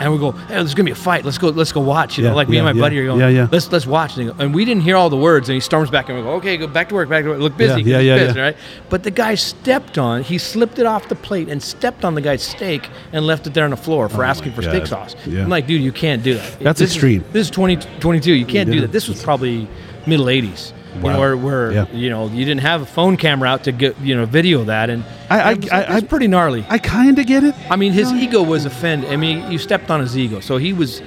[0.00, 1.24] And we go, hey, there's gonna be a fight.
[1.24, 1.48] Let's go.
[1.48, 2.16] Let's go watch.
[2.16, 3.20] You Yeah, know, like me and yeah, my buddy are going.
[3.20, 3.48] yeah, yeah.
[3.50, 4.16] Let's let's watch.
[4.16, 5.48] And, go- and we didn't hear all the words.
[5.48, 7.08] And he storms back and we go, okay, go back to work.
[7.08, 7.40] Back to work.
[7.40, 7.82] Look busy.
[7.82, 8.40] Yeah, yeah, yeah, yeah.
[8.42, 8.56] Right.
[8.90, 10.22] But the guy stepped on.
[10.22, 13.54] He slipped it off the plate and stepped on the guy's steak and left it
[13.54, 15.16] there on the floor for oh asking for steak sauce.
[15.26, 15.42] Yeah.
[15.42, 16.60] I'm like, dude, you can't do that.
[16.60, 17.24] That's This is- extreme.
[17.32, 18.32] this is 2022.
[18.32, 18.92] you can't do that.
[18.92, 19.68] This was probably
[20.06, 20.72] middle 80s.
[20.94, 21.18] You know, Wow.
[21.18, 21.86] where, where Yeah.
[21.92, 24.90] you know you didn't have a phone camera out to get you know video that,
[24.90, 26.64] and I- I- it was, I- it was pretty gnarly.
[26.68, 27.54] I kind of get it.
[27.70, 29.10] I mean, his ego was offended.
[29.10, 31.02] I mean, you stepped on his ego, so he was.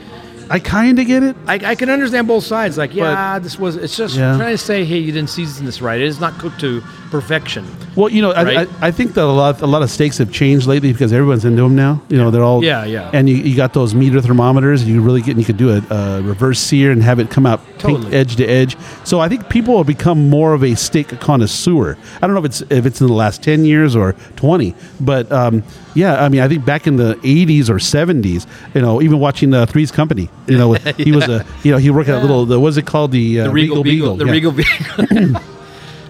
[0.49, 1.35] I kind of get it.
[1.45, 2.77] I, I can understand both sides.
[2.77, 3.75] Like, yeah, this was.
[3.75, 4.37] It's just Yeah.
[4.37, 5.99] trying to say, hey, you didn't season this right.
[5.99, 7.65] It is not cooked to perfection.
[7.95, 8.69] Well, you know, I, Right?
[8.81, 11.45] I, I think that a lot a lot of steaks have changed lately because everyone's
[11.45, 12.01] into them now.
[12.09, 13.09] You know, they're all Yeah, yeah.
[13.13, 14.87] And you, you got those meter thermometers.
[14.87, 17.45] You really get and you could do a, a reverse sear and have it come
[17.45, 18.15] out pink Totally.
[18.15, 18.77] edge to edge.
[19.03, 21.97] So I think people have become more of a steak connoisseur.
[22.21, 25.31] I don't know if it's if it's in the last ten years or twenty, but
[25.31, 25.63] um,
[25.95, 28.45] yeah, I mean, I think back in the '80s or '70s,
[28.75, 31.89] you know, even watching the Three's Company, you know, he was a you know he
[31.89, 34.31] worked at a little the what's it called the, uh, The Regal, Beagle, the yeah.
[34.31, 35.41] Regal Beagle.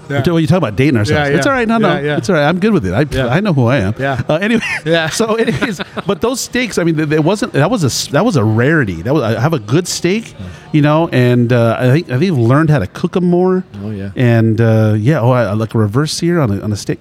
[0.09, 1.29] Well, you talk about dating ourselves.
[1.29, 1.67] Yeah, It's all right.
[1.67, 2.17] No, no, Yeah, yeah.
[2.17, 2.47] it's all right.
[2.47, 2.93] I'm good with it.
[2.93, 3.27] I, Yeah.
[3.27, 3.93] I know who I am.
[3.99, 4.21] Yeah.
[4.27, 4.61] Uh, anyway.
[4.85, 5.09] Yeah.
[5.09, 6.77] So, anyways, but those steaks.
[6.77, 7.53] I mean, it wasn't.
[7.53, 8.11] That was a.
[8.11, 9.01] That was a rarity.
[9.01, 9.23] That was.
[9.23, 10.33] I have a good steak,
[10.71, 13.63] you know, and uh, I think I think I've learned how to cook them more.
[13.83, 14.11] Oh, yeah.
[14.15, 15.19] And uh, yeah.
[15.19, 16.99] Oh, I, I like a reverse sear on a on a steak.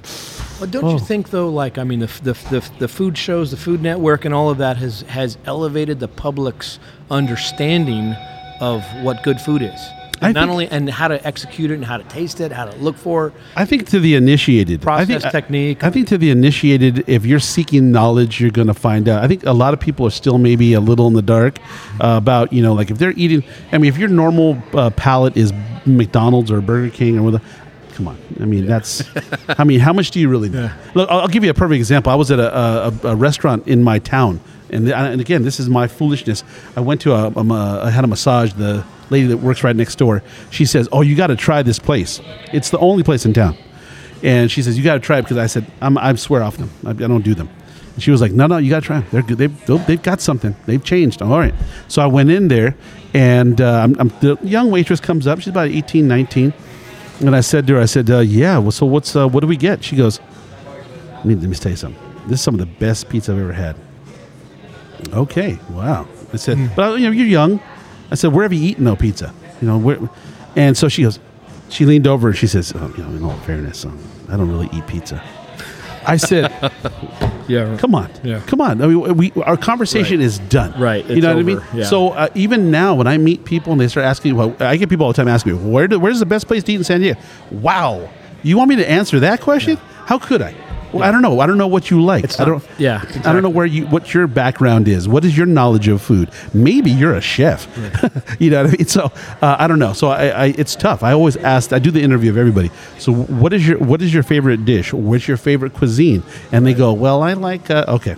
[0.60, 0.92] Well, don't Oh.
[0.92, 1.48] you think though?
[1.50, 4.58] Like, I mean, the, the the the food shows, the Food Network, and all of
[4.58, 6.78] that has has elevated the public's
[7.10, 8.16] understanding
[8.60, 9.80] of what good food is.
[10.22, 12.64] And not think- only and how to execute it, and how to taste it, how
[12.64, 13.26] to look for.
[13.28, 13.32] it.
[13.54, 15.84] I think to the initiated, I think, Process technique.
[15.84, 19.22] I think to the initiated, if you're seeking knowledge, you're going to find out.
[19.22, 21.58] I think a lot of people are still maybe a little in the dark
[22.00, 23.44] uh, about you know, like if they're eating.
[23.72, 25.52] I mean, if your normal uh, palate is
[25.84, 27.44] McDonald's or Burger King or whatever.
[27.92, 29.02] Come on, I mean that's.
[29.48, 30.70] I mean, how much do you really know?
[30.94, 32.10] Look, I'll I'll give you a perfect example.
[32.12, 35.68] I was at a, a, a restaurant in my town, and, and again, this is
[35.68, 36.42] my foolishness.
[36.76, 38.52] I went to a, a, I had a massage.
[38.54, 41.78] The lady that works right next door, she says, "Oh, you got to try this
[41.78, 42.20] place.
[42.52, 43.56] It's the only place in town."
[44.22, 46.56] And she says, "You got to try it because I said I'm, I swear off
[46.56, 46.70] them.
[46.84, 47.48] I, I don't do them."
[47.94, 49.08] And she was like, "No, no, you got to try them.
[49.12, 49.38] They're good.
[49.38, 50.56] They've they've- they've got something.
[50.66, 51.22] They've changed.
[51.22, 51.54] All right."
[51.88, 52.74] So I went in there,
[53.14, 55.38] and uh, I'm, I'm, the young waitress comes up.
[55.40, 56.52] She's about 18, 19.
[57.20, 58.58] And I said to her, I said, uh, "Yeah.
[58.58, 60.18] Well, so what's uh, what do we get?" She goes,
[61.14, 62.02] "Let me, let me tell you something.
[62.26, 63.76] This is some of the best pizza I've ever had."
[65.12, 66.06] Okay, wow.
[66.32, 67.60] I said, "But uh, you know, you're young."
[68.10, 69.98] I said, "Where have you eaten though pizza?" You know, where?
[70.56, 71.18] And so she goes,
[71.68, 73.98] She leaned over and she says, oh, you know, in all fairness, um,
[74.30, 75.22] I don't really eat pizza.
[76.06, 76.50] I said,
[77.48, 77.76] Yeah.
[77.78, 78.40] come on, Yeah.
[78.46, 78.80] come on.
[78.80, 80.26] I mean, we our conversation Right.
[80.26, 80.78] is done.
[80.80, 81.60] Right, You it's know what I mean?
[81.74, 81.84] yeah.
[81.84, 84.88] So uh, even now, when I meet people and they start asking, well, I get
[84.88, 86.84] people all the time asking me, where do, where's the best place to eat in
[86.84, 87.18] San Diego?
[87.50, 88.08] Wow,
[88.42, 89.76] you want me to answer that question?
[90.06, 90.54] How could I?
[90.96, 91.40] Well, I don't know.
[91.40, 92.24] I don't know what you like.
[92.24, 92.64] It's I not- don't.
[92.78, 95.08] yeah, I don't know where you what your background is.
[95.08, 96.30] What is your knowledge of food?
[96.54, 97.66] Maybe you're a chef.
[98.40, 98.86] you know what I mean?
[98.86, 99.12] So
[99.42, 99.92] uh, I don't know.
[99.92, 101.02] So I, I it's tough.
[101.02, 101.72] I always ask.
[101.72, 102.70] I do the interview of everybody.
[102.98, 104.92] So what is your what is your favorite dish?
[104.92, 106.22] What's your favorite cuisine?
[106.52, 107.70] And they go, well, I like.
[107.70, 108.16] Uh, okay.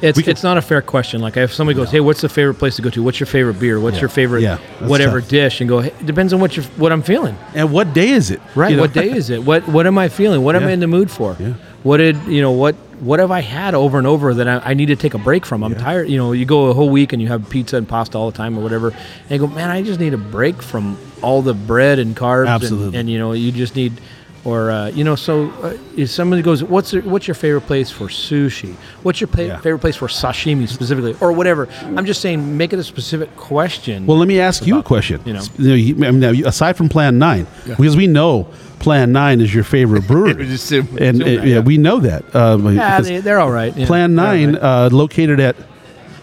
[0.00, 1.20] It's We can- it's not a fair question.
[1.20, 3.02] Like if somebody goes, "Hey, what's the favorite place to go to?
[3.02, 3.80] What's your favorite beer?
[3.80, 5.28] What's your favorite Yeah, that's whatever tough.
[5.30, 7.36] dish?" And go, hey, it depends on what you what I'm feeling.
[7.54, 8.40] And what day is it?
[8.54, 8.70] Right.
[8.70, 8.82] You know?
[8.82, 9.42] What day is it?
[9.42, 10.44] What what am I feeling?
[10.44, 10.68] What am Yeah.
[10.68, 11.36] I in the mood for?
[11.40, 11.54] Yeah.
[11.82, 12.52] What did you know?
[12.52, 15.18] What what have I had over and over that I, I need to take a
[15.18, 15.64] break from?
[15.64, 16.08] I'm tired.
[16.08, 18.36] You know, you go a whole week and you have pizza and pasta all the
[18.36, 21.54] time or whatever, and you go, man, I just need a break from all the
[21.54, 22.42] bread and carbs.
[22.42, 22.98] and- Absolutely.
[22.98, 24.00] And, you know, you just need.
[24.44, 27.92] Or uh, you know, so uh, if somebody goes, "What's your, what's your favorite place
[27.92, 28.74] for sushi?
[29.04, 29.60] What's your pa- Yeah.
[29.60, 34.04] favorite place for sashimi specifically, or whatever?" I'm just saying, make it a specific question.
[34.04, 35.20] Well, let me ask you a question.
[35.24, 35.42] you know.
[35.58, 38.48] you I mean, aside from Plan Nine, because we know
[38.82, 41.60] Plan Nine is your favorite brewery, assume- and assume uh, that, yeah, yeah.
[41.60, 42.34] we know that.
[42.34, 43.74] Um, yeah, they, they're all right.
[43.76, 43.86] yeah.
[43.86, 44.62] Plan Nine, right.
[44.62, 45.56] uh, located at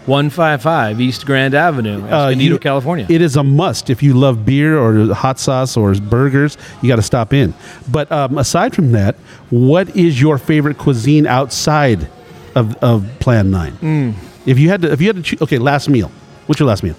[0.06, 3.06] 155 East Grand Avenue, uh, Escondido, you- California.
[3.08, 6.56] It is a must if you love beer or hot sauce or burgers.
[6.82, 7.54] You got to stop in.
[7.90, 9.14] But um, aside from that,
[9.50, 12.08] what is your favorite cuisine outside
[12.54, 13.72] of, of Plan Nine?
[13.74, 14.10] Hmm.
[14.46, 16.10] If you had to, if you had to choose, okay, last meal.
[16.46, 16.96] What's your last meal?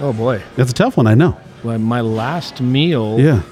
[0.00, 0.40] oh boy.
[0.56, 1.06] That's a tough one.
[1.06, 1.38] I know.
[1.62, 3.42] Well, my last meal Yeah.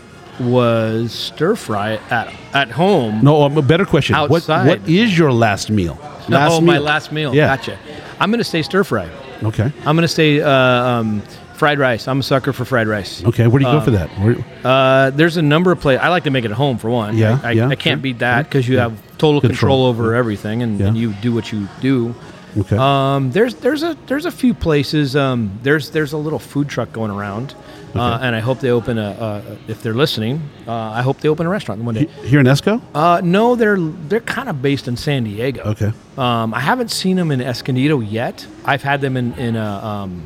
[0.40, 3.22] Was stir fry at at home.
[3.22, 4.16] No, um, a better question.
[4.16, 4.66] What, Outside.
[4.66, 5.98] what is your last meal?
[6.28, 7.34] Last oh, my last meal.
[7.34, 7.56] Yeah.
[7.56, 7.78] Gotcha.
[8.20, 9.08] I'm going to say stir fry.
[9.42, 9.72] Okay.
[9.86, 11.20] I'm going to say uh, um,
[11.54, 12.08] fried rice.
[12.08, 13.24] I'm a sucker for fried rice.
[13.24, 13.46] Okay.
[13.46, 14.08] Where do you go Um, for that?
[14.18, 16.02] Where, Uh, there's a number of places.
[16.04, 17.16] I like to make it at home for one.
[17.16, 18.02] Yeah, I, I, yeah, I can't sure.
[18.02, 21.52] beat that because you have total control, Control, over everything, and, and you do what
[21.52, 22.14] you do.
[22.58, 22.76] okay.
[22.76, 25.14] Um, there's there's a there's a few places.
[25.16, 27.54] Um, there's there's a little food truck going around,
[27.94, 29.10] uh, and I hope they open a.
[29.10, 32.06] Uh, if they're listening, uh, I hope they open a restaurant one day.
[32.24, 32.80] Here in Esco?
[32.94, 35.62] Uh, no, they're they're kind of based in San Diego.
[35.62, 35.92] Okay.
[36.16, 38.46] Um, I haven't seen them in Escondido yet.
[38.64, 40.22] I've had them in in uh, um,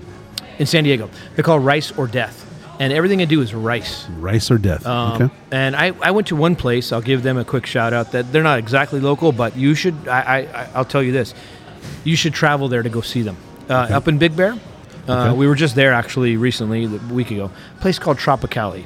[0.58, 1.08] in San Diego.
[1.34, 2.46] They're called Rice or Death,
[2.80, 4.08] and everything I do is rice.
[4.18, 4.84] Rice or death.
[4.86, 5.34] Um, okay.
[5.50, 6.92] And I, I went to one place.
[6.92, 8.12] I'll give them a quick shout out.
[8.12, 10.08] That they're not exactly local, but you should.
[10.08, 11.34] I, I I'll tell you this:
[12.04, 13.36] you should travel there to go see them.
[13.68, 14.58] Uh, Up in Big Bear,
[15.08, 15.36] uh, Okay.
[15.38, 17.50] we were just there actually recently, a week ago.
[17.78, 18.84] A place called Tropicali,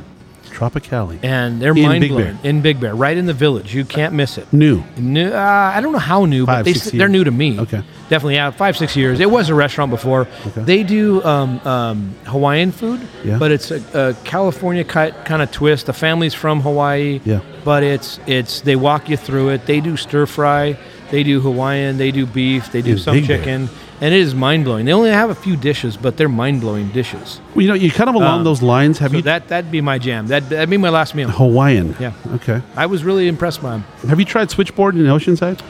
[0.51, 1.19] Tropicali.
[1.23, 2.51] and they're In mind Big blowing Bear.
[2.51, 3.75] in Big Bear, right in the village.
[3.75, 4.51] You can't miss it.
[4.53, 4.83] New.
[4.97, 7.11] New, uh, I don't know how new, Five, but they they're years.
[7.11, 7.61] new to me.
[7.61, 7.83] Okay.
[8.09, 9.21] Definitely, yeah, five, six years.
[9.21, 10.29] It was a restaurant before.
[10.47, 10.63] Okay.
[10.63, 13.37] They do um, um, Hawaiian food, Yeah.
[13.39, 15.87] but it's a, a California kind of twist.
[15.87, 17.41] The family's from Hawaii, Yeah.
[17.65, 19.67] but it's it's they walk you through it.
[19.67, 20.79] They do stir fry,
[21.11, 23.69] they do Hawaiian, they do beef, they do In some Big Bear.
[24.01, 24.85] And it is mind blowing.
[24.85, 27.41] They only have a few dishes, but they're mind blowing dishes.
[27.55, 28.99] Well, you know, you kind of along Um, those lines.
[28.99, 30.27] Have So you that that'd be my jam.
[30.27, 31.31] That that'd be my last meal.
[31.31, 31.95] Hawaiian?
[31.99, 32.13] Yeah.
[32.35, 32.61] Okay.
[32.77, 33.85] I was really impressed by them.
[34.09, 35.61] Have you tried Switchboard in Oceanside?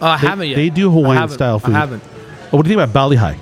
[0.00, 0.56] Uh, I They- haven't yet.
[0.56, 1.74] they do Hawaiian style food.
[1.74, 2.02] I haven't.
[2.52, 3.36] Oh, what do you think about Bali Hai?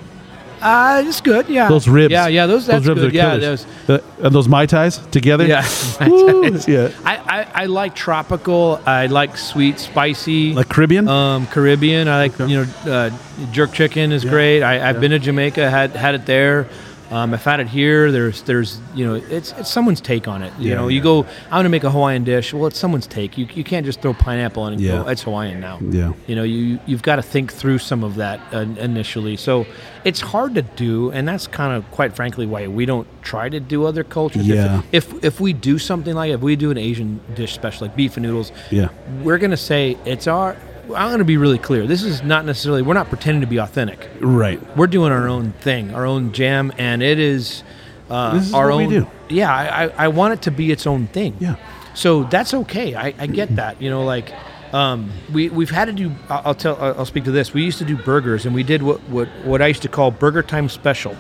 [0.63, 1.49] Uh, it's good.
[1.49, 1.69] Yeah.
[1.69, 2.13] Those ribs.
[2.13, 2.47] Yeah, yeah.
[2.47, 3.13] Those that's those ribs good.
[3.13, 3.65] are Yeah, killers.
[3.87, 4.01] those.
[4.01, 5.47] The- and those mai tais together.
[5.47, 5.67] Yeah.
[6.07, 6.91] Woo, yeah.
[7.05, 8.81] I, I, I like tropical.
[8.87, 10.53] I like sweet, spicy.
[10.53, 11.09] Like Caribbean.
[11.09, 12.09] um, Caribbean.
[12.09, 12.51] I like Okay.
[12.53, 13.11] you know uh,
[13.53, 14.63] jerk chicken is great.
[14.63, 16.67] I, I've been to Jamaica, had had it there.
[17.11, 18.13] Um, I've had it here.
[18.13, 20.53] There's there's you know it's it's someone's take on it.
[20.59, 20.95] You Yeah, know, yeah.
[20.97, 21.25] you go.
[21.47, 22.55] I'm gonna make a Hawaiian dish.
[22.55, 23.37] Well, it's someone's take.
[23.37, 25.09] You, you can't just throw pineapple in and go.
[25.09, 25.79] It's Hawaiian now.
[25.81, 26.13] Yeah.
[26.29, 29.37] You know, you you've got to think through some of that uh, initially.
[29.37, 29.67] So
[30.05, 33.59] it's hard to do, and that's kind of quite frankly why we don't try to
[33.61, 34.49] do other cultures.
[34.49, 34.83] If- Yeah.
[34.93, 38.17] If if, we do something like if we do an Asian dish special like beef
[38.17, 38.89] and noodles, Yeah.
[39.25, 40.57] we're gonna say it's our.
[40.95, 41.87] I'm gonna be really clear.
[41.87, 42.83] This is not necessarily.
[42.83, 44.09] We're not pretending to be authentic.
[44.21, 44.61] Right.
[44.77, 47.63] We're doing our own thing, our own jam, and it is.
[48.09, 48.91] Uh, This is our what we own.
[48.91, 49.07] do.
[49.29, 51.37] Yeah, I, I, I want it to be its own thing.
[51.39, 51.57] Yeah.
[51.95, 52.95] So that's okay.
[52.95, 53.81] I, I get that.
[53.81, 54.33] You know, like
[54.73, 56.13] um, we we've had to do.
[56.29, 56.77] I'll I'll tell.
[56.81, 57.55] I'll I'll speak to this.
[57.55, 60.11] We used to do burgers, and we did what what what I used to call
[60.11, 61.17] burger time special.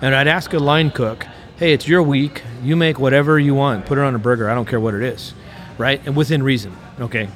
[0.00, 1.24] And I'd ask a line cook,
[1.56, 2.42] "Hey, it's your week.
[2.62, 3.86] You make whatever you want.
[3.86, 4.50] Put it on a burger.
[4.50, 5.34] I don't care what it is,
[5.78, 6.00] right?
[6.06, 6.76] And within reason.
[7.00, 7.28] Okay."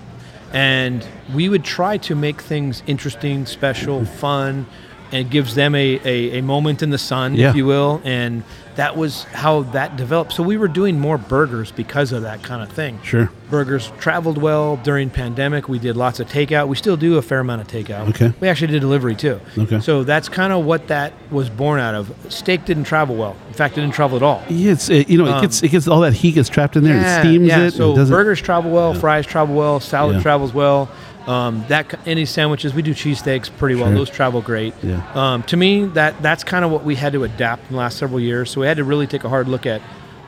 [0.53, 4.67] And we would try to make things interesting, special, fun.
[5.13, 7.51] and it gives them a, a, a moment in the sun, Yeah.
[7.51, 8.01] if you will.
[8.05, 8.43] And
[8.79, 10.33] that was how that developed.
[10.33, 13.01] So we were doing more burgers because of that kind of thing.
[13.03, 13.29] Sure.
[13.51, 15.69] Burgers traveled well during pandemic.
[15.69, 16.69] We did lots of takeout.
[16.69, 18.09] We still do a fair amount of takeout.
[18.11, 18.33] Okay.
[18.39, 19.41] We actually did delivery too.
[19.59, 19.81] Okay.
[19.81, 22.15] So that's kind of what that was born out of.
[22.33, 23.37] Steak didn't travel well.
[23.49, 24.45] In fact, it didn't travel at all.
[24.49, 26.85] Yeah, it's it, you know it gets it gets all that heat gets trapped in
[26.85, 26.99] there.
[26.99, 27.67] it steams Um, yeah.
[27.67, 27.73] it.
[27.73, 30.23] So it burgers travel well, fries travel well, salad Yeah.
[30.23, 30.89] travels well.
[31.29, 33.87] Um, that any sandwiches we do cheesesteaks pretty well.
[33.89, 33.95] Sure.
[33.97, 34.73] Those travel great.
[34.83, 35.03] Yeah.
[35.15, 37.99] Um, to me, that that's kind of what we had to adapt in the last
[37.99, 38.51] several years.
[38.51, 39.81] So we had to really take a hard look at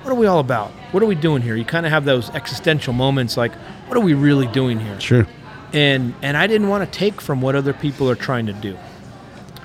[0.03, 0.71] what are we all about?
[0.93, 1.57] What are we doing here?
[1.57, 3.55] You kind of have those existential moments like,
[3.87, 5.01] what are we really doing here?
[5.01, 5.27] Sure.
[5.73, 8.77] and and I didn't want to take from what other people are trying to do.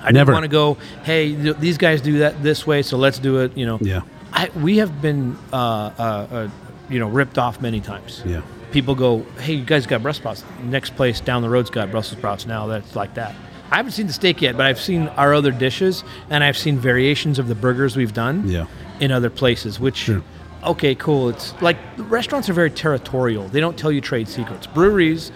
[0.00, 0.32] I Never.
[0.32, 3.38] didn't want to go, hey, th- these guys do that this way, so let's do
[3.40, 3.56] it.
[3.56, 4.02] You know, Yeah.
[4.32, 6.48] I, we have been, uh, uh, uh,
[6.88, 8.22] you know, ripped off many times.
[8.24, 8.42] Yeah.
[8.72, 10.44] People go, hey, you guys got Brussels sprouts.
[10.64, 12.46] Next place down the road's got Brussels sprouts.
[12.46, 13.34] Now that's like that.
[13.70, 16.78] I haven't seen the steak yet, but I've seen our other dishes, and I've seen
[16.78, 18.66] variations of the burgers we've done Yeah.
[19.00, 19.80] in other places.
[19.80, 20.22] Which, Sure.
[20.64, 21.30] okay, cool.
[21.30, 23.48] It's like restaurants are very territorial.
[23.48, 24.66] They don't tell you trade secrets.
[24.68, 25.32] Breweries,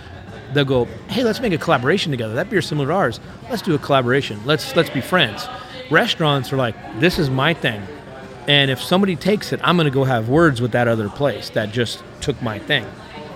[0.53, 2.35] they'll go, hey, let's make a collaboration together.
[2.35, 3.21] That beer's similar to ours.
[3.49, 4.41] Let's do a collaboration.
[4.45, 5.49] Let's let's be friends.
[5.91, 7.83] Restaurants are like, this is my thing,
[8.47, 11.51] and if somebody takes it, I'm going to go have words with that other place
[11.51, 12.87] that just took my thing.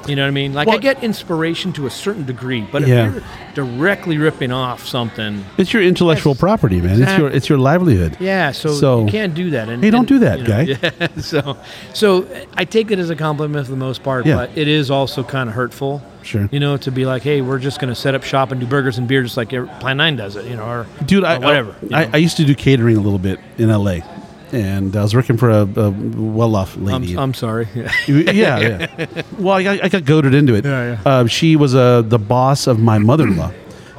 [0.06, 0.52] You know what I mean?
[0.52, 3.22] Like I get inspiration to a certain degree, but if you're
[3.54, 7.02] directly ripping off something, It's your intellectual property, man.
[7.02, 8.16] It's your it's your livelihood.
[8.20, 9.68] yeah, so, So- you can't do that.
[9.68, 10.62] And, Hey, don't and, do that, you know, guy.
[11.00, 11.56] Yeah, so,
[11.94, 12.26] so
[12.56, 14.36] I take it as a compliment for the most part, Yeah.
[14.36, 16.02] but it is also kind of hurtful.
[16.22, 16.48] Sure.
[16.50, 18.66] You know, to be like, hey, we're just going to set up shop and do
[18.66, 20.46] burgers and beer just like every- Plan Nine does it.
[20.46, 21.74] You know, or Dude, I, or whatever.
[21.82, 22.08] you I.
[22.14, 23.98] I used to do catering a little bit in LA,
[24.54, 27.14] and I was working for a, a well-off lady.
[27.14, 27.68] I'm, I'm sorry.
[28.06, 28.30] Yeah.
[28.32, 28.58] yeah,
[28.98, 29.22] yeah.
[29.38, 30.64] Well, I got, I got goaded into it.
[30.64, 31.00] Yeah, yeah.
[31.04, 33.52] Uh, she was uh, the boss of my mother-in-law,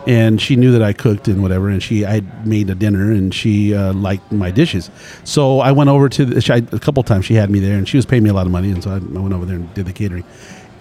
[0.08, 1.70] and she knew that I cooked and whatever.
[1.70, 4.90] And she, I made a dinner, and she uh, liked my dishes.
[5.24, 7.26] So I went over to the, she, I, a couple times.
[7.26, 8.92] She had me there, and she was paying me a lot of money, and so
[8.92, 10.24] I, I went over there and did the catering.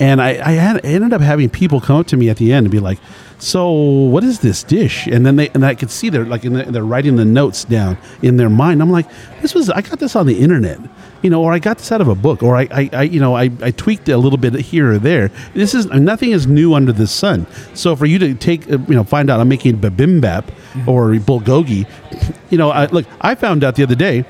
[0.01, 2.53] And I, I had I ended up having people come up to me at the
[2.53, 2.99] end and be like,
[3.39, 6.55] "So, what is this dish?" And then they and I could see they're like in
[6.55, 8.83] the, they're writing the notes down in their mind.
[8.83, 9.07] I'm like,
[9.43, 10.81] "This was I got this on the internet."
[11.25, 13.19] you know, or I got this out of a book, or I, I, I you
[13.19, 15.31] know, I, I tweaked it a little bit here or there.
[15.55, 17.47] This is nothing is new under the sun.
[17.73, 20.47] So for you to take, uh, you know, find out I'm making bibimbap
[20.87, 21.89] or bulgogi,
[22.51, 24.27] you know, I, look, I found out the other day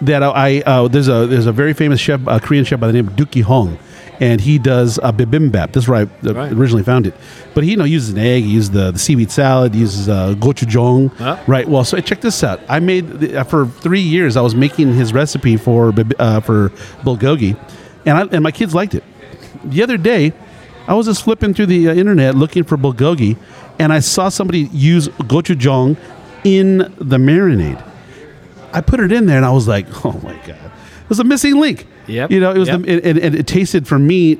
[0.00, 2.94] that I uh, there's a there's a very famous chef, uh, Korean chef by the
[2.94, 3.78] name of Deuki Hong,
[4.20, 5.72] and he does a bibimbap.
[5.72, 6.52] This is where I uh, Right.
[6.52, 7.14] originally found it.
[7.54, 10.08] But he you know uses an egg, he uses the, the seaweed salad, he uses
[10.08, 11.12] uh, gochujang.
[11.16, 11.38] Huh?
[11.46, 11.66] Right.
[11.68, 12.60] Well, so check this out.
[12.68, 14.36] I made the, uh, for three years.
[14.36, 16.68] I was making his recipe for uh, for
[17.02, 17.56] bulgogi,
[18.06, 19.02] and I, and my kids liked it.
[19.64, 20.32] The other day,
[20.86, 23.36] I was just flipping through the uh, internet looking for bulgogi,
[23.78, 25.96] and I saw somebody use gochujang
[26.44, 27.82] in the marinade.
[28.72, 30.58] I put it in there, and I was like, "Oh my god!"
[31.04, 31.86] It was a missing link.
[32.10, 32.30] Yep.
[32.30, 32.82] You know, it was Yep.
[32.82, 34.38] the, and, and it tasted for me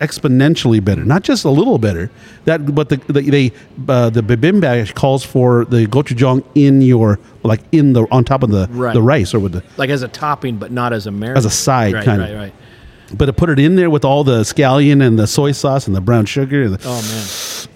[0.00, 2.10] exponentially better, not just a little better.
[2.44, 3.52] That, but the the they,
[3.88, 8.50] uh, the bibimbap calls for the gochujang in your like in the on top of
[8.50, 8.94] the Right.
[8.94, 11.36] the rice or with the like as a topping, but not as a marinade.
[11.36, 12.24] As a side, right, kinda.
[12.24, 12.54] Right, right.
[13.16, 15.94] but to put it in there with all the scallion and the soy sauce and
[15.94, 16.62] the brown sugar.
[16.64, 17.71] And the, Oh man.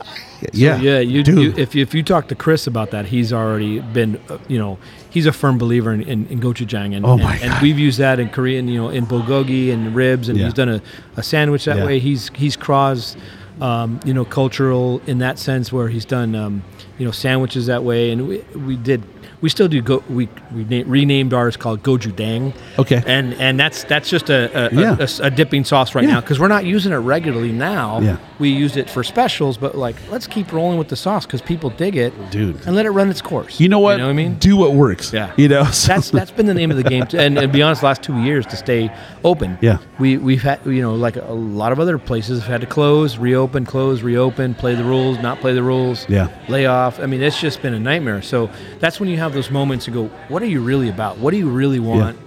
[0.53, 3.81] Yeah, Yeah, you, you if you, if you talk to Chris about that, he's already
[3.81, 4.79] been, uh, you know,
[5.11, 7.99] he's a firm believer in, in, in gochujang, and, Oh my and, and we've used
[7.99, 10.45] that in Korean, you know, in bulgogi and ribs, and Yeah.
[10.47, 10.83] he's done a,
[11.17, 11.85] a sandwich that Yeah.
[11.87, 11.99] way.
[11.99, 13.17] He's he's crossed,
[13.61, 16.63] um, you know, cultural in that sense where he's done, um,
[16.99, 19.03] you know, sandwiches that way, and we, we did.
[19.47, 20.03] We still do go.
[20.11, 22.53] We we na- renamed ours called Gojudang.
[22.81, 23.01] Okay.
[23.07, 24.97] And and that's that's just a a, Yeah.
[24.99, 26.15] a a dipping sauce right Yeah.
[26.15, 28.01] now because we're not using it regularly now.
[28.01, 28.17] Yeah.
[28.41, 31.71] We used it for specials, but like let's keep rolling with the sauce because people
[31.71, 32.57] dig it, Dude.
[32.67, 33.61] and let it run its course.
[33.61, 33.93] you know what?
[33.93, 34.35] You know what I mean?
[34.41, 35.13] Do what works.
[35.13, 35.33] Yeah.
[35.37, 35.63] you know.
[35.67, 38.03] so- That's that's been the name of the game, to, and, and be honest, last
[38.03, 38.91] two years to stay
[39.23, 39.59] open.
[39.61, 39.79] Yeah.
[40.01, 43.17] we we've had you know like a lot of other places have had to close,
[43.17, 46.05] reopen, close, reopen, play the rules, not play the rules.
[46.09, 46.31] Yeah.
[46.49, 46.99] lay off.
[46.99, 48.23] I mean, it's just been a nightmare.
[48.23, 48.51] So
[48.81, 51.19] that's when you have those moments to go, what are you really about?
[51.19, 52.19] What do you really want?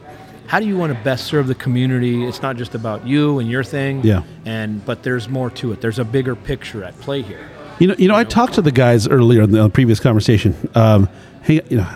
[0.48, 2.26] How do you want to best serve the community?
[2.26, 4.03] It's not just about you and your thing.
[4.03, 4.23] Yeah.
[4.45, 5.81] And but there's more to it.
[5.81, 7.48] There's a bigger picture at play here.
[7.80, 10.56] You know, you know, I talked to the guys earlier in the previous conversation.
[10.76, 11.07] Um,
[11.44, 11.88] hey, you know,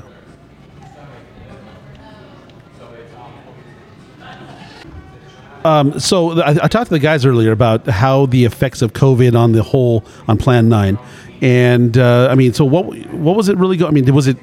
[5.66, 9.36] um, so I, I talked to the guys earlier about how the effects of COVID
[9.36, 10.98] on the whole on Plan Nine,
[11.42, 13.78] and uh, I mean, so what what was it really?
[13.78, 14.38] Go- I mean, was it?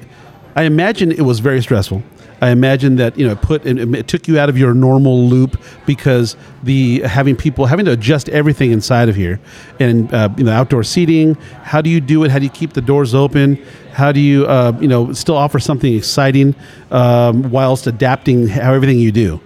[0.55, 2.03] I imagine it was very stressful.
[2.41, 5.27] I imagine that you know it put it, it took you out of your normal
[5.27, 9.39] loop because the having people having to adjust everything inside of here,
[9.79, 11.35] and uh, you know outdoor seating.
[11.63, 12.31] How do you do it?
[12.31, 13.63] How do you keep the doors open?
[13.93, 16.55] How do you uh, you know still offer something exciting
[16.89, 19.39] um, whilst adapting how everything you do?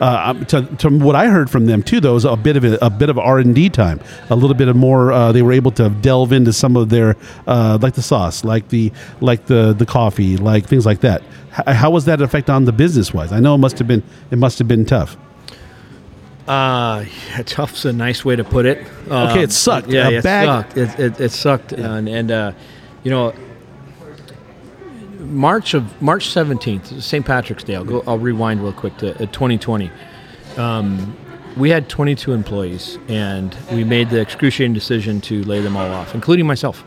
[0.00, 2.78] Uh, to, to what I heard from them too, though, was a bit of a,
[2.80, 4.00] a bit of R and D time,
[4.30, 5.12] a little bit of more.
[5.12, 7.16] Uh, they were able to delve into some of their,
[7.46, 8.90] uh, like the sauce, like the
[9.20, 11.22] like the the coffee, like things like that.
[11.58, 13.30] H- how was that effect on the business wise?
[13.30, 15.18] I know it must have been it must have been tough.
[16.48, 18.84] Uh, yeah, tough's a nice way to put it.
[19.10, 19.88] Um, it sucked.
[19.88, 20.76] Yeah, it sucked.
[20.76, 22.52] It, it, it sucked, and, and uh,
[23.04, 23.34] you know,
[25.20, 27.24] March of March seventeenth, St.
[27.24, 27.76] Patrick's Day.
[27.76, 28.02] I'll go.
[28.06, 29.90] I'll rewind real quick to uh, 2020.
[30.56, 31.16] Um,
[31.56, 36.14] we had 22 employees, and we made the excruciating decision to lay them all off,
[36.14, 36.84] including myself,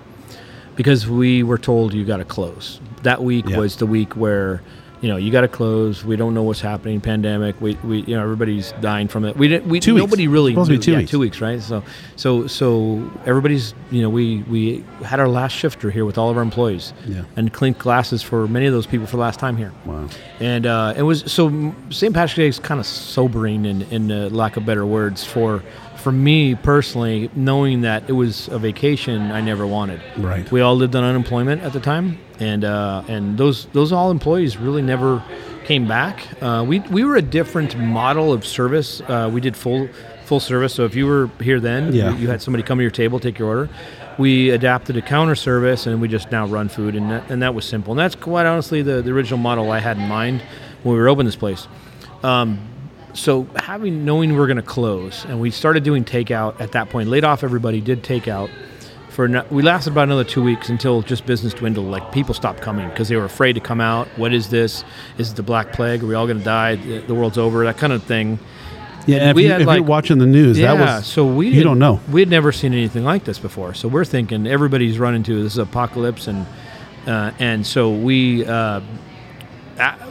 [0.76, 2.80] because we were told you got to close.
[3.04, 3.58] That week Yeah.
[3.60, 4.62] was the week where,
[5.04, 6.06] you know, you got to close.
[6.06, 7.02] We don't know what's happening.
[7.02, 7.60] Pandemic.
[7.60, 9.36] We, we you know, everybody's dying from it.
[9.36, 9.68] We didn't.
[9.68, 10.02] We Two weeks.
[10.04, 10.54] nobody really.
[10.54, 11.12] Supposed to be knew- two yeah, weeks.
[11.12, 11.62] two weeks, right?
[11.62, 11.84] So,
[12.16, 13.74] so, so everybody's.
[13.92, 17.26] You know, we we had our last shifter here with all of our employees, Yeah.
[17.36, 19.74] and cleaned glasses for many of those people for the last time here.
[19.86, 20.08] Wow.
[20.40, 22.14] And uh, it was so St.
[22.14, 25.62] Patrick's Day is kind of sobering, in, in uh, lack of better words, for
[26.04, 30.02] for me personally, knowing that it was a vacation I never wanted.
[30.18, 30.50] Right.
[30.52, 34.58] We all lived on unemployment at the time, and uh, and those those all employees
[34.58, 35.24] really never
[35.66, 36.28] came back.
[36.42, 39.02] Uh, we we were a different model of service.
[39.08, 39.88] Uh, we did full
[40.26, 40.74] full service.
[40.74, 42.12] So if you were here then, Yeah.
[42.12, 43.70] you, you had somebody come to your table, take your order.
[44.18, 47.54] We adapted a counter service, and we just now run food, and that, and that
[47.56, 47.92] was simple.
[47.94, 50.42] And that's quite honestly the, the original model I had in mind
[50.84, 51.68] when we were opening this place.
[52.24, 52.60] Um,
[53.14, 57.10] so having knowing we're going to close, and we started doing takeout at that point,
[57.10, 58.50] laid off everybody, did takeout.
[59.10, 61.86] For no, we lasted about another two weeks until just business dwindled.
[61.86, 64.08] Like people stopped coming because they were afraid to come out.
[64.18, 64.84] What is this?
[65.20, 66.02] Is it the Black Plague?
[66.04, 66.76] Are we all going to die?
[66.78, 67.64] The, the world's over.
[67.66, 68.40] That kind of thing.
[69.06, 71.62] Yeah, And if, we you, like- watching the news, Yeah, that was so we you
[71.64, 72.00] don't know.
[72.12, 73.76] We had never seen anything like this before.
[73.76, 76.48] So we're thinking everybody's run into this apocalypse, and
[77.06, 78.80] uh, and so we uh,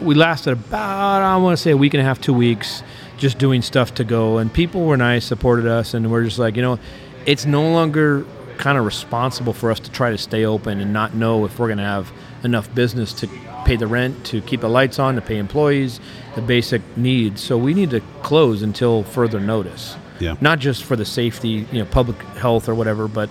[0.01, 2.83] we lasted about I want to say a week and a half, two weeks,
[3.17, 6.57] just doing stuff to go, and people were nice, supported us, and we're just like
[6.57, 6.79] you know,
[7.27, 8.27] it's no longer
[8.59, 11.69] kind of responsible for us to try to stay open and not know if we're
[11.69, 12.13] going to have
[12.45, 13.29] enough business to
[13.65, 16.01] pay the rent, to keep the lights on, to pay employees,
[16.35, 17.41] the basic needs.
[17.41, 19.97] So we need to close until further notice.
[20.21, 20.37] Yeah.
[20.41, 23.31] Not just for the safety, you know, public health or whatever, but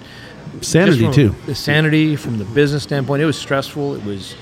[0.62, 1.36] Sanity too.
[1.46, 3.96] The sanity from the business standpoint, it was stressful.
[3.96, 4.36] It was,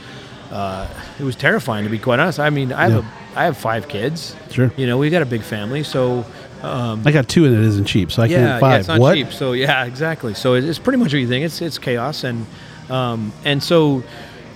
[0.51, 0.88] uh,
[1.19, 2.39] it was terrifying to be quite honest.
[2.39, 3.11] I mean, I have Yeah.
[3.35, 4.35] a, I have five kids.
[4.51, 4.71] Sure.
[4.77, 6.26] You know, we got a big family, so
[6.63, 8.99] um, I got two and it isn't cheap, so I yeah, can't yeah, it's not
[8.99, 9.13] what?
[9.15, 9.31] cheap.
[9.31, 10.34] So yeah, exactly.
[10.34, 11.45] So it- it's pretty much what you think.
[11.45, 12.45] It's it's chaos, and
[12.89, 14.03] um, and so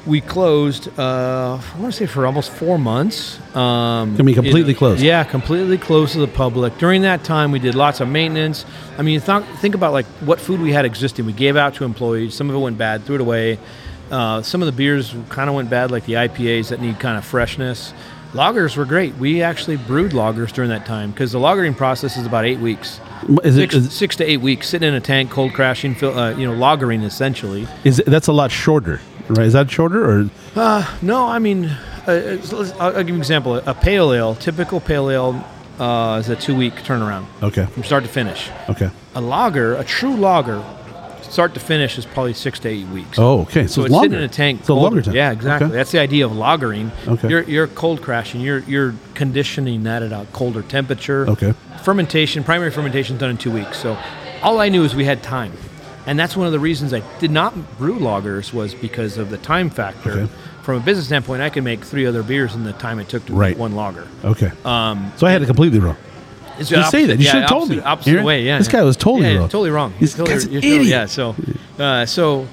[0.06, 0.90] we closed.
[1.00, 3.40] Uh, I want to say for almost four months.
[3.56, 5.02] Um, I mean, completely closed.
[5.02, 6.78] Yeah, completely closed to the public.
[6.78, 8.66] During that time, we did lots of maintenance.
[8.98, 11.26] I mean, th- think about like what food we had existing.
[11.26, 12.34] We gave out to employees.
[12.34, 13.60] Some of it went bad, threw it away.
[14.14, 17.18] Uh, some of the beers kind of went bad, like the IPAs that need kind
[17.18, 17.94] of freshness.
[18.34, 19.16] Lagers were great.
[19.16, 23.00] We actually brewed lagers during that time because the lagering process is about eight weeks
[23.44, 26.18] Is it, six, is, six to eight weeks sitting in a tank, cold crashing, fill-
[26.18, 27.68] uh, you know, lagering essentially.
[27.84, 29.48] is it- that's a lot shorter, right?
[29.48, 31.66] Is that shorter or Uh, No, I mean,
[32.08, 33.56] uh, I'll, I'll give you an example.
[33.56, 35.44] A pale ale, typical pale ale,
[35.80, 37.66] uh, is a two-week turnaround okay?
[37.66, 38.50] from start to finish.
[38.70, 38.90] Okay.
[39.16, 40.64] A lager, a true lager,
[41.24, 43.18] start to finish is probably six to eight weeks.
[43.20, 43.68] Oh, okay.
[43.68, 44.68] So, So it's sitting in a tank.
[44.70, 45.16] A longer time.
[45.16, 45.68] Yeah, exactly.
[45.68, 45.76] Okay.
[45.76, 46.92] That's the idea of lagering.
[47.08, 47.30] Okay.
[47.30, 48.42] You're, you're cold crashing.
[48.42, 51.28] You're you're conditioning that at a colder temperature.
[51.30, 51.54] Okay.
[51.84, 53.78] Fermentation, primary fermentation, is done in two weeks.
[53.78, 53.98] So
[54.42, 55.54] all I knew is we had time,
[56.06, 59.38] and that's one of the reasons I did not brew lagers was because of the
[59.38, 60.12] time factor.
[60.12, 60.34] Okay.
[60.64, 63.26] From a business standpoint, I could make three other beers in the time it took
[63.26, 63.50] to Right.
[63.50, 64.08] make one lager.
[64.24, 64.50] Okay.
[64.64, 65.98] Um, so I had it completely wrong.
[66.60, 67.20] It's You say that.
[67.20, 68.26] You yeah, should've told me, opposite- Aaron.
[68.26, 68.58] way, yeah.
[68.58, 69.50] This guy was totally yeah, wrong.
[69.50, 69.94] Totally wrong.
[70.00, 70.90] This Totally- guy's an you're totally- idiot.
[70.92, 71.06] Yeah.
[71.08, 71.36] So,
[71.80, 72.48] uh, so,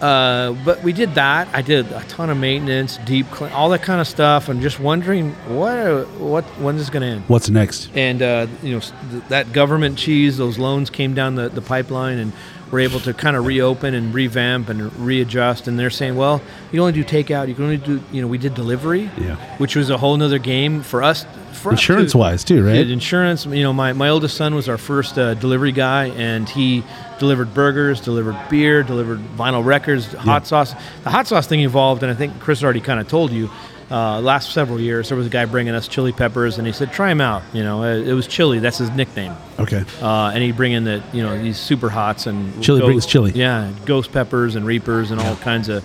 [0.00, 1.48] uh, but we did that.
[1.54, 4.78] I did a ton of maintenance, deep clean, all that kind of stuff, and just
[4.78, 7.24] wondering what, what, when's this going to end?
[7.28, 7.88] What's next?
[7.94, 12.18] And uh, you know th- that government cheese, those loans came down the, the pipeline,
[12.18, 12.32] and
[12.70, 15.68] we're able to kind of reopen and revamp and readjust.
[15.68, 17.46] And they're saying, well, you only do takeout.
[17.48, 19.36] You can only do, you know, we did delivery, Yeah.
[19.58, 21.24] which was a whole nother game for us.
[21.52, 22.88] For us to- Insurance wise too, right?
[22.90, 23.46] insurance.
[23.46, 26.82] You know, my, my oldest son was our first uh, delivery guy, and he
[27.18, 30.74] delivered burgers, delivered beer, delivered vinyl records, hot sauce.
[31.04, 33.48] The hot sauce thing evolved, and I think Chris already kind of told you.
[33.88, 36.92] Uh, last several years, there was a guy bringing us chili peppers, and he said,
[36.92, 38.58] "Try them out." You know, uh, it was chili.
[38.58, 39.32] That's his nickname.
[39.60, 39.84] Okay.
[40.02, 43.30] Uh, and he'd bring in the you know these super hots and Chili brings chili.
[43.32, 45.84] Yeah, ghost peppers and reapers and all kinds of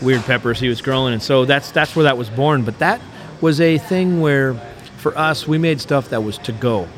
[0.00, 2.62] weird peppers he was growing, and so that's that's where that was born.
[2.62, 3.00] But that
[3.40, 4.54] was a thing where,
[4.98, 6.88] for us, we made stuff that was to go.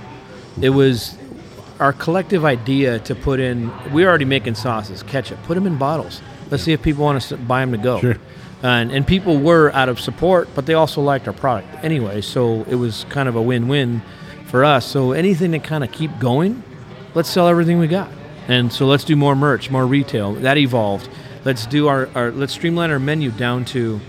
[0.60, 1.16] It was
[1.80, 3.72] our collective idea to put in.
[3.90, 5.42] We're already making sauces, ketchup.
[5.44, 6.20] Put them in bottles.
[6.50, 8.00] Let's see if people want to buy them to go.
[8.00, 8.16] Sure.
[8.62, 12.20] And, and people were out of support, but they also liked our product anyway.
[12.20, 14.02] So it was kind of a win-win
[14.46, 14.86] for us.
[14.86, 16.62] So anything to kind of keep going,
[17.14, 18.10] let's sell everything we got.
[18.48, 20.34] And so let's do more merch, more retail.
[20.34, 21.08] That evolved.
[21.44, 24.00] Let's do our, our let's streamline our menu down to.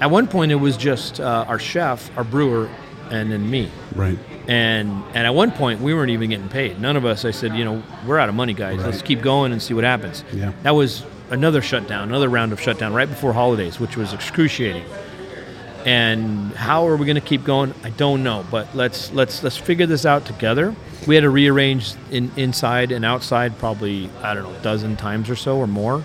[0.00, 2.70] At one point, it was just uh, our chef, our brewer,
[3.10, 3.70] and then me.
[3.94, 4.18] Right.
[4.48, 6.80] And and at one point, we weren't even getting paid.
[6.80, 7.24] None of us.
[7.24, 8.78] I said, you know, we're out of money, guys.
[8.78, 10.24] Let's keep going and see what happens.
[10.32, 10.52] Yeah.
[10.62, 14.84] That was another shutdown, another round of shutdown right before holidays, which was excruciating.
[15.86, 17.72] And how are we going to keep going?
[17.82, 20.74] I don't know, but let's let's let's figure this out together.
[21.06, 25.30] We had to rearrange in, inside and outside probably I don't know a dozen times
[25.30, 26.02] or so or more.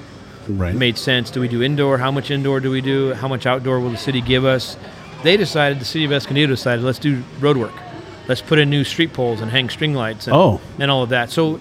[0.47, 0.73] Right.
[0.73, 1.29] It made sense.
[1.29, 1.97] Do we do indoor?
[1.97, 3.13] How much indoor do we do?
[3.15, 4.77] How much outdoor will the city give us?
[5.23, 7.73] They decided, the city of Escondido decided, let's do road work.
[8.27, 10.61] Let's put in new street poles and hang string lights and, Oh.
[10.77, 11.31] and all of that.
[11.31, 11.59] So,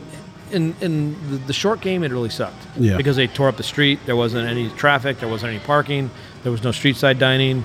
[0.50, 2.66] in, in the, the short game, it really sucked.
[2.76, 2.96] Yeah.
[2.96, 3.98] Because they tore up the street.
[4.06, 5.18] There wasn't any traffic.
[5.18, 6.10] There wasn't any parking.
[6.42, 7.64] There was no street side dining.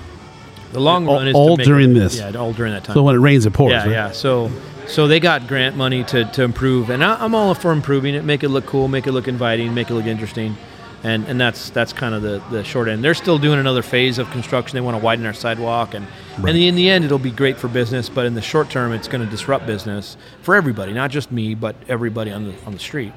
[0.72, 2.18] The long All- run is all to make during it- this.
[2.18, 2.94] Yeah, all during that time.
[2.94, 3.72] So when it rains, it pours.
[3.72, 3.90] Yeah, right?
[3.90, 4.10] yeah.
[4.12, 4.50] So,
[4.86, 8.24] so they got grant money to, to improve, and I, I'm all for improving it,
[8.24, 10.56] make it look cool, make it look inviting, make it look interesting,
[11.02, 13.02] and and that's that's kind of the, the short end.
[13.02, 14.76] They're still doing another phase of construction.
[14.76, 16.06] They want to widen our sidewalk, and
[16.38, 16.54] Right.
[16.54, 19.08] and in the end, it'll be great for business, but in the short term, it's
[19.08, 22.78] going to disrupt business for everybody, not just me, but everybody on the on the
[22.78, 23.12] street.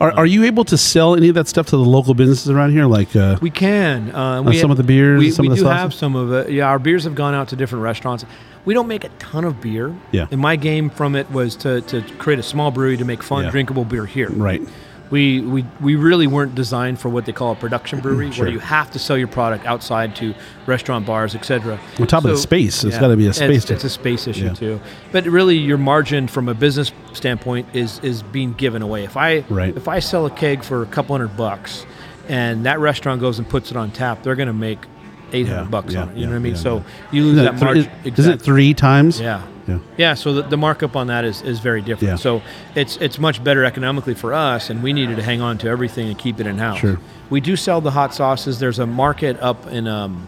[0.00, 2.70] Are, are you able to sell any of that stuff to the local businesses around
[2.70, 2.86] here?
[2.86, 4.12] Like, uh, We can.
[4.14, 5.80] Uh, Uh, we some of the beers, We, some we of the do sauces?
[5.82, 6.52] have some of it.
[6.52, 8.24] Yeah, our beers have gone out to different restaurants.
[8.64, 9.92] We don't make a ton of beer.
[10.12, 10.26] Yeah.
[10.30, 13.44] And my game from it was to, to create a small brewery to make fun,
[13.44, 13.50] Yeah.
[13.50, 14.30] drinkable beer here.
[14.30, 14.62] right.
[15.10, 18.44] We, we we really weren't designed for what they call a production brewery, mm, Sure.
[18.44, 20.34] where you have to sell your product outside to
[20.66, 21.78] restaurant bars, etc.
[21.98, 24.44] On top of the space, it's gotta be a space It's, it's a space issue
[24.46, 24.52] Yeah.
[24.52, 24.80] too.
[25.10, 29.04] But really, your margin from a business standpoint is is being given away.
[29.04, 29.74] If I Right.
[29.76, 31.86] if I sell a keg for a couple hundred bucks,
[32.28, 34.78] and that restaurant goes and puts it on tap, they're going to make
[35.32, 36.14] eight hundred Yeah, bucks yeah, on it.
[36.16, 36.52] You yeah, know what I mean?
[36.54, 36.82] yeah, so yeah.
[37.12, 37.90] you lose Isn't that margin.
[38.04, 39.20] is, isn't it three times?
[39.20, 39.40] Yeah.
[39.68, 39.78] Yeah.
[39.96, 42.12] Yeah, so the, the markup on that is, is very different.
[42.12, 42.16] Yeah.
[42.16, 42.42] So
[42.74, 46.08] it's it's much better economically for us, and we needed to hang on to everything
[46.08, 46.78] and keep it in house.
[46.78, 46.98] Sure.
[47.30, 48.58] We do sell the hot sauces.
[48.58, 50.26] There's a market up in um,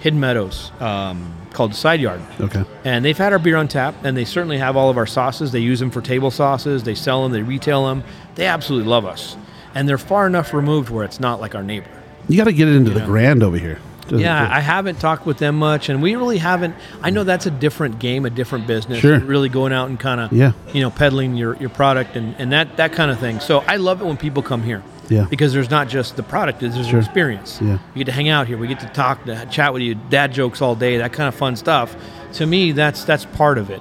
[0.00, 2.64] Hidden Meadows um, called Side Yard, Okay.
[2.84, 5.52] and they've had our beer on tap, and they certainly have all of our sauces.
[5.52, 6.82] They use them for table sauces.
[6.82, 7.32] They sell them.
[7.32, 8.02] They retail them.
[8.36, 9.36] They absolutely love us,
[9.74, 11.90] and they're far enough removed where it's not like our neighbor.
[12.28, 13.06] You got to get it into the know.
[13.06, 13.78] grand over here.
[14.10, 16.74] Yeah, I haven't talked with them much, and we really haven't.
[17.02, 18.98] I know that's a different game, a different business.
[18.98, 19.18] Sure.
[19.20, 20.52] Really going out and kind of, Yeah.
[20.72, 23.40] you know, peddling your, your product and, and that, that kind of thing.
[23.40, 24.82] So I love it when people come here.
[25.08, 25.26] Yeah.
[25.28, 26.98] Because there's not just the product, there's Sure.
[26.98, 27.58] an experience.
[27.62, 27.78] Yeah.
[27.94, 28.56] We get to hang out here.
[28.58, 31.34] We get to talk, to chat with you, dad jokes all day, that kind of
[31.34, 31.94] fun stuff.
[32.34, 33.80] To me, that's that's part of it.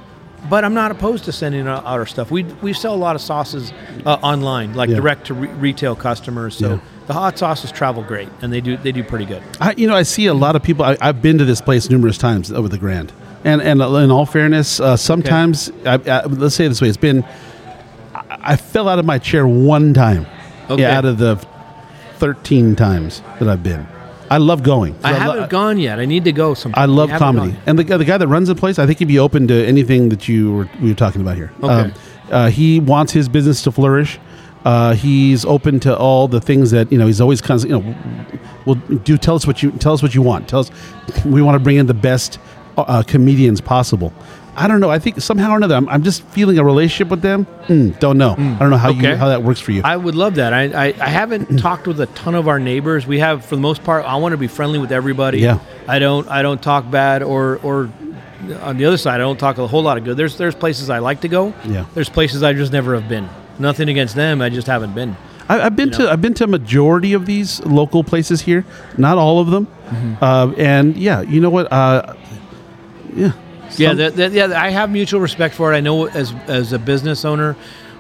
[0.50, 2.32] But I'm not opposed to sending out our stuff.
[2.32, 3.72] We, we sell a lot of sauces
[4.06, 4.96] uh, online, like Yeah.
[4.98, 6.56] direct to re- retail customers.
[6.58, 6.80] So Yeah.
[7.12, 9.44] The hot sauces travel great, and they do they do pretty good.
[9.60, 10.86] I, you know, I see a lot of people.
[10.86, 13.12] I, I've been to this place numerous times over the Grand,
[13.44, 16.96] and and in all fairness, uh, sometimes I, I, let's say it this way: it's
[16.96, 17.26] been.
[18.16, 20.26] I, I fell out of my chair one time,
[20.70, 20.84] Okay.
[20.84, 21.36] yeah, out of the
[22.16, 23.86] thirteen times that I've been.
[24.30, 24.96] I love going.
[25.04, 26.00] I lo- haven't gone yet.
[26.00, 26.82] I need to go sometime.
[26.82, 29.10] I love comedy, and the guy, the guy that runs the place, I think he'd
[29.10, 31.52] be open to anything that you were we were talking about here.
[31.62, 31.92] Okay.
[32.32, 34.18] uh, he wants his business to flourish.
[34.64, 37.08] Uh, he's open to all the things that you know.
[37.08, 37.96] He's always kind of you know,
[38.66, 40.48] well, do tell us what you tell us what you want.
[40.48, 40.72] Tell us
[41.26, 42.40] we want to bring in the best
[42.78, 44.14] uh, comedians possible.
[44.56, 44.90] I don't know.
[44.90, 47.48] I think somehow or another, I'm, I'm just feeling a relationship with them.
[47.68, 48.34] Mm, don't know.
[48.34, 49.82] I don't know how you how that works for you.
[49.84, 50.54] I would love that.
[50.54, 53.08] I, I, I haven't talked with a ton of our neighbors.
[53.08, 55.40] We have, for the most part, I want to be friendly with everybody.
[55.40, 55.60] Yeah.
[55.88, 57.90] I don't I don't talk bad or or
[58.62, 60.18] on the other side, I don't talk a whole lot of good.
[60.18, 61.54] There's there's places I like to go.
[61.66, 61.86] Yeah.
[61.94, 63.30] There's places I just never have been.
[63.60, 64.42] Nothing against them.
[64.42, 65.16] I just haven't been.
[65.50, 66.10] I, I've been You to know?
[66.12, 68.66] I've been to a majority of these local places here,
[68.98, 69.66] not all of them.
[69.68, 70.24] Mm-hmm.
[70.24, 71.72] Uh, and yeah, you know what?
[71.72, 72.16] Uh,
[73.14, 73.34] yeah,
[73.78, 74.48] Yeah, Some- that, that, yeah.
[74.62, 75.78] I have mutual respect for it.
[75.78, 77.56] I know as as a business owner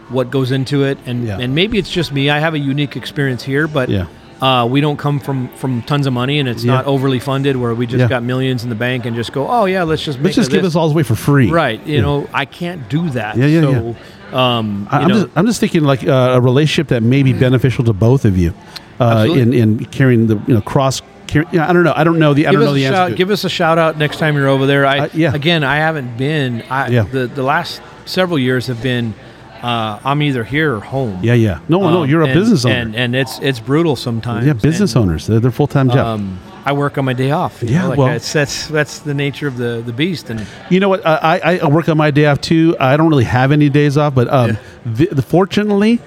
[0.09, 1.39] what goes into it, and Yeah.
[1.39, 2.29] and maybe it's just me.
[2.29, 4.05] I have a unique experience here, but Yeah.
[4.41, 6.73] Uh, we don't come from from tons of money, and it's Yeah.
[6.75, 8.07] not overly funded where we just Yeah.
[8.07, 10.51] got millions in the bank and just go, oh yeah, let's just make let's just
[10.51, 11.49] give list." us all away for free.
[11.51, 11.79] right.
[11.85, 12.01] You Yeah.
[12.01, 13.37] know, I can't do that.
[13.37, 13.95] Yeah, yeah, so,
[14.37, 17.83] Um, I, I'm, just I'm just thinking like uh, a relationship that may be beneficial
[17.85, 18.53] to both of you,
[18.99, 21.01] uh, in in carrying the you know cross.
[21.27, 21.93] Carry, yeah, I don't know.
[21.95, 22.47] I don't know the.
[22.47, 23.15] I give don't know the a answer.
[23.15, 24.85] Give us a shout out next time you're over there.
[24.85, 25.33] I Uh, yeah.
[25.33, 26.63] again, I haven't been.
[26.69, 27.03] I, Yeah.
[27.11, 29.13] The the last several years have been.
[29.61, 31.19] Uh, I'm either here or home.
[31.21, 31.59] yeah, yeah.
[31.69, 32.03] No, no.
[32.03, 32.75] Um, You're a and- business owner.
[32.75, 34.45] and and it's it's brutal sometimes.
[34.45, 35.27] yeah, business and, owners.
[35.27, 36.19] They're their full time job.
[36.19, 37.63] Um, I work on my day off.
[37.63, 40.29] Yeah, like well- that's that's that's the nature of the the beast.
[40.29, 41.05] And You know what?
[41.05, 42.75] I, I, work on my day off too.
[42.79, 45.97] I don't really have any days off, but um, the, the, fortunately,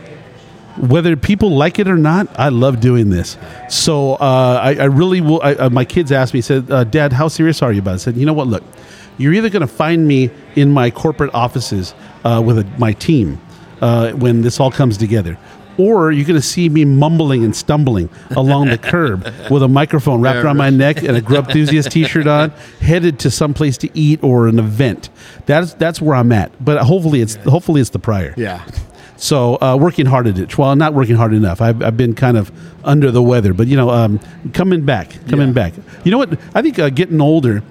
[0.76, 3.36] whether people like it or not, I love doing this.
[3.68, 5.40] So uh, I, I really will.
[5.42, 7.94] I, uh, my kids asked me, said, uh, "Dad, how serious are you about it?"
[7.94, 8.48] I said, "You know what?
[8.48, 8.62] Look,
[9.18, 13.38] you're either going to find me in my corporate offices uh, with a, my team
[13.80, 15.38] uh, when this all comes together."
[15.76, 20.20] Or you're going to see me mumbling and stumbling along the curb with a microphone
[20.20, 22.50] wrapped around my neck and a Grub Enthusiast T-shirt on,
[22.80, 25.10] headed to some place to eat or an event.
[25.46, 26.52] That's that's where I'm at.
[26.64, 28.34] But hopefully it's hopefully it's the prior.
[28.36, 28.64] yeah,
[29.16, 30.56] So uh, working hard at it.
[30.56, 31.60] Well, not working hard enough.
[31.60, 32.52] I've, I've been kind of
[32.84, 34.20] under the weather, but you know, um,
[34.52, 35.54] coming back, coming Yeah.
[35.54, 35.72] back.
[36.04, 36.38] You know what?
[36.54, 37.64] I think uh, getting older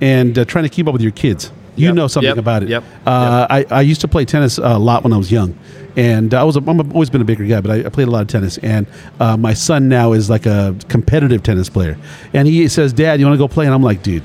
[0.00, 1.52] and uh, trying to keep up with your kids.
[1.76, 1.94] You Yep.
[1.94, 2.38] know something Yep.
[2.38, 2.68] about it.
[2.68, 2.84] Yep.
[3.06, 5.56] Uh, I, I used to play tennis a lot when I was young,
[5.96, 8.10] and I was a, I'm always been a bigger guy, but I, I played a
[8.10, 8.58] lot of tennis.
[8.58, 8.86] And
[9.20, 11.96] uh, my son now is like a competitive tennis player,
[12.34, 14.24] and he says, "Dad, you want to go play?" And I'm like, "Dude."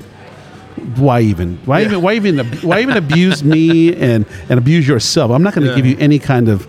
[0.96, 1.56] Why even?
[1.64, 2.02] Why even?
[2.02, 2.38] Why even?
[2.62, 5.30] Why even abuse me and and abuse yourself?
[5.30, 5.76] I'm not going to Yeah.
[5.76, 6.68] give you any kind of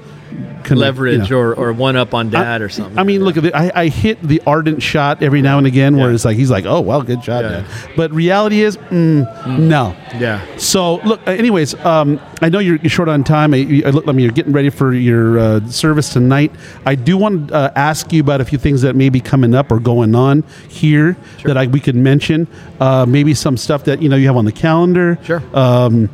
[0.64, 1.38] con- you leverage know.
[1.38, 2.98] or, or one up on dad I- or something.
[2.98, 3.56] I mean, look at it.
[3.56, 6.16] I, I hit the ardent shot every now and again, where Yeah.
[6.16, 7.50] it's like he's like, "Oh, well, good shot, Yeah.
[7.62, 7.66] Dad."
[7.96, 9.96] But reality is, mm, no.
[10.20, 11.22] yeah, So look.
[11.28, 13.54] uh, Anyways, um, I know you're, you're short on time.
[13.54, 16.52] I, you- I look, I mean, you're getting ready for your uh, service tonight.
[16.86, 19.54] I do want to uh, ask you about a few things that may be coming
[19.56, 22.48] up or going on here that I, we could mention.
[22.80, 25.18] Uh, maybe some stuff that you know you have on the calendar.
[25.24, 25.42] Sure.
[25.54, 26.10] Um,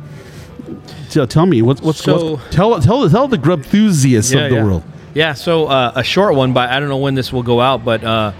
[1.14, 4.50] tell, tell me what's what's, So- what's tell tell tell the grub enthusiasts yeah, of
[4.50, 4.64] the yeah.
[4.64, 4.82] world.
[5.14, 7.84] Yeah, so uh, a short one, but I don't know when this will go out.
[7.84, 8.32] But uh,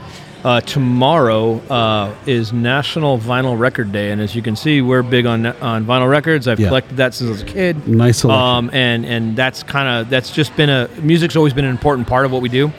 [0.42, 5.24] uh, tomorrow uh, is National Vinyl Record Day, and as you can see, we're big
[5.24, 6.48] on on vinyl records.
[6.48, 6.68] I've Yeah.
[6.68, 7.86] collected that since I was a kid.
[7.88, 8.42] Nice selection.
[8.44, 12.08] Um, and and that's kind of that's just been a music's always been an important
[12.08, 12.72] part of what we do.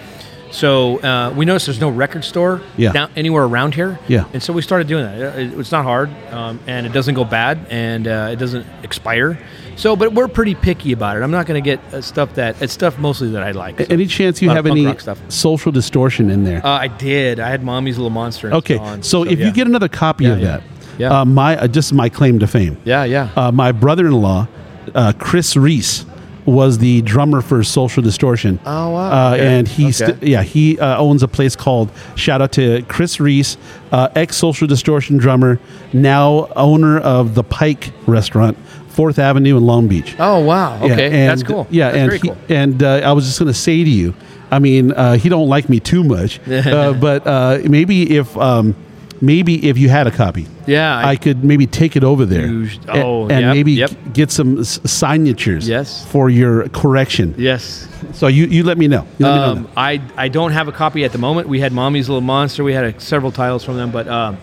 [0.52, 2.92] So uh, we noticed there's no record store Yeah.
[2.94, 4.00] down, anywhere around here.
[4.08, 4.26] Yeah.
[4.32, 5.38] And so we started doing that.
[5.40, 9.38] It- it's not hard, um, and it doesn't go bad, and uh, it doesn't expire.
[9.76, 11.22] So, but we're pretty picky about it.
[11.24, 13.80] I'm not going to get uh, stuff that it's stuff mostly that I like.
[13.80, 14.96] So, Any chance you have any
[15.30, 16.66] social distortion in there?
[16.66, 17.40] uh, I did.
[17.40, 18.54] I had Mommy's Little Monster.
[18.54, 19.48] okay, on, so, if yeah.
[19.48, 20.46] you get another copy Yeah, of yeah.
[20.48, 20.64] that,
[20.98, 21.20] Yeah.
[21.22, 22.78] uh, my uh, just my claim to fame.
[22.86, 24.48] yeah, yeah, Uh, my brother-in-law,
[24.94, 26.06] uh, Chris Reece,
[26.46, 28.60] was the drummer for Social Distortion.
[28.68, 29.32] Oh, wow.
[29.32, 29.48] Uh, Okay.
[29.58, 30.16] And he's Okay.
[30.30, 33.58] yeah he uh, owns a place called shout out to Chris Reece,
[33.92, 35.60] uh, ex Social Distortion drummer,
[35.92, 38.58] now owner of the Pike Restaurant,
[38.96, 40.16] Fourth Avenue in Long Beach.
[40.20, 40.78] oh wow.
[40.86, 41.68] Yeah, Okay, and- that's cool.
[41.70, 42.38] Yeah, That's and he, cool.
[42.50, 44.14] and uh, I was just going to say to you,
[44.52, 48.74] I mean, uh, he don't like me too much, uh, but uh, maybe if um,
[49.22, 52.86] maybe if you had a copy, Yeah, I, could maybe take it over there, Used-
[52.90, 53.92] oh, and, yep, maybe yep.
[54.14, 56.06] get some s- signatures, Yes.
[56.12, 57.34] for your correction.
[57.38, 57.88] Yes.
[58.14, 59.06] So you, you let me know.
[59.20, 61.48] Let me know Um, I I don't have a copy at the moment.
[61.50, 62.64] We had Mommy's Little Monster.
[62.64, 64.38] We had uh, several titles from them, but um,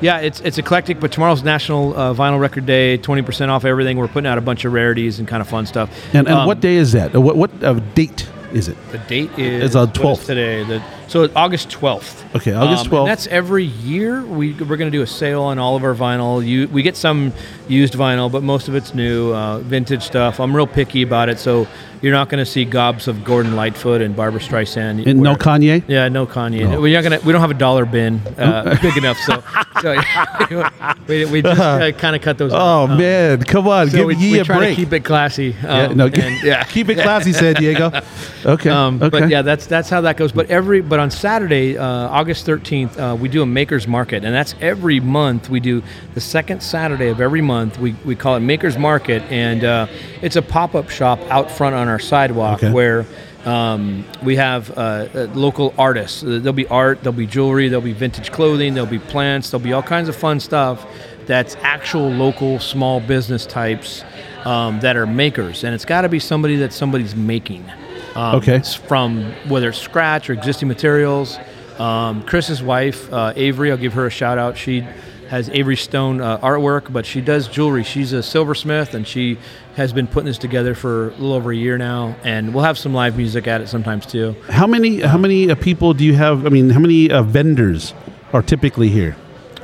[0.00, 1.00] yeah, it's it's eclectic.
[1.00, 2.96] But tomorrow's National uh, Vinyl Record Day.
[2.98, 3.96] Twenty percent off everything.
[3.98, 5.90] We're putting out a bunch of rarities and kind of fun stuff.
[6.14, 7.14] and, and Um, what day is that?
[7.14, 8.76] Uh, What what uh, date is it?
[8.92, 10.24] The date is It's on 12th.
[10.24, 10.64] today.
[10.64, 12.24] The, so August twelfth.
[12.34, 12.98] Okay, August Um, 12th.
[13.00, 14.22] and that's every year.
[14.22, 16.46] We we're going to do a sale on all of our vinyl.
[16.46, 17.32] You, we get some
[17.68, 20.38] used vinyl, but most of it's new, uh, vintage stuff.
[20.40, 21.66] I'm real picky about it, so
[22.02, 25.06] you're not going to see gobs of Gordon Lightfoot and Barbra Streisand.
[25.06, 25.82] And no Kanye.
[25.88, 26.68] yeah, no Kanye.
[26.70, 26.80] No.
[26.80, 27.20] We're not gonna.
[27.24, 29.42] We don't have a dollar bin uh, big enough, so,
[29.82, 29.94] so
[31.08, 32.52] we, we just uh, kind of cut those.
[32.52, 32.60] Off.
[32.88, 32.92] Oh.
[32.92, 34.76] Um, man, come on, so give we, ye we a try break.
[34.76, 35.54] to keep it classy.
[35.62, 36.62] yeah, um, no, and- yeah.
[36.64, 37.90] keep it classy, San Diego.
[38.44, 39.08] Okay, Um, okay.
[39.20, 40.32] But yeah, that's that's how that goes.
[40.32, 44.34] But every but on Saturday, uh, August thirteenth, uh, we do a makers market, and
[44.34, 45.48] that's every month.
[45.50, 45.82] We do
[46.14, 47.78] the second Saturday of every month.
[47.78, 49.86] We, we call it Makers Market, and uh,
[50.22, 52.72] it's a pop up shop out front on our sidewalk Okay.
[52.72, 53.06] where.
[53.46, 56.22] Um, we have uh, uh, local artists.
[56.22, 59.64] Uh, There'll be art, there'll be jewelry, there'll be vintage clothing, there'll be plants, there'll
[59.64, 60.84] be all kinds of fun stuff
[61.24, 64.02] that's actual local small business types
[64.44, 65.62] um, that are makers.
[65.64, 67.64] And it's got to be somebody that somebody's making.
[68.16, 68.60] Um, Okay.
[68.88, 71.38] From whether it's scratch or existing materials.
[71.78, 74.58] Um, Chris's wife, uh, Avery, I'll give her a shout out.
[74.58, 74.84] She
[75.28, 77.84] has Avery Stone uh, artwork, but she does jewelry.
[77.84, 79.38] She's a silversmith, and she
[79.76, 82.16] has been putting this together for a little over a year now.
[82.24, 84.34] And we'll have some live music at it sometimes too.
[84.48, 86.46] How many how many uh, people do you have?
[86.46, 87.94] I mean, how many uh, vendors
[88.32, 89.16] are typically here?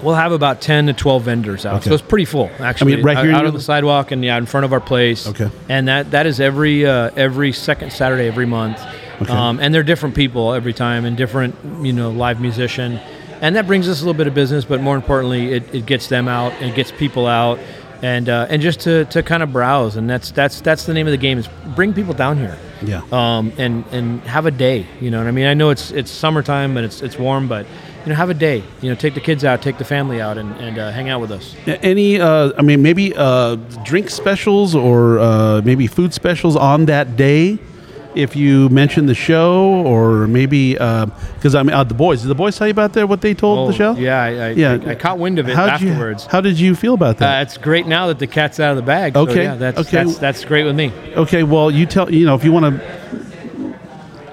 [0.03, 1.89] We'll have about ten to twelve vendors out, Okay.
[1.89, 2.93] so it's pretty full actually.
[2.93, 4.81] I mean, right out, here out on the sidewalk and yeah, in front of our
[4.81, 5.27] place.
[5.27, 5.49] Okay.
[5.71, 8.83] and that that is every uh, every second Saturday every month.
[9.23, 9.33] Okay.
[9.33, 13.01] Um, and they're different people every time and different you know live musician,
[13.45, 14.65] and that brings us a little bit of business.
[14.65, 17.59] But more importantly, it, it gets them out and gets people out.
[18.03, 21.07] And, uh, and just to, to kind of browse and that's that's that's the name
[21.07, 23.01] of the game is bring people down here Yeah.
[23.13, 24.87] um, and and have a day.
[25.01, 25.47] You know what I mean?
[25.47, 27.65] I know it's it's summertime and it's it's warm, but
[28.05, 28.63] you know, have a day.
[28.83, 31.23] You know, take the kids out, take the family out, and, and uh, hang out
[31.23, 31.55] with us.
[31.67, 33.55] Any, uh, I mean, maybe uh,
[33.85, 37.59] drink specials or uh, maybe food specials on that day
[38.15, 42.23] if you mention the show, or maybe because I'm uh, the boys.
[42.23, 43.09] Did the boys tell you about that?
[43.09, 43.91] What they told the show?
[43.91, 44.79] Oh, Yeah, I, I, Yeah.
[44.85, 46.25] I, I caught wind of it How'd afterwards.
[46.25, 47.43] You, how did you feel about uh, that?
[47.43, 49.15] it's great now that the cat's out of the bag.
[49.15, 50.05] So, Okay, yeah, that's, okay.
[50.05, 50.93] that's that's great with me.
[51.17, 53.75] okay, well, you tell you know if you want to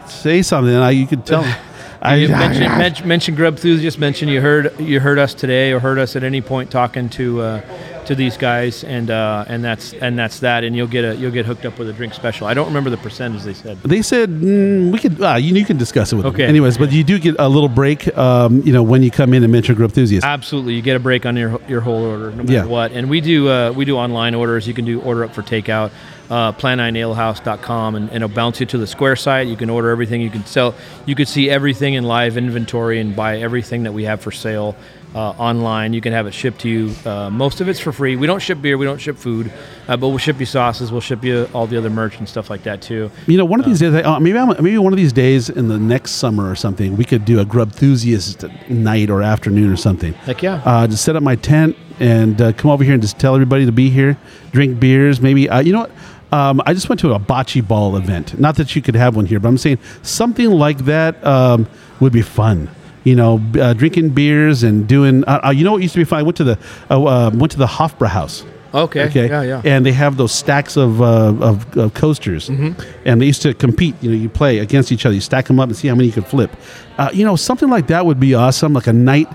[0.07, 1.43] say something, I, you could tell.
[2.03, 3.99] I, You mention, mention, mention Grub Enthusiast.
[3.99, 7.41] Mention you heard you heard us today or heard us at any point talking to
[7.41, 7.61] uh,
[8.05, 10.63] to these guys, and uh, and that's and that's that.
[10.63, 12.47] And you'll get a you'll get hooked up with a drink special.
[12.47, 13.81] I don't remember the percentage they said.
[13.83, 15.21] They said mm, we could.
[15.21, 16.33] Uh, you, you can discuss it with them.
[16.33, 16.45] Okay.
[16.45, 18.15] Anyways, but you do get a little break.
[18.17, 20.25] Um, you know when you come in and mention Grub Enthusiast.
[20.25, 22.65] Absolutely, you get a break on your your whole order, no matter Yeah.
[22.65, 22.91] what.
[22.91, 24.67] And we do uh, we do online orders.
[24.67, 25.91] You can do order up for takeout.
[26.29, 29.47] Uh, plan9alehouse.com and, and it'll bounce you to the square site.
[29.47, 30.21] You can order everything.
[30.21, 30.73] You can sell.
[31.05, 34.77] You could see everything in live inventory and buy everything that we have for sale
[35.15, 35.93] uh, online.
[35.93, 36.95] You can have it shipped to you.
[37.05, 38.15] Uh, most of it's for free.
[38.15, 38.77] We don't ship beer.
[38.77, 39.51] We don't ship food,
[39.87, 40.91] uh, but we'll ship you sauces.
[40.91, 43.11] We'll ship you all the other merch and stuff like that too.
[43.27, 45.67] You know, one of these days, uh, maybe I'm, maybe one of these days in
[45.67, 49.77] the next summer or something, we could do a Grub Enthusiast night or afternoon or
[49.77, 50.13] something.
[50.13, 50.61] Heck yeah.
[50.65, 53.65] Uh, just set up my tent and uh, come over here and just tell everybody
[53.65, 54.17] to be here,
[54.51, 55.21] drink beers.
[55.21, 55.91] Maybe uh, you know what?
[56.31, 58.39] Um, I just went to a bocce ball event.
[58.39, 61.67] Not that you could have one here, but I'm saying something like that um,
[61.99, 62.69] would be fun.
[63.03, 65.23] You know, uh, drinking beers and doing.
[65.25, 66.19] Uh, uh, you know what used to be fun?
[66.19, 66.59] I went to the
[66.89, 68.45] uh, uh, went to the Hofbrauhaus.
[68.73, 69.05] okay.
[69.05, 69.27] Okay.
[69.27, 69.61] Yeah, yeah.
[69.65, 72.79] And they have those stacks of, uh, of, of coasters, Mm-hmm.
[73.05, 73.95] and they used to compete.
[74.01, 75.15] You know, you play against each other.
[75.15, 76.51] You stack them up and see how many you could flip.
[76.97, 78.73] Uh, you know, something like that would be awesome.
[78.73, 79.27] Like a night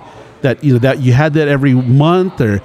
[0.43, 2.63] that you know that you had that every month, or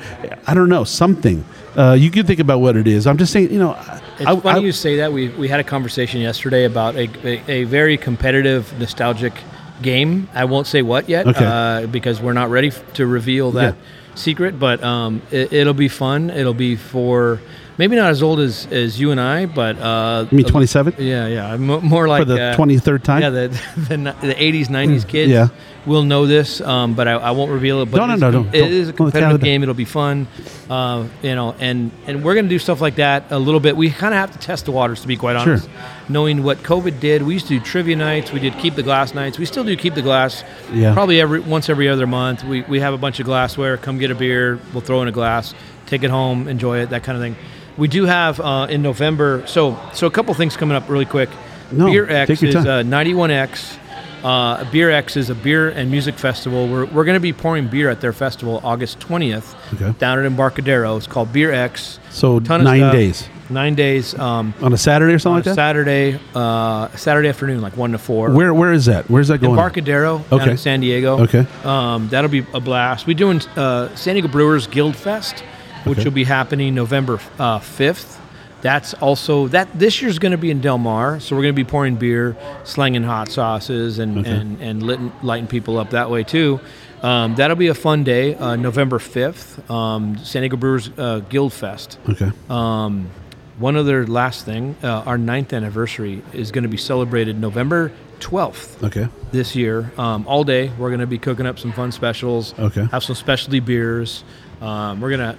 [0.48, 1.44] I don't know, something.
[1.76, 3.08] Uh, you can think about what it is.
[3.08, 3.72] I'm just saying, you know,
[4.20, 5.12] It's I, funny I- you say that.
[5.12, 9.34] We, we had a conversation yesterday about a, a, a very competitive, nostalgic
[9.82, 10.30] game.
[10.34, 11.46] I won't say what yet Okay.
[11.46, 14.16] uh, because we're not ready f- to reveal that Yeah.
[14.16, 14.60] secret.
[14.60, 16.30] But um, it, it'll be fun.
[16.30, 17.40] It'll be for
[17.78, 21.28] maybe not as old as, as you and I, but uh, you mean 27 Yeah,
[21.28, 23.22] yeah, mo- more like for the uh, 23rd time.
[23.22, 23.48] Yeah, the,
[23.90, 25.48] the the 80s, 90s kids Yeah.
[25.86, 27.92] Will know this, um, but I, I won't reveal it.
[27.92, 29.64] But No, no, it is no, a- It don't- is a competitive game.
[29.64, 30.28] It'll be fun,
[30.70, 33.76] uh, you know, and and we're gonna do stuff like that a little bit.
[33.76, 35.54] We kind of have to test the waters, to be quite Sure.
[35.54, 35.70] honest.
[36.10, 38.32] Knowing what COVID did, we used to do trivia nights.
[38.32, 39.40] We did keep the glass nights.
[39.40, 40.44] We still do keep the glass.
[40.74, 40.94] Yeah.
[40.94, 42.44] Probably every once every other month.
[42.44, 43.78] We we have a bunch of glassware.
[43.78, 44.60] Come get a beer.
[44.74, 45.54] We'll throw in a glass.
[45.88, 46.48] Take it home.
[46.48, 46.90] Enjoy it.
[46.92, 47.36] That kind of thing.
[47.78, 49.44] We do have uh, in November.
[49.48, 51.30] So so a couple things coming up really quick.
[51.72, 53.78] No, Beer X is uh, 91X.
[54.24, 56.68] Uh, beer X is a beer and music festival.
[56.68, 59.98] We're, we're going to be pouring beer at their festival August 20th Okay.
[59.98, 60.96] down at Embarcadero.
[60.98, 62.00] It's called Beer X.
[62.12, 64.18] So nine days Nine days.
[64.18, 65.56] Um, on a Saturday or something like that.
[65.56, 68.32] Saturday, uh, Saturday afternoon, like 1 to 4.
[68.32, 69.10] Where where is that?
[69.10, 69.52] Where's that going?
[69.52, 70.52] Embarcadero down Okay.
[70.52, 71.20] in San Diego.
[71.24, 71.46] Okay.
[71.66, 73.08] Um, that'll be a blast.
[73.08, 75.42] We're doing uh, San Diego Brewers Guild Fest,
[75.84, 76.08] which Okay.
[76.08, 78.20] will be happening November uh, 5th.
[78.62, 81.64] That's also that this year's going to be in Del Mar, so we're going to
[81.64, 84.30] be pouring beer, slanging hot sauces, and Okay.
[84.30, 86.60] and and lighting, lighting people up that way too.
[87.02, 91.52] Um, that'll be a fun day, uh, November 5th, um, San Diego Brewers uh, Guild
[91.52, 91.98] Fest.
[92.08, 92.32] Okay.
[92.48, 93.10] Um,
[93.58, 98.84] one other last thing, uh, our ninth anniversary is going to be celebrated November 12th
[98.84, 99.08] Okay.
[99.32, 99.92] this year.
[99.98, 102.54] Um, all day, we're going to be cooking up some fun specials.
[102.60, 102.86] Okay.
[102.92, 104.24] Have some specialty beers.
[104.62, 105.36] Um, we're gonna.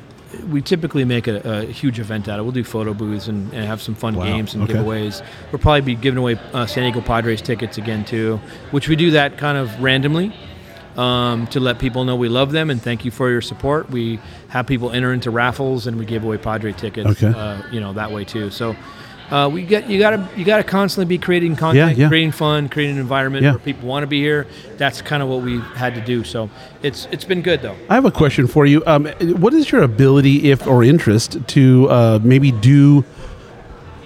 [0.48, 2.42] We typically make a, a huge event out of it.
[2.44, 4.24] We'll do photo booths and, and have some fun Wow.
[4.24, 4.74] games and Okay.
[4.74, 5.24] giveaways.
[5.50, 8.38] We'll probably be giving away uh, San Diego Padres tickets again too,
[8.70, 10.32] which we do that kind of randomly
[10.96, 13.90] um, to let people know we love them and thank you for your support.
[13.90, 17.22] We have people enter into raffles and we give away Padre tickets.
[17.22, 17.38] Okay.
[17.38, 18.50] Uh, you know that way too.
[18.50, 18.76] So.
[19.32, 22.08] Uh, we get you gotta you gotta constantly be creating content, Yeah, yeah.
[22.08, 23.52] creating fun, creating an environment Yeah.
[23.52, 24.46] where people want to be here.
[24.76, 26.22] That's kind of what we had to do.
[26.22, 26.50] So
[26.82, 27.74] it's it's been good though.
[27.88, 28.82] I have a question for you.
[28.86, 29.06] Um,
[29.40, 33.06] what is your ability, if or interest, to uh, maybe do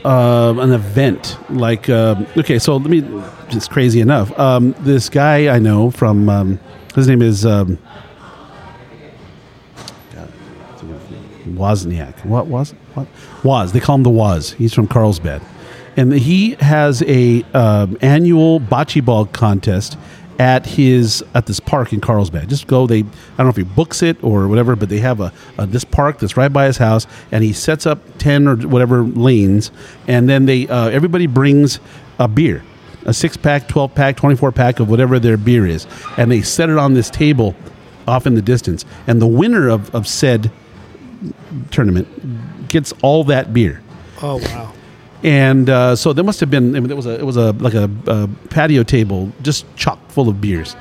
[0.04, 1.90] uh, an event like?
[1.90, 3.02] Um, okay, so let me.
[3.50, 4.30] It's crazy enough.
[4.38, 6.60] Um, this guy I know from um,
[6.94, 7.78] his name is um,
[11.48, 12.24] Wozniak.
[12.24, 13.06] What was what
[13.44, 13.72] was?
[13.72, 14.52] They call him the Woz.
[14.52, 15.42] He's from Carlsbad,
[15.96, 19.96] and he has a um, annual bocce ball contest
[20.38, 22.48] at his at this park in Carlsbad.
[22.48, 22.86] Just go.
[22.86, 23.02] They I
[23.36, 26.18] don't know if he books it or whatever, but they have a, a this park
[26.18, 29.70] that's right by his house, and he sets up ten or whatever lanes,
[30.06, 31.80] and then they uh, everybody brings
[32.18, 32.62] a beer.
[33.04, 35.86] A six pack, 12 pack, 24 pack of whatever their beer is.
[36.16, 37.54] And they set it on this table
[38.08, 38.84] off in the distance.
[39.06, 40.50] And the winner of, of said
[41.70, 42.08] tournament
[42.68, 43.82] gets all that beer.
[44.22, 44.72] Oh wow!
[45.22, 46.76] And uh, so there must have been.
[46.76, 49.98] I mean, it was a it was a like a, a patio table just chock
[50.10, 50.76] full of beers.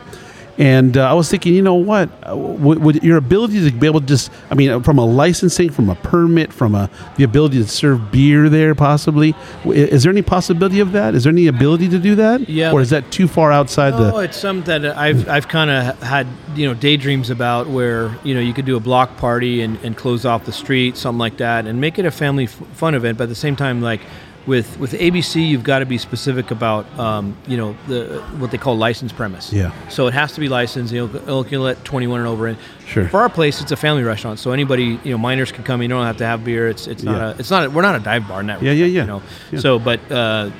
[0.57, 2.09] And uh, I was thinking, you know what?
[2.27, 5.69] Uh, would, would your ability to be able to just, I mean, from a licensing,
[5.69, 10.21] from a permit, from a the ability to serve beer there, possibly, is there any
[10.21, 11.13] possibility of that?
[11.13, 12.47] Is there any ability to do that?
[12.47, 12.71] Yeah.
[12.71, 16.01] Or is that too far outside the Oh, it's something that I've I've kind of
[16.01, 19.77] had you know daydreams about where you know you could do a block party and,
[19.83, 22.95] and close off the street, something like that, and make it a family f- fun
[22.95, 23.17] event.
[23.17, 24.01] But at the same time, like
[24.47, 28.57] with with ABC, you've got to be specific about um, you know the what they
[28.57, 29.51] call license premise.
[29.51, 29.71] Yeah.
[29.89, 30.93] So it has to be licensed.
[30.93, 32.57] You know, you can let 21 and over in.
[32.85, 33.07] Sure.
[33.09, 35.81] For our place, it's a family restaurant, so anybody you know minors can come.
[35.81, 36.69] You don't have to have beer.
[36.69, 37.27] It's it's not Yeah.
[37.31, 38.61] a it's not a, we're not a dive bar that.
[38.61, 39.01] Yeah, yeah, yeah.
[39.01, 39.21] You know.
[39.51, 39.59] Yeah.
[39.59, 40.51] So, but uh,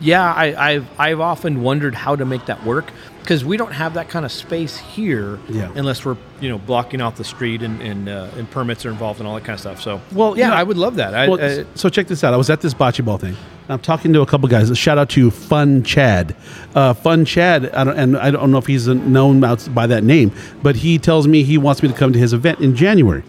[0.00, 2.92] yeah, I, I've I've often wondered how to make that work
[3.22, 5.70] because we don't have that kind of space here Yeah.
[5.74, 9.20] unless we're you know blocking off the street and and, uh, and permits are involved
[9.20, 9.80] and all that kind of stuff.
[9.80, 11.14] So Well, yeah, you know- I would love that.
[11.14, 12.34] I, Well, uh, so check this out.
[12.34, 13.36] I was at this bocce ball thing.
[13.68, 14.68] I'm talking to a couple guys.
[14.70, 16.34] A shout out to Fun Chad.
[16.74, 20.32] Uh, Fun Chad, I don't, and I don't know if he's known by that name,
[20.62, 23.22] but he tells me he wants me to come to his event in January.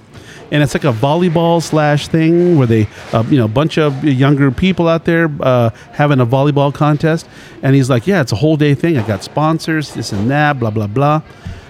[0.53, 4.03] And it's like a volleyball slash thing where they, uh, you know, a bunch of
[4.03, 7.27] younger people out there uh, having a volleyball contest.
[7.63, 8.97] And he's like, yeah, it's a whole day thing.
[8.97, 11.23] I got sponsors, this and that, blah, blah, blah.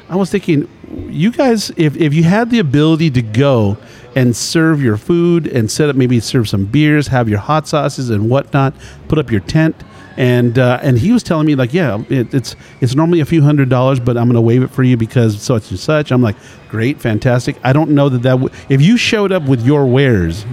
[0.09, 0.67] I was thinking,
[1.09, 3.77] you guys, if, if you had the ability to go
[4.15, 8.09] and serve your food and set up, maybe serve some beers, have your hot sauces
[8.09, 8.73] and whatnot,
[9.07, 9.75] put up your tent.
[10.15, 13.41] And uh, and he was telling me like, yeah, it, it's it's normally a few
[13.41, 16.11] hundred dollars, but I'm going to waive it for you because such and such.
[16.11, 16.35] I'm like,
[16.69, 17.55] great, fantastic.
[17.63, 20.45] I don't know that that w- if you showed up with your wares,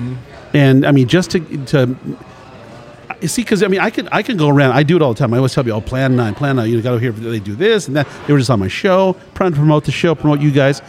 [0.55, 1.97] and I mean just to to
[3.27, 4.73] see, because I mean, I can I can go around.
[4.73, 5.35] I do it all the time.
[5.35, 7.55] I always tell you, "Oh, Plan Nine, Plan Nine." You got to hear they do
[7.55, 8.09] this and that.
[8.27, 10.83] They were just on my show, trying to promote the show, promote you guys.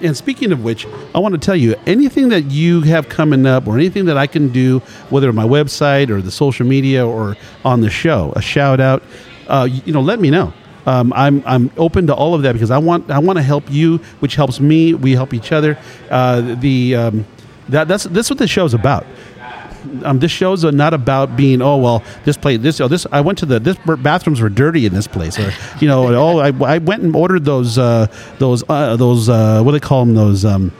[0.00, 3.66] And speaking of which, I want to tell you anything that you have coming up,
[3.66, 4.80] or anything that I can do,
[5.10, 9.02] whether my website or the social media or on the show, a shout out.
[9.48, 10.52] Uh, you, you know, let me know.
[10.86, 13.70] Um, I'm I'm open to all of that because I want I want to help
[13.70, 14.94] you, which helps me.
[14.94, 15.78] We help each other.
[16.10, 17.26] Uh, the um,
[17.68, 19.06] that that's that's what the show's about
[20.04, 23.38] um, this show's not about being oh well this place this oh this I went
[23.38, 26.78] to the this bathrooms were dirty in this place or you know oh I, I
[26.78, 28.06] went and ordered those uh,
[28.38, 30.72] those uh, those uh, what do they call them those um,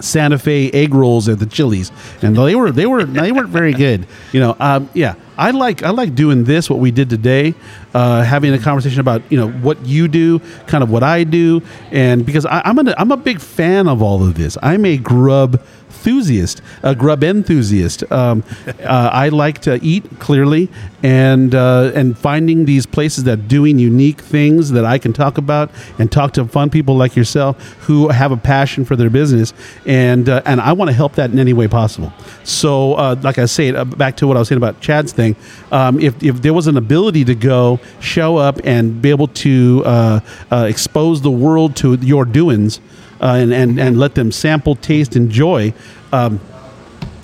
[0.00, 1.90] Santa Fe egg rolls at the Chili's,
[2.22, 4.06] and they were they were they weren't very good.
[4.32, 7.54] You know, um, yeah, I like I like doing this what we did today,
[7.94, 11.62] uh, having a conversation about you know what you do, kind of what I do,
[11.90, 14.56] and because I, I'm a I'm a big fan of all of this.
[14.62, 15.60] I'm a grub
[15.98, 18.10] enthusiast, a grub enthusiast.
[18.12, 20.68] Um, uh, I like to eat clearly,
[21.02, 25.38] and uh, and finding these places that are doing unique things that I can talk
[25.38, 29.52] about and talk to fun people like yourself who have a passion for their business,
[29.86, 32.12] and uh, and I want to help that in any way possible.
[32.44, 35.36] So, uh, like I say, uh, back to what I was saying about Chad's thing.
[35.72, 39.82] Um, if if there was an ability to go show up and be able to
[39.84, 40.20] uh,
[40.50, 42.80] uh, expose the world to your doings
[43.20, 45.72] uh, and, and, and let them sample, taste, enjoy.
[46.12, 46.40] Um,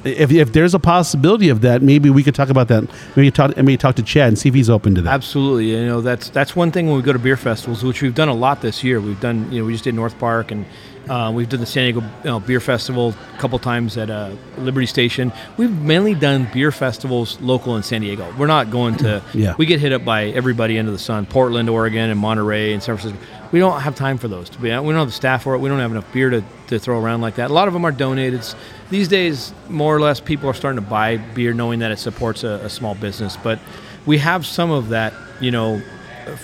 [0.04, 2.84] if, if there's a possibility of that, maybe we could talk about that.
[3.16, 5.14] Maybe talk, maybe talk to Chad and see if he's open to that.
[5.14, 8.14] Absolutely, you know that's that's one thing when we go to beer festivals, which we've
[8.14, 9.00] done a lot this year.
[9.00, 10.66] We've done, you know, we just did North Park, and
[11.08, 14.34] uh, we've done the San Diego you know, Beer Festival a couple times at uh,
[14.58, 15.32] Liberty Station.
[15.56, 18.32] We've mainly done beer festivals local in San Diego.
[18.38, 19.22] We're not going to.
[19.34, 19.54] Yeah.
[19.58, 22.96] We get hit up by everybody under the sun: Portland, Oregon, and Monterey, and San
[22.96, 23.24] Francisco.
[23.52, 24.48] We don't have time for those.
[24.50, 25.58] To be, we don't have the staff for it.
[25.58, 27.50] We don't have enough beer to, to throw around like that.
[27.50, 28.42] A lot of them are donated.
[28.90, 32.44] These days, more or less, people are starting to buy beer knowing that it supports
[32.44, 33.36] a, a small business.
[33.36, 33.60] But
[34.06, 35.82] we have some of that, you know,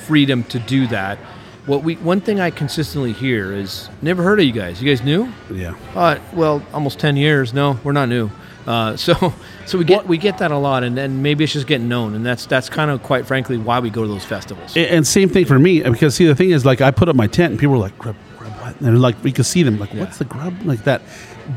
[0.07, 1.19] freedom to do that.
[1.67, 4.83] What we one thing I consistently hear is never heard of you guys.
[4.83, 5.33] You guys new?
[5.53, 5.75] yeah.
[5.95, 7.53] Uh, well, almost ten years.
[7.53, 8.31] No, we're not new.
[8.67, 9.35] Uh, so
[9.67, 12.15] so we get we get that a lot, and then maybe it's just getting known,
[12.15, 14.77] and that's that's kind of quite frankly why we go to those festivals.
[14.77, 17.17] And, and same thing for me because see the thing is like I put up
[17.17, 19.63] my tent and people were like grub grub what and they're like we could see
[19.63, 21.03] them like what's the grub like that.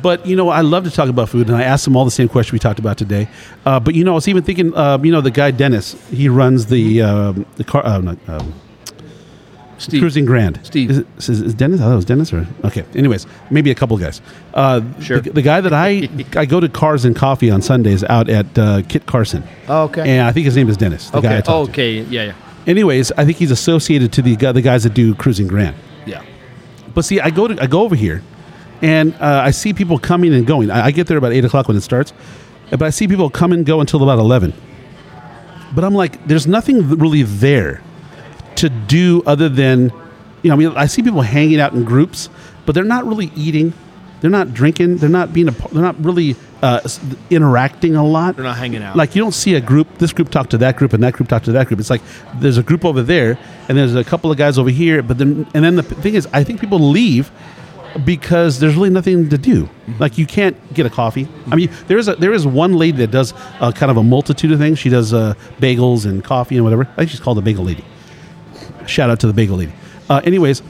[0.01, 2.11] But you know I love to talk about food and I asked them all the
[2.11, 3.27] same question we talked about today.
[3.65, 6.29] Uh, but you know I was even thinking uh, you know the guy Dennis he
[6.29, 8.53] runs the um, the car uh, not, um,
[9.83, 10.59] Steve, Cruising Grand.
[10.63, 10.91] Steve.
[10.91, 11.79] Is, it, is, is Dennis?
[11.81, 12.85] I thought it was Dennis or okay.
[12.95, 14.21] Anyways, maybe a couple guys.
[14.53, 15.19] Uh, Sure.
[15.19, 18.57] The, the guy that I I go to Cars and Coffee on Sundays out at
[18.57, 19.43] uh, Kit Carson.
[19.67, 20.09] Oh, okay.
[20.09, 21.09] And I think his name is Dennis.
[21.09, 21.41] The guy I okay.
[21.41, 21.51] to.
[21.71, 21.91] okay.
[22.03, 22.23] Yeah.
[22.23, 22.33] Yeah.
[22.65, 25.75] Anyways, I think he's associated to the the guys that do Cruising Grand.
[26.05, 26.23] Yeah.
[26.93, 28.21] But see, I go to I go over here,
[28.81, 30.71] and uh, I see people coming and going.
[30.71, 32.13] I, I get there about eight o'clock when it starts,
[32.69, 34.53] but I see people come and go until about eleven.
[35.75, 37.81] But I'm like, there's nothing really there
[38.57, 39.91] to do other than,
[40.41, 42.29] you know, I mean, I see people hanging out in groups,
[42.65, 43.73] but they're not really eating,
[44.21, 46.79] they're not drinking, they're not being a, they're not really uh,
[47.29, 48.37] interacting a lot.
[48.37, 48.95] They're not hanging out.
[48.95, 49.97] Like you don't see a group.
[49.97, 51.79] This group talk to that group, and that group talk to that group.
[51.81, 52.01] It's like
[52.35, 55.03] there's a group over there, and there's a couple of guys over here.
[55.03, 57.31] But then, and then the thing is, I think people leave
[58.05, 59.69] because there's really nothing to do.
[59.99, 61.27] Like you can't get a coffee.
[61.51, 64.03] I mean, there is a there is one lady that does uh, kind of a
[64.03, 64.79] multitude of things.
[64.79, 66.87] She does uh, bagels and coffee and whatever.
[66.93, 67.83] I think she's called the Bagel Lady.
[68.87, 69.73] Shout out to the Bagel Lady.
[70.09, 70.61] Uh, anyways,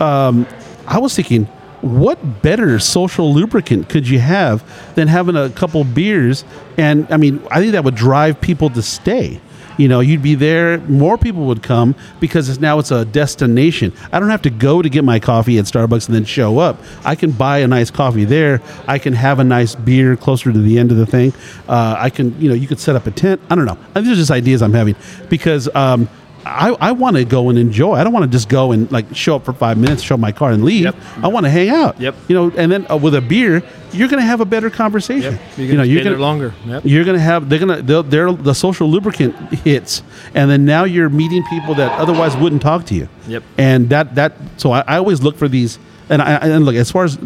[0.00, 0.46] um,
[0.86, 1.44] I was thinking,
[1.80, 4.64] what better social lubricant could you have
[4.94, 6.44] than having a couple beers?
[6.76, 9.40] And I mean, I think that would drive people to stay.
[9.78, 13.92] You know, you'd be there, more people would come because it's now it's a destination.
[14.12, 16.82] I don't have to go to get my coffee at Starbucks and then show up.
[17.04, 18.60] I can buy a nice coffee there.
[18.88, 21.32] I can have a nice beer closer to the end of the thing.
[21.68, 23.40] Uh, I can, you know, you could set up a tent.
[23.48, 23.78] I don't know.
[23.94, 24.96] These are just ideas I'm having
[25.28, 26.08] because um,
[26.44, 27.94] I, I want to go and enjoy.
[27.94, 30.32] I don't want to just go and like show up for five minutes, show my
[30.32, 30.84] car, and leave.
[30.84, 30.96] Yep.
[31.22, 32.00] I want to hang out.
[32.00, 32.14] Yep.
[32.28, 33.62] You know, and then uh, with a beer,
[33.92, 35.34] you're going to have a better conversation.
[35.34, 35.42] Yep.
[35.56, 36.54] You're gonna you're stay there gonna, longer.
[36.66, 36.82] Yep.
[36.84, 40.02] You're going to have they're going to they're, they're the social lubricant hits,
[40.34, 43.08] and then now you're meeting people that otherwise wouldn't talk to you.
[43.26, 43.42] Yep.
[43.56, 45.78] And that that so I, I always look for these,
[46.08, 47.18] and I and look as far as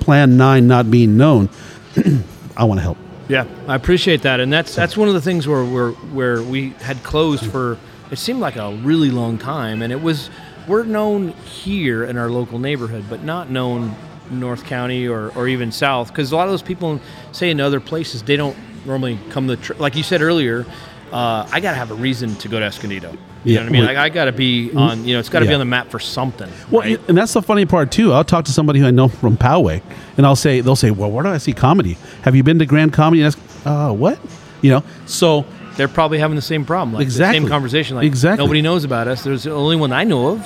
[0.00, 1.48] Plan Nine not being known,
[2.56, 2.98] I want to help.
[3.28, 6.70] Yeah, I appreciate that, and that's that's one of the things where where where we
[6.80, 7.78] had closed for
[8.10, 10.30] it seemed like a really long time, and it was
[10.66, 13.94] we're known here in our local neighborhood, but not known
[14.30, 17.00] North County or or even South, because a lot of those people
[17.32, 18.56] say in other places they don't
[18.86, 20.66] normally come to tr- like you said earlier.
[21.10, 23.10] Uh, I got to have a reason to go to Escondido.
[23.42, 23.84] You Yeah, know what I mean?
[23.86, 25.06] Like, I got to be on.
[25.06, 26.50] You know, it's got to be on the map for something.
[26.70, 27.00] Well, right?
[27.08, 28.12] and that's the funny part too.
[28.12, 29.80] I'll talk to somebody who I know from Poway,
[30.18, 31.96] and I'll say, they'll say, "Well, where do I see comedy?
[32.22, 34.18] Have you been to Grand Comedy?" And ask, uh, what?
[34.60, 35.46] You know, so
[35.78, 36.92] they're probably having the same problem.
[36.94, 37.38] Like Exactly.
[37.38, 37.96] the same conversation.
[37.96, 38.44] Like Exactly.
[38.44, 39.22] nobody knows about us.
[39.24, 40.40] There's the only one I know of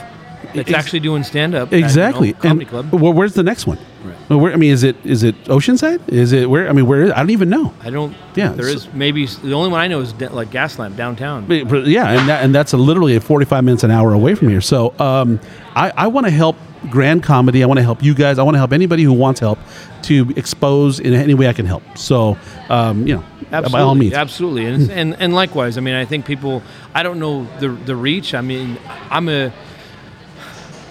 [0.55, 1.73] that's Ex- actually doing stand up.
[1.73, 2.35] exactly.
[2.35, 2.93] comedy and club.
[2.93, 3.79] well, where's the next one?
[4.05, 4.17] Right.
[4.29, 6.09] Well, where, I mean, is it is it Oceanside?
[6.09, 6.69] Is it where?
[6.69, 7.11] I mean, where is?
[7.13, 7.73] I don't even know.
[7.83, 8.15] I don't.
[8.35, 11.47] Yeah, There so- is maybe the only one I know is da- like Gaslamp downtown.
[11.47, 14.49] But- yeah, and that, and that's a, literally a forty-five minutes an hour away from
[14.49, 14.61] here.
[14.61, 15.39] So um,
[15.75, 16.57] I, I want to help
[16.91, 17.63] Grand Comedy.
[17.63, 18.39] I want to help you guys.
[18.39, 19.59] I want to help anybody who wants help
[20.03, 21.83] to expose in any way I can help.
[21.97, 22.37] So
[22.69, 24.15] um, you know, Absolutely, by all means.
[24.15, 25.77] absolutely, and, and and likewise.
[25.79, 26.63] I mean, I think people.
[26.95, 28.35] I don't know the the reach.
[28.35, 28.79] I mean,
[29.11, 29.53] I'm a.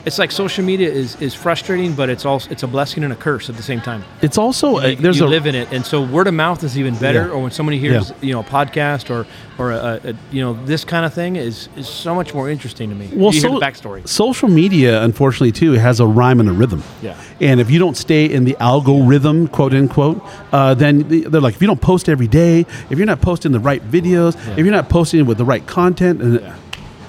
[0.05, 3.15] It's like social media is, is frustrating, but it's also it's a blessing and a
[3.15, 4.03] curse at the same time.
[4.21, 6.77] It's also you, there's you a live in it, and so word of mouth is
[6.77, 7.27] even better.
[7.27, 7.33] Yeah.
[7.33, 8.15] Or when somebody hears Yeah.
[8.21, 9.27] you know a podcast or
[9.59, 12.89] or a, a, you know this kind of thing is is so much more interesting
[12.89, 13.09] to me.
[13.13, 14.07] well, so- the backstory.
[14.07, 16.83] Social media, unfortunately, too, has a rhyme and a rhythm.
[17.01, 17.15] Yeah.
[17.39, 20.21] And if you don't stay in the algorithm, quote unquote,
[20.51, 23.59] uh, then they're like, if you don't post every day, if you're not posting the
[23.59, 26.53] right videos, if you're not posting with the right content, and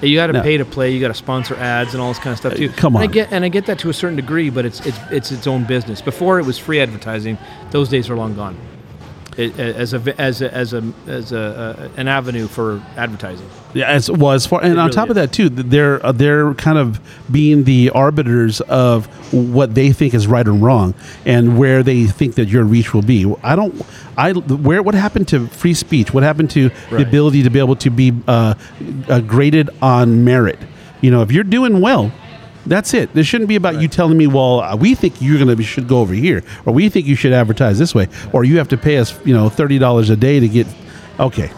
[0.07, 0.41] You got to No.
[0.41, 0.91] pay to play.
[0.93, 2.69] You got to sponsor ads and all this kind of stuff too.
[2.69, 3.11] Uh, come And I on.
[3.11, 5.63] get and I get that to a certain degree, but it's it's it's its own
[5.65, 6.01] business.
[6.01, 7.37] Before it was free advertising.
[7.71, 8.55] Those days are long gone.
[9.35, 13.47] It, as a as a as a as a uh, an avenue for advertising.
[13.73, 16.11] Yeah, as well as far, and It on really top of that too, they're uh,
[16.11, 16.99] they're kind of
[17.31, 20.93] being the arbiters of what they think is right and wrong,
[21.25, 23.25] and where they think that your reach will be.
[23.41, 23.73] I don't.
[24.17, 26.13] I where what happened to free speech?
[26.13, 28.55] What happened to the ability to be able to be uh,
[29.09, 30.59] uh, graded on merit?
[31.01, 32.11] You know, if you're doing well.
[32.65, 33.13] That's it.
[33.13, 35.65] This shouldn't be about you telling me, well, uh, we think you're going to be,
[35.65, 38.69] should go over here, or we think you should advertise this way, or you have
[38.69, 40.65] to pay us, you know, thirty dollars a day to get.
[41.19, 41.51] Okay,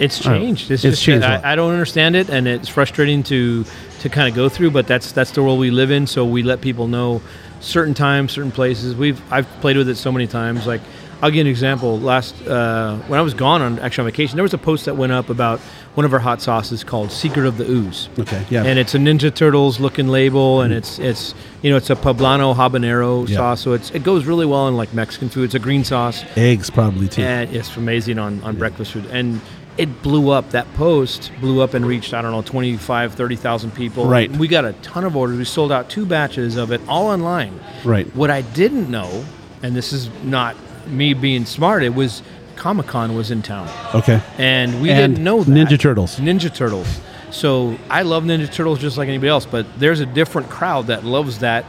[0.00, 0.72] It's changed.
[0.72, 1.24] It's, It's just, changed.
[1.24, 3.64] I, I don't understand it, and it's frustrating to
[4.00, 4.72] to kind of go through.
[4.72, 6.08] But that's that's the world we live in.
[6.08, 7.22] So we let people know
[7.60, 8.96] certain times, certain places.
[8.96, 10.66] We've I've played with it so many times.
[10.66, 10.80] Like
[11.20, 11.98] I'll give you an example.
[11.98, 14.96] Last uh, when I was gone on actually on vacation, there was a post that
[14.96, 15.58] went up about
[15.94, 18.08] one of our hot sauces called Secret of the Ooze.
[18.20, 21.90] okay, yeah, And it's a Ninja Turtles looking label, and it's it's you know it's
[21.90, 23.36] a poblano habanero Yeah.
[23.36, 25.44] sauce, so it's it goes really well in like Mexican food.
[25.46, 27.22] It's a green sauce eggs probably too.
[27.22, 29.40] and it's amazing on, on breakfast food and
[29.76, 34.06] it blew up that post blew up and reached i don't know 25 30000 people
[34.06, 34.28] Right.
[34.32, 37.58] we got a ton of orders we sold out two batches of it all online
[37.84, 38.06] Right.
[38.16, 39.24] what i didn't know
[39.62, 40.56] and this is not
[40.90, 42.22] me being smart it was
[42.56, 44.20] comic-con was in town Okay.
[44.38, 45.50] and we And didn't know that.
[45.52, 46.16] Ninja Turtles.
[46.16, 47.00] Ninja Turtles.
[47.30, 51.04] So I love Ninja Turtles just like anybody else, but there's a different crowd that
[51.04, 51.64] loves that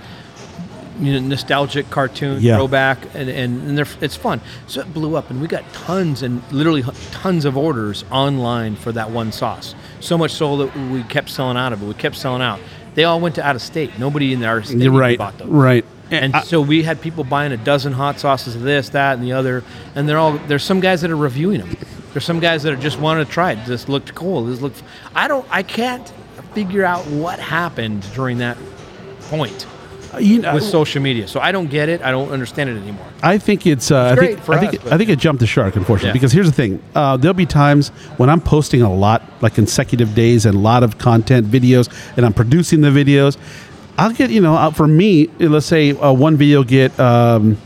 [1.00, 2.58] you know, nostalgic cartoon Yeah.
[2.58, 4.42] throwback, and and, and they're, it's fun.
[4.68, 8.92] So it blew up, and we got tons and literally tons of orders online for
[8.92, 9.76] that one sauce.
[10.02, 11.86] So much so that we kept selling out of it.
[11.86, 12.60] We kept selling out.
[12.96, 13.98] They all went to out of state.
[13.98, 15.18] Nobody in the out state right.
[15.18, 15.50] bought them.
[15.52, 15.86] Right.
[16.12, 19.24] And I- so we had people buying a dozen hot sauces of this, that, and
[19.24, 19.64] the other,
[19.96, 20.40] and they're all.
[20.48, 21.76] There's some guys that are reviewing them.
[22.14, 23.66] There's some guys that are just wanting to try it.
[23.66, 24.46] This looked cool.
[24.46, 24.82] This looked.
[25.16, 25.46] I don't.
[25.52, 26.12] I can't
[26.54, 28.58] figure out what happened during that
[29.30, 29.68] point.
[30.20, 31.28] You know, with social media.
[31.28, 32.02] So I don't get it.
[32.02, 33.06] I don't understand it anymore.
[33.22, 33.92] I think it's.
[33.92, 34.50] Uh, I think.
[34.50, 34.84] I think.
[34.84, 36.08] us, I think it jumped the shark, unfortunately.
[36.10, 36.14] Yeah.
[36.14, 40.16] Because here's the thing: uh, there'll be times when I'm posting a lot, like consecutive
[40.16, 43.38] days, and a lot of content videos, and I'm producing the videos.
[44.00, 47.58] I'll get, you know, uh, for me, let's say uh, one video get um,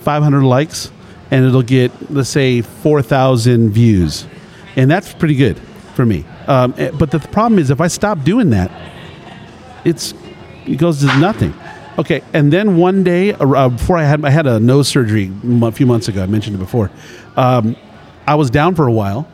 [0.00, 0.90] 500 likes,
[1.30, 4.26] and it'll get, let's say, 4,000 views,
[4.74, 5.60] and that's pretty good
[5.94, 6.24] for me.
[6.48, 8.68] Um, eh, but the problem is, if I stop doing that,
[9.84, 10.12] it's
[10.66, 11.54] it goes to nothing.
[11.98, 15.30] Okay, and then one day uh, before I had I had a nose surgery
[15.62, 16.24] a few months ago.
[16.24, 16.90] I mentioned it before.
[17.36, 17.76] Um,
[18.26, 19.28] I was down for a while,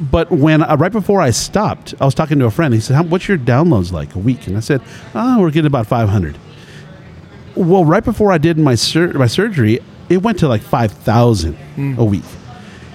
[0.00, 2.72] but when uh, right before I stopped, I was talking to a friend.
[2.74, 4.80] He said, "What's your downloads like a week?" And I said,
[5.14, 6.36] "Oh, we're getting about 500."
[7.54, 11.56] Well, right before I did my sur- my surgery, it went to like five thousand
[11.98, 12.24] a week.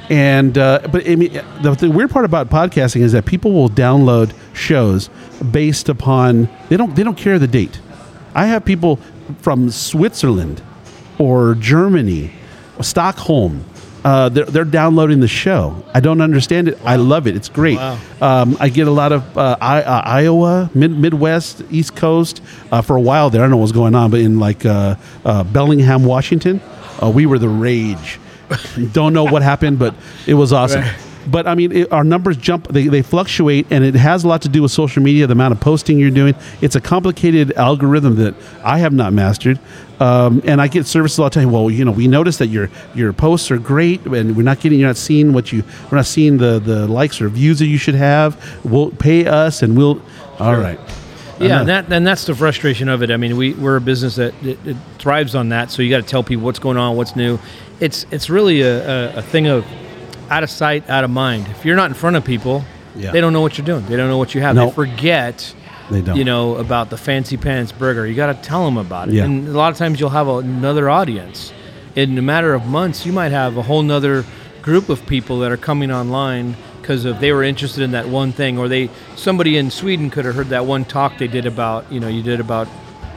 [0.09, 3.69] And uh, but I mean, the, the weird part about podcasting is that people will
[3.69, 5.09] download shows
[5.51, 7.79] based upon they don't they don't care the date.
[8.35, 8.99] I have people
[9.39, 10.61] from Switzerland
[11.17, 12.31] or Germany,
[12.77, 13.65] or Stockholm.
[14.03, 15.83] Uh, they're, they're downloading the show.
[15.93, 16.79] I don't understand it.
[16.83, 17.35] I love it.
[17.35, 17.77] It's great.
[17.77, 17.99] Wow.
[18.19, 22.41] Um, I get a lot of uh, I, uh, Iowa, mid, Midwest, East Coast.
[22.71, 24.95] Uh, for a while there, I don't know what's going on, but in like uh,
[25.23, 26.61] uh, Bellingham, Washington,
[27.01, 28.19] uh, we were the rage.
[28.91, 29.93] don't know what happened, but
[30.25, 30.81] it was awesome.
[30.81, 30.95] Right.
[31.27, 34.41] But I mean, it, our numbers jump, they, they fluctuate, and it has a lot
[34.43, 36.35] to do with social media, the amount of posting you're doing.
[36.61, 39.59] It's a complicated algorithm that I have not mastered.
[39.99, 41.51] Um, and I get services all the time.
[41.51, 44.79] Well, you know, we notice that your your posts are great, and we're not getting,
[44.79, 47.77] you're not seeing what you, we're not seeing the the likes or views that you
[47.77, 48.35] should have.
[48.65, 50.01] We'll pay us, and we'll.
[50.39, 50.79] All right.
[51.39, 53.11] Yeah, and that and that's the frustration of it.
[53.11, 55.69] I mean, we we're a business that it, it thrives on that.
[55.69, 57.39] So you got to tell people what's going on, what's new.
[57.79, 59.65] It's it's really a, a, a thing of
[60.31, 61.45] out of sight, out of mind.
[61.49, 62.63] If you're not in front of people,
[62.95, 63.11] Yeah.
[63.11, 63.85] they don't know what you're doing.
[63.87, 64.55] They don't know what you have.
[64.55, 64.67] No.
[64.67, 65.53] They forget.
[65.91, 66.15] They don't.
[66.15, 68.07] You know about the fancy pants burger.
[68.07, 69.15] You got to tell them about it.
[69.15, 69.25] Yeah.
[69.25, 71.51] And a lot of times you'll have another audience.
[71.95, 74.23] In a matter of months, you might have a whole nother
[74.61, 78.31] group of people that are coming online because of they were interested in that one
[78.31, 81.91] thing, or they somebody in Sweden could have heard that one talk they did about
[81.91, 82.67] you know you did about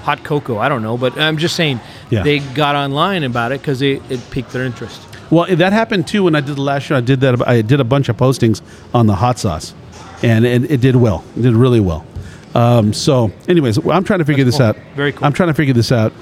[0.03, 0.59] hot cocoa.
[0.59, 1.81] I don't know, but I'm just saying
[2.11, 2.23] Yeah.
[2.25, 5.01] they got online about it because it piqued their interest.
[5.35, 6.97] Well, that happened too when I did the last show.
[6.97, 7.47] I did that.
[7.47, 8.63] I did a bunch of postings
[8.95, 9.75] on the hot sauce,
[10.23, 11.25] and it, it did well.
[11.37, 12.07] It did really well.
[12.55, 14.81] Um, so, anyways, I'm trying to figure That's this cool.
[14.81, 14.95] out.
[14.95, 15.25] Very cool.
[15.25, 16.13] I'm trying to figure this out.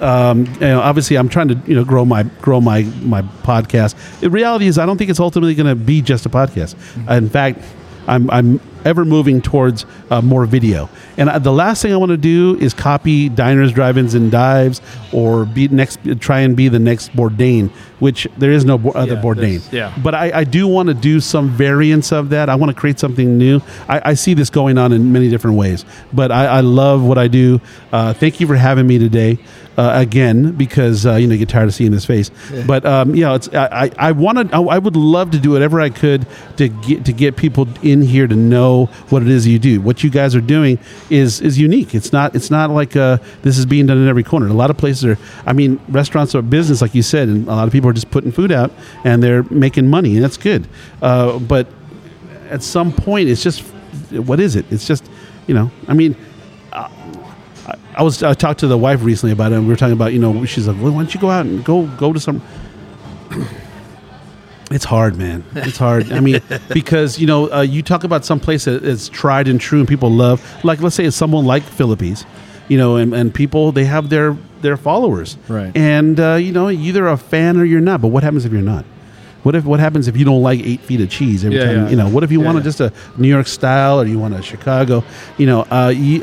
[0.00, 4.20] Um, you know, obviously, I'm trying to you know grow my grow my my podcast.
[4.20, 6.74] The reality is, I don't think it's ultimately going to be just a podcast.
[6.74, 7.10] Mm-hmm.
[7.10, 7.62] in fact,
[8.06, 10.88] I'm I'm ever moving towards uh, more video.
[11.16, 14.80] And uh, the last thing I want to do is copy diners, drive-ins, and dives,
[15.12, 19.14] or be next try and be the next Bourdain, which there is no bo- other
[19.14, 19.72] Yeah, Bourdain.
[19.72, 19.94] yeah.
[20.02, 22.48] But I, I do want to do some variants of that.
[22.48, 23.60] I want to create something new.
[23.88, 25.84] I, I see this going on in many different ways.
[26.12, 27.60] But I, I love what I do.
[27.92, 29.38] Uh, thank you for having me today.
[29.76, 32.32] Uh, again, because uh, you know you get tired of seeing his face,
[32.66, 35.52] but um, you know it's I I, I want I, I would love to do
[35.52, 36.26] whatever I could
[36.56, 38.67] to get to get people in here to know
[39.10, 39.80] what it is you do.
[39.80, 40.78] What you guys are doing
[41.10, 41.94] is is unique.
[41.94, 44.46] It's not it's not like uh, this is being done in every corner.
[44.46, 45.18] A lot of places are.
[45.46, 48.10] I mean, restaurants are business, like you said, and a lot of people are just
[48.10, 48.70] putting food out
[49.04, 50.66] and they're making money, and that's good.
[51.02, 51.66] Uh, but
[52.50, 53.60] at some point, it's just
[54.10, 54.64] what is it?
[54.70, 55.04] It's just
[55.46, 55.70] you know.
[55.86, 56.16] I mean.
[56.72, 56.90] I,
[57.96, 60.12] I was I talked to the wife recently about it, and we were talking about
[60.12, 62.40] you know she's like, well, why don't you go out and go go to some.
[64.70, 65.44] It's hard, man.
[65.54, 66.12] It's hard.
[66.12, 66.40] I mean,
[66.74, 69.88] because you know, uh, you talk about some place that is tried and true and
[69.88, 70.42] people love.
[70.64, 72.26] Like, let's say it's someone like Filippi's,
[72.68, 75.74] you know, and, and people they have their their followers, Right.
[75.76, 78.00] And uh, you know, either a fan or you're not.
[78.02, 78.84] But what happens if you're not?
[79.44, 81.84] What if what happens if you don't like eight feet of cheese every Yeah, time?
[81.84, 81.90] yeah.
[81.90, 82.64] You know, what if you Yeah, want yeah.
[82.64, 85.04] just a New York style or you want a Chicago?
[85.38, 86.20] You know, uh, you,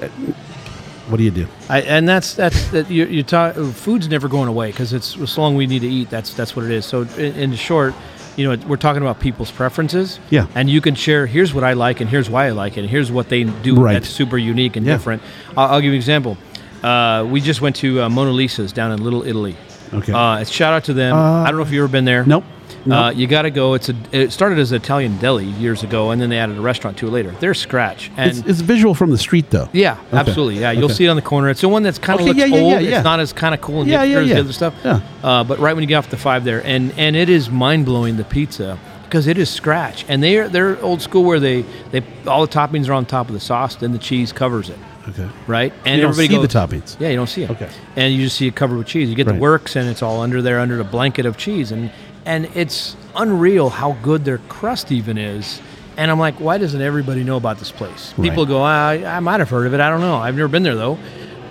[1.08, 1.48] what do you do?
[1.70, 3.56] I, and that's that's that you, you talk.
[3.56, 6.10] Food's never going away because it's as long we need to eat.
[6.10, 6.86] That's that's what it is.
[6.86, 7.94] So in, in short,
[8.36, 10.20] you know, we're talking about people's preferences.
[10.30, 10.48] Yeah.
[10.56, 11.26] And you can share.
[11.26, 13.76] Here's what I like, and here's why I like it, and here's what they do
[13.76, 13.94] Right.
[13.94, 14.94] that's super unique and Yeah.
[14.94, 15.22] different.
[15.58, 16.38] I'll, I'll give you an example.
[16.84, 19.56] Uh, we just went to uh, Mona Lisa's down in Little Italy.
[19.94, 20.12] Okay.
[20.14, 21.16] Uh, shout out to them.
[21.16, 22.26] Uh, I don't know if you've ever been there.
[22.26, 22.44] Nope.
[22.90, 23.74] Uh, you got to go.
[23.74, 23.96] It's a.
[24.12, 27.08] It started as an Italian deli years ago, and then they added a restaurant to
[27.08, 27.32] it later.
[27.40, 29.70] They're scratch, and it's, it's visual from the street, though.
[29.74, 30.60] yeah, absolutely.
[30.60, 30.94] Yeah, you'll Okay.
[30.94, 31.50] see it on the corner.
[31.50, 32.84] It's the one that's kind of Okay, looks yeah, yeah, old.
[32.84, 32.98] yeah.
[32.98, 34.34] It's not as kind of cool and Yeah, yeah, as yeah.
[34.36, 34.76] the other stuff.
[34.84, 35.00] Yeah.
[35.24, 37.86] Uh, but right when you get off the five there, and and it is mind
[37.86, 42.04] blowing the pizza because it is scratch, and they're they're old school where they they
[42.28, 44.78] all the toppings are on top of the sauce, then the cheese covers it.
[45.08, 45.28] Okay.
[45.46, 47.00] Right, and You don't everybody see goes, the toppings.
[47.00, 47.52] Yeah, you don't see it.
[47.52, 47.70] Okay.
[47.96, 49.08] and you just see it covered with cheese.
[49.08, 49.36] You get Right.
[49.36, 51.92] the works, and it's all under there under the blanket of cheese, and
[52.26, 55.62] and it's unreal how good their crust even is.
[55.98, 58.14] And I'm like, why doesn't everybody know about this place?
[58.22, 59.80] People go, I, I might have heard of it.
[59.80, 60.16] I don't know.
[60.18, 60.98] I've never been there though.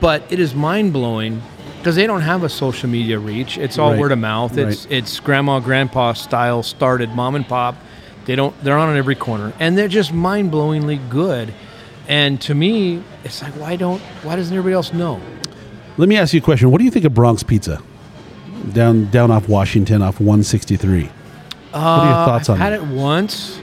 [0.01, 1.41] but it is mind blowing
[1.79, 3.57] because they don't have a social media reach.
[3.57, 4.01] It's all Right.
[4.01, 4.57] word of mouth.
[4.59, 7.75] It's it's grandma grandpa style started mom and pop.
[8.27, 11.55] They don't they're on every corner and they're just mind blowingly good.
[12.09, 15.21] And to me, it's like why don't why doesn't everybody else know?
[15.97, 16.71] Let me ask you a question.
[16.71, 17.81] What do you think of Bronx Pizza?
[18.73, 21.03] Down down off Washington, off 163.
[21.73, 22.83] what are your thoughts Uh, I've on had that?
[22.83, 23.61] it once.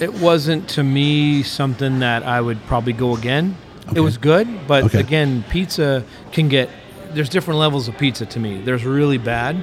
[0.00, 3.56] It wasn't to me something that I would probably go again.
[3.88, 3.98] Okay.
[3.98, 5.00] It was good, but Okay.
[5.00, 6.68] again, pizza can get.
[7.14, 8.60] There's different levels of pizza to me.
[8.64, 9.56] There's really bad.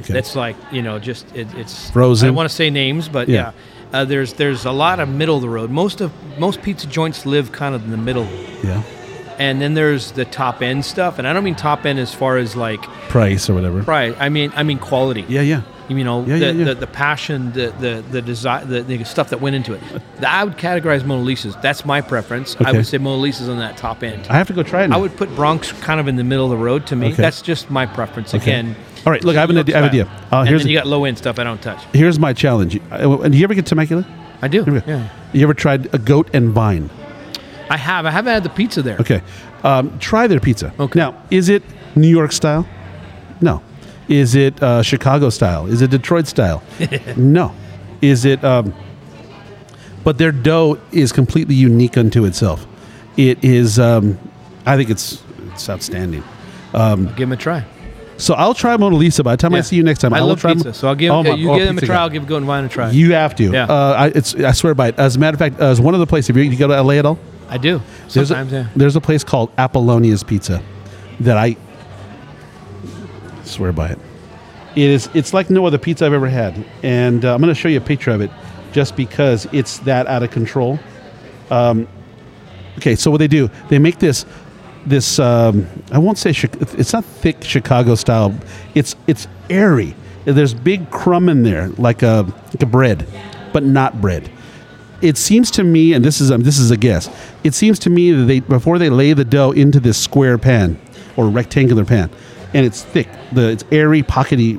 [0.00, 0.12] Okay.
[0.12, 2.26] That's like you know just it, it's Frozen?
[2.26, 3.52] I don't want to say names, but Yeah.
[3.92, 3.98] yeah.
[4.00, 5.70] Uh, there's there's a lot of middle of the road.
[5.70, 8.26] Most of most pizza joints live kind of in the middle,
[8.62, 8.82] Yeah.
[9.40, 11.18] And then there's the top end stuff.
[11.18, 13.80] And I don't mean top end as far as like Price or whatever.
[13.82, 14.14] right.
[14.20, 15.24] I mean I mean quality.
[15.28, 15.62] Yeah, yeah.
[15.88, 16.64] You know, Yeah, the, yeah, yeah.
[16.66, 19.80] The, the passion, the the the desire, the, the stuff that went into it.
[20.24, 21.56] I would categorize Mona Lisa's.
[21.62, 22.54] That's my preference.
[22.60, 24.28] I would say Mona Lisa's on that top end.
[24.30, 24.88] I have to go try it.
[24.88, 24.98] Now.
[24.98, 27.08] I would put Bronx kind of in the middle of the road to me.
[27.08, 27.16] Okay.
[27.16, 28.32] That's just my preference.
[28.32, 28.42] Okay.
[28.52, 28.76] Again.
[29.04, 30.04] All right, look, I have an idea- I have idea.
[30.30, 31.82] Uh, and here's then you got low end stuff I don't touch.
[31.92, 32.78] Here's my challenge.
[32.92, 34.04] Uh, And do you ever get Temecula?
[34.42, 34.80] I do.
[34.86, 35.08] Yeah.
[35.32, 36.88] You ever tried a goat and vine?
[37.70, 38.04] I have.
[38.04, 38.98] I haven't had the pizza there.
[38.98, 39.22] Okay.
[39.64, 40.74] Um, try their pizza.
[40.78, 40.98] Okay.
[40.98, 41.62] Now, is it
[41.94, 42.66] New York style?
[43.40, 43.62] No.
[44.08, 45.66] Is it uh, Chicago style?
[45.66, 46.62] Is it Detroit style?
[47.16, 47.54] no.
[48.02, 48.42] Is it?
[48.44, 48.74] Um,
[50.02, 52.66] but their dough is completely unique unto itself.
[53.16, 53.78] It is.
[53.78, 54.18] Um,
[54.66, 55.22] I think it's
[55.52, 56.24] it's outstanding.
[56.72, 57.64] Give them a try.
[58.16, 59.22] So I'll try Mona Lisa.
[59.24, 60.94] By the time I see you next time, I will love try pizza, so I'll
[60.94, 61.94] give Oh, my- you oh, give them a try.
[61.96, 62.02] guy.
[62.02, 62.90] I'll give and Vine a try.
[62.90, 63.44] You have to.
[63.50, 63.64] Yeah.
[63.64, 64.98] Uh, I, it's, I swear by it.
[64.98, 66.68] As a matter of fact, uh, as one of the places, if you, you go
[66.68, 67.18] to LA at all,
[67.50, 67.82] I do.
[68.12, 68.68] there's a, yeah.
[68.76, 70.62] there's a place called Apollonia's Pizza
[71.18, 71.56] that I
[73.42, 73.98] swear by it.
[74.76, 75.10] It is.
[75.14, 77.78] It's like no other pizza I've ever had, and uh, I'm going to show you
[77.78, 78.30] a picture of it,
[78.70, 80.78] just because it's that out of control.
[81.50, 81.88] Um,
[82.78, 84.24] okay, so what they do, they make this.
[84.86, 86.48] This um, I won't say Chi-
[86.78, 88.32] it's not thick Chicago style.
[88.76, 89.94] It's it's airy.
[90.24, 93.06] There's big crumb in there, like a like a bread,
[93.52, 94.30] but not bread
[95.02, 97.08] it seems to me, and this is this is a guess.
[97.44, 100.78] It seems to me that they before they lay the dough into this square pan
[101.16, 102.10] or rectangular pan,
[102.54, 104.58] and it's thick, the it's airy, pockety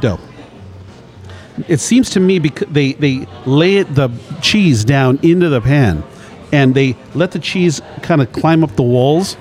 [0.00, 0.20] dough.
[1.68, 4.10] It seems to me because they they lay it the
[4.40, 6.02] cheese down into the pan,
[6.52, 9.36] and they let the cheese kind of climb up the walls.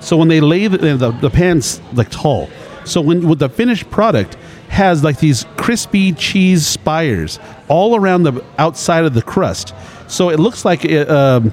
[0.00, 2.50] So when they lay the, the, the pan's like tall.
[2.84, 4.36] So when with the finished product
[4.68, 7.38] has like these crispy cheese spires
[7.68, 9.74] all around the outside of the crust.
[10.08, 11.52] So it looks like it um,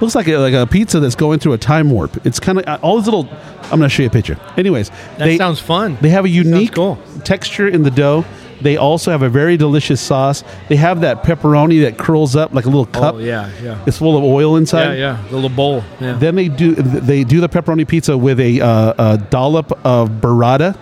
[0.00, 2.26] looks like a, like a pizza that's going through a time warp.
[2.26, 3.28] It's kind of all these little.
[3.64, 4.38] I'm going to show you a picture.
[4.56, 5.98] Anyways, That sounds fun.
[6.00, 6.98] They have a unique cool.
[7.24, 8.24] texture in the dough.
[8.60, 10.42] They also have a very delicious sauce.
[10.68, 13.16] They have that pepperoni that curls up like a little cup.
[13.16, 13.82] Oh yeah, yeah.
[13.86, 14.94] It's full of oil inside.
[14.98, 15.28] Yeah, yeah.
[15.28, 15.84] The little bowl.
[16.00, 16.14] Yeah.
[16.14, 20.76] Then they do they do the pepperoni pizza with a, uh, a dollop of burrata.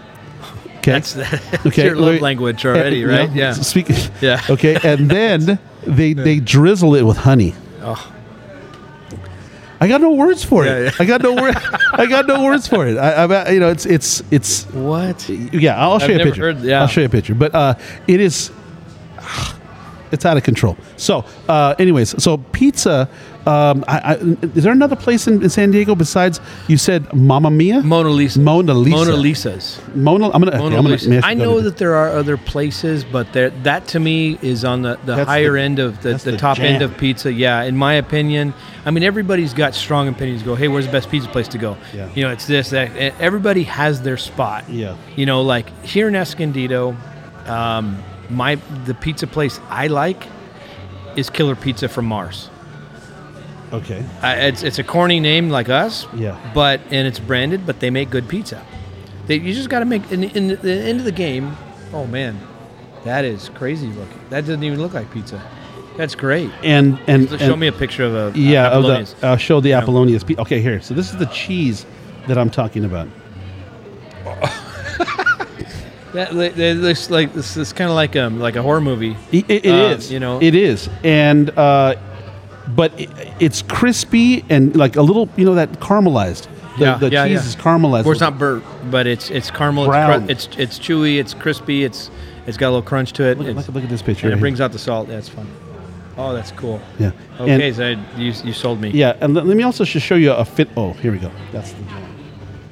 [0.79, 0.93] Okay.
[0.93, 3.31] That's, that's Okay, your love language already, Uh, right?
[3.31, 3.53] no, Yeah.
[3.55, 3.89] Speak.
[4.21, 4.41] Yeah.
[4.51, 7.55] Okay, and then they they drizzle it with honey.
[7.83, 8.13] Oh.
[9.85, 10.69] I got no words for it.
[10.69, 10.91] Yeah, yeah.
[10.99, 11.55] I got no word.
[11.93, 12.97] I got no words for it.
[12.97, 15.29] I, I, you know, it's it's it's What?
[15.29, 15.77] yeah.
[15.79, 16.41] I'll show I've you a picture.
[16.41, 16.81] heard- yeah.
[16.81, 17.35] I'll show you a picture.
[17.35, 17.75] But uh,
[18.07, 18.51] it is.
[20.13, 20.77] It's out of control.
[20.97, 23.09] So, uh, anyways, so pizza.
[23.47, 24.15] Um, I, I,
[24.55, 27.83] is there another place in, in San Diego besides you said Mamma Mia?
[27.83, 28.41] Mona Lisa.
[28.41, 28.97] Mona Lisa.
[28.97, 29.81] Mona Lisa's.
[29.95, 30.31] Mona.
[30.31, 30.53] I'm gonna.
[30.53, 31.11] okay, Mona I'm gonna Lisa.
[31.11, 34.65] let me I know that there are other places, but there, that to me is
[34.65, 37.33] on the, the That's higher the- end of the, the, the top end of pizza.
[37.33, 38.55] Yeah, in my opinion.
[38.87, 40.43] I mean, everybody's got strong opinions.
[40.43, 41.77] Go, hey, where's the best pizza place to go?
[41.95, 42.11] Yeah.
[42.15, 42.95] You know, it's this, that.
[43.21, 44.69] Everybody has their spot.
[44.69, 44.97] Yeah.
[45.17, 46.97] You know, like here in Escondido,
[47.47, 48.57] um, my
[48.87, 50.27] the pizza place I like
[51.17, 52.51] is Killer Pizza from Mars.
[53.83, 54.05] Okay.
[54.23, 56.07] Uh, it's it's a corny name like us.
[56.15, 56.39] Yeah.
[56.55, 58.65] But and it's branded, but they make good pizza.
[59.27, 61.57] They, you just got to make in, in the end of the game.
[61.93, 62.39] Oh man,
[63.05, 64.21] that is crazy looking.
[64.31, 65.41] That doesn't even look like pizza.
[65.97, 66.51] That's great.
[66.63, 68.69] And and, show and- me a picture of a yeah.
[68.69, 68.85] Uh, Of
[69.21, 70.25] the, I'll show the Apollonia's.
[70.25, 70.81] pi- Okay, here.
[70.81, 71.87] So this is the cheese
[72.29, 73.09] that I'm talking about.
[76.13, 79.17] that, that looks like this is kind of like um like a horror movie.
[79.33, 80.41] It, it Uh, is, you know.
[80.41, 81.97] it is, and uh,
[82.69, 83.11] but it,
[83.41, 86.49] it's crispy and like a little, you know, that caramelized.
[86.79, 87.49] The, Yeah, the yeah, cheese yeah.
[87.49, 88.07] is caramelized.
[88.07, 89.85] Or it's not burnt, but it's it's caramel.
[89.85, 90.31] It's, Brown.
[90.31, 91.19] it's it's chewy.
[91.19, 91.85] It's crispy.
[91.85, 92.11] It's
[92.47, 93.39] it's got a little crunch to it.
[93.39, 94.27] Look, look, look at this picture.
[94.27, 95.07] and it brings out the salt.
[95.09, 95.47] That's fun.
[96.17, 96.81] Oh, that's cool.
[96.99, 97.11] yeah.
[97.41, 98.91] Okay, And- so you, you sold me.
[98.91, 100.69] yeah, and let, let me also just show you a fit.
[100.77, 101.31] Oh, here we go.
[101.53, 101.83] That's the.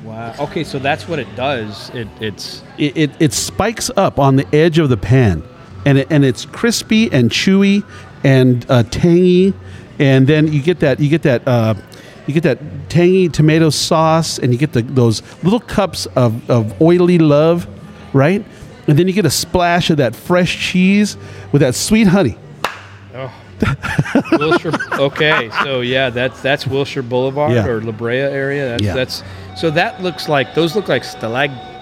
[0.05, 0.35] Wow.
[0.40, 1.90] Okay, so that's what it does.
[1.90, 5.43] It it's It, it, it spikes up on the edge of the pan,
[5.86, 7.85] and it, and it's crispy and chewy
[8.24, 9.55] and uh, tangy,
[9.98, 11.74] and then you get that you get that uh,
[12.27, 12.59] you get that
[12.89, 17.66] tangy tomato sauce, and you get the, those little cups of, of oily love,
[18.12, 18.44] right?
[18.86, 21.16] And then you get a splash of that fresh cheese
[21.52, 22.36] with that sweet honey.
[23.14, 23.32] Oh.
[24.32, 24.73] Wilshire.
[24.94, 27.66] Okay, so yeah, that's that's Wilshire Boulevard Yeah.
[27.66, 28.69] or La Brea area.
[28.70, 28.94] That's, Yeah.
[28.94, 29.23] that's
[29.56, 31.05] so that looks like those look like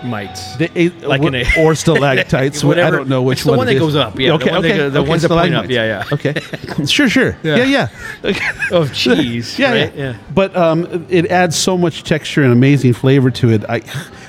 [0.01, 0.57] stalagmites.
[0.57, 2.65] The, it, Like in a- or stalactites.
[2.65, 3.59] I don't know which It's the one.
[3.59, 3.83] one it that is.
[3.83, 4.51] goes up, yeah, the Okay.
[4.51, 4.77] one that okay.
[4.79, 6.05] go- the okay, ones that point up, yeah, yeah.
[6.13, 6.35] Okay.
[6.87, 7.09] Sure.
[7.09, 7.37] Sure.
[7.43, 7.57] Yeah.
[7.65, 7.89] Yeah.
[8.23, 8.35] Yeah.
[8.73, 9.59] of cheese.
[9.59, 9.95] yeah, right?
[9.97, 13.65] yeah, But um, it adds so much texture and amazing flavor to it.
[13.69, 13.81] I,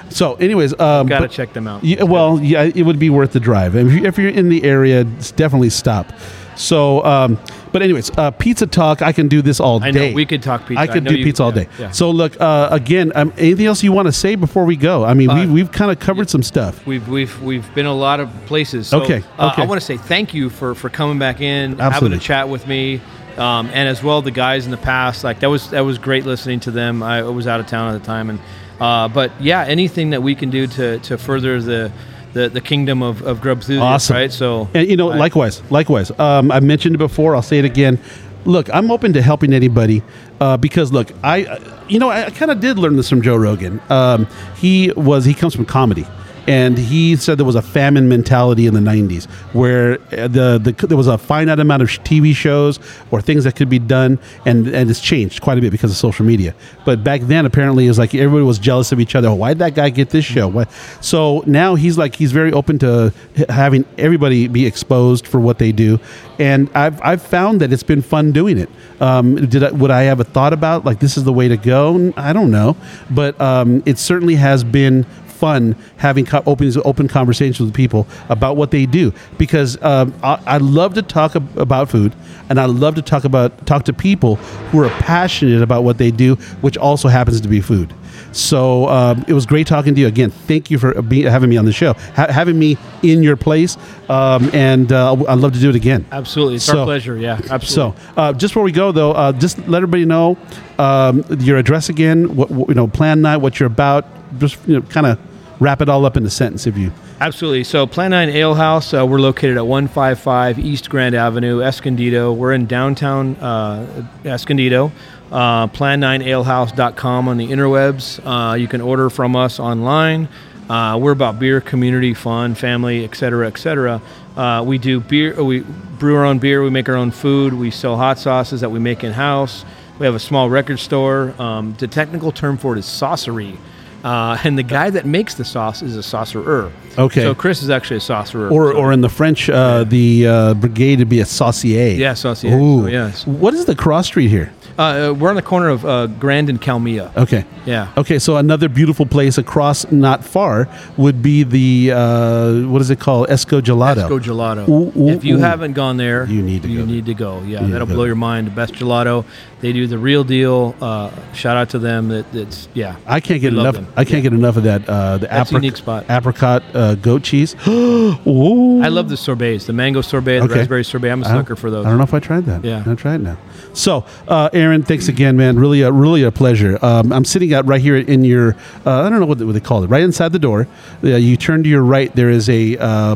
[0.09, 1.83] so, anyways, um, Gotta but- check them out.
[1.83, 3.75] Yeah, well, yeah, it would be worth the drive.
[3.75, 6.11] If, you, if you're in the area, definitely stop.
[6.55, 7.37] So, um,
[7.71, 9.01] but anyways, uh, pizza talk.
[9.01, 10.13] I can do this all I know, day.
[10.13, 10.79] we could talk pizza.
[10.79, 11.69] I I could know do you- pizza all yeah, day.
[11.79, 11.91] yeah.
[11.91, 13.11] So, look uh, again.
[13.15, 15.03] Um, anything else you want to say before we go?
[15.05, 16.85] I mean, Uh, we, we've kind of covered some stuff.
[16.85, 18.87] We've we've we've been a lot of places.
[18.87, 19.63] So, Okay, uh, okay.
[19.63, 22.17] I want to say thank you for for coming back in, having Absolutely.
[22.17, 22.99] a chat with me,
[23.37, 25.23] um, and as well the guys in the past.
[25.23, 27.01] Like that was that was great listening to them.
[27.01, 28.39] I was out of town at the time, and
[28.79, 31.91] uh, but yeah, anything that we can do to to further the
[32.33, 34.15] the, the kingdom of, of grub Awesome.
[34.15, 34.31] right?
[34.31, 36.11] So And you know, I- likewise, likewise.
[36.19, 37.35] Um, I mentioned it before.
[37.35, 37.99] I'll say it again.
[38.45, 40.01] Look, I'm open to helping anybody
[40.39, 43.35] uh, because look, I, uh, you know, I, kind of did learn this from Joe
[43.35, 43.79] Rogan.
[43.89, 44.25] Um,
[44.57, 46.07] he was he comes from comedy.
[46.47, 50.87] And he said there was a famine mentality in the '90s, where uh, the, the
[50.87, 52.79] there was a finite amount of TV shows
[53.11, 55.97] or things that could be done, and and it's changed quite a bit because of
[55.97, 56.55] social media.
[56.83, 59.31] But back then, apparently, it was like everybody was jealous of each other.
[59.33, 60.47] Why did that guy get this show?
[60.47, 60.71] What?
[60.99, 63.13] So now he's like he's very open to
[63.49, 65.99] having everybody be exposed for what they do,
[66.39, 68.69] and I've I've found that it's been fun doing it.
[68.99, 71.57] Um, did I, would I have a thought about like this is the way to
[71.57, 72.13] go?
[72.17, 72.75] I don't know,
[73.11, 75.05] but um, it certainly has been
[75.41, 80.39] fun having co- open open conversations with people about what they do because um, I,
[80.45, 82.13] I love to talk ab- about food
[82.49, 84.35] and I love to talk about talk to people
[84.69, 87.91] who are passionate about what they do, which also happens to be food.
[88.33, 90.29] So um, it was great talking to you again.
[90.31, 93.77] Thank you for be, having me on the show, ha- having me in your place,
[94.09, 96.05] um, and uh, I'd love to do it again.
[96.11, 97.17] absolutely, it's So- our pleasure.
[97.17, 98.01] Yeah, So, absolutely.
[98.17, 100.37] uh, just before we go, though, uh, just let everybody know
[100.77, 102.35] um, your address again.
[102.35, 104.05] What, what you know, Plan Nine, what you're about.
[104.39, 105.19] Just you know, kind of
[105.61, 106.91] wrap it all up in a sentence, if you.
[107.21, 107.63] Absolutely.
[107.63, 112.33] So, Plan 9 Ale House, uh, we're located at 155 East Grand Avenue, Escondido.
[112.33, 114.91] We're in downtown uh, Escondido.
[115.31, 118.19] Uh, Plan9alehouse.com on the interwebs.
[118.25, 120.27] Uh, you can order from us online.
[120.69, 124.01] Uh, we're about beer, community, fun, family, et cetera, et cetera.
[124.35, 127.69] Uh, we do beer, we brew our own beer, we make our own food, we
[127.69, 129.63] sell hot sauces that we make in house.
[129.99, 131.33] We have a small record store.
[131.39, 133.57] Um, the technical term for it is saucery.
[134.03, 136.71] Uh, and the guy that makes the sauce is a saucerer.
[136.97, 137.21] Okay.
[137.21, 138.49] So Chris is actually a saucerer.
[138.49, 141.93] Or, So- or in the French, uh, the uh, brigade would be a saucier.
[141.95, 142.57] Yeah, saucier.
[142.57, 142.81] Ooh.
[142.83, 143.27] So, yes.
[143.27, 144.51] What is the cross street here?
[144.77, 147.15] Uh, we're on the corner of uh, Grand and Kalmia.
[147.15, 147.45] Okay.
[147.65, 147.91] Yeah.
[147.97, 150.67] Okay, so another beautiful place across, not far,
[150.97, 153.27] would be the uh, what is it called?
[153.27, 154.07] Esco Gelato.
[154.07, 154.67] Esco Gelato.
[154.67, 155.39] Ooh, ooh, if you ooh.
[155.39, 157.41] haven't gone there, You need to you go need to go.
[157.43, 158.47] Yeah, that'll go blow your mind.
[158.47, 159.25] The best gelato.
[159.59, 160.75] They do the real deal.
[160.81, 162.07] Uh, shout out to them.
[162.07, 162.95] That it's yeah.
[163.05, 163.77] I can't get enough.
[163.95, 164.89] I can't get enough of that.
[164.89, 166.05] Uh, the That's a unique spot.
[166.09, 167.55] apricot uh, goat cheese.
[167.67, 168.81] Ooh.
[168.83, 170.59] I love the sorbets, the mango sorbet, the Okay.
[170.59, 171.11] raspberry sorbet.
[171.11, 171.85] I'm a sucker for those.
[171.85, 172.65] I don't know if I tried that.
[172.65, 172.83] Yeah.
[172.87, 173.37] I tried it now.
[173.73, 175.57] So, uh, Aaron, thanks again, man.
[175.57, 176.77] Really, a, really a pleasure.
[176.85, 178.55] Um, I'm sitting out right here in your.
[178.85, 179.87] Uh, I don't know what they, what they call it.
[179.87, 180.67] Right inside the door.
[181.03, 182.15] Uh, you turn to your right.
[182.15, 182.77] There is a.
[182.77, 183.15] Uh,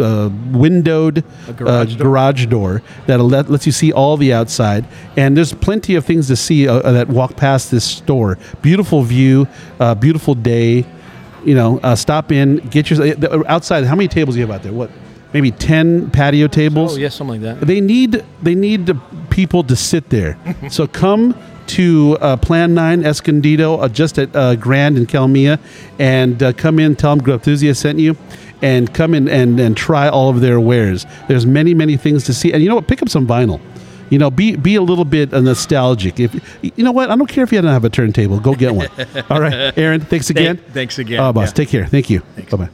[0.00, 2.04] uh, windowed A garage uh, door?
[2.04, 4.86] garage door that let, lets you see all the outside,
[5.16, 8.38] and there's plenty of things to see uh, uh, that walk past this store.
[8.62, 9.48] Beautiful view,
[9.80, 10.86] uh, beautiful day.
[11.44, 13.84] You know, uh, stop in, get your uh, outside.
[13.84, 14.72] How many tables do you have out there?
[14.72, 14.90] What,
[15.32, 16.94] maybe ten patio tables?
[16.94, 17.66] Oh yeah, something like that.
[17.66, 18.96] they need they need
[19.30, 20.38] people to sit there.
[20.70, 21.34] so come
[21.68, 25.58] to uh, Plan Nine Escondido, uh, just at uh, Grand and Kalmia,
[25.98, 26.96] and uh, come in.
[26.96, 28.16] Tell them Grapthusia sent you,
[28.60, 31.06] and come in and and try all of their wares.
[31.28, 32.88] There's many many things to see, and you know what?
[32.88, 33.60] Pick up some vinyl.
[34.10, 36.18] You know, be be a little bit nostalgic.
[36.18, 38.40] If you know what, I don't care if you don't have a turntable.
[38.40, 38.88] Go get one.
[39.30, 40.00] all right, Aaron.
[40.00, 40.56] Thanks again.
[40.56, 41.20] thanks again.
[41.20, 41.48] Oh, boss.
[41.48, 41.52] Yeah.
[41.52, 41.86] Take care.
[41.86, 42.20] Thank you.
[42.50, 42.70] Bye bye.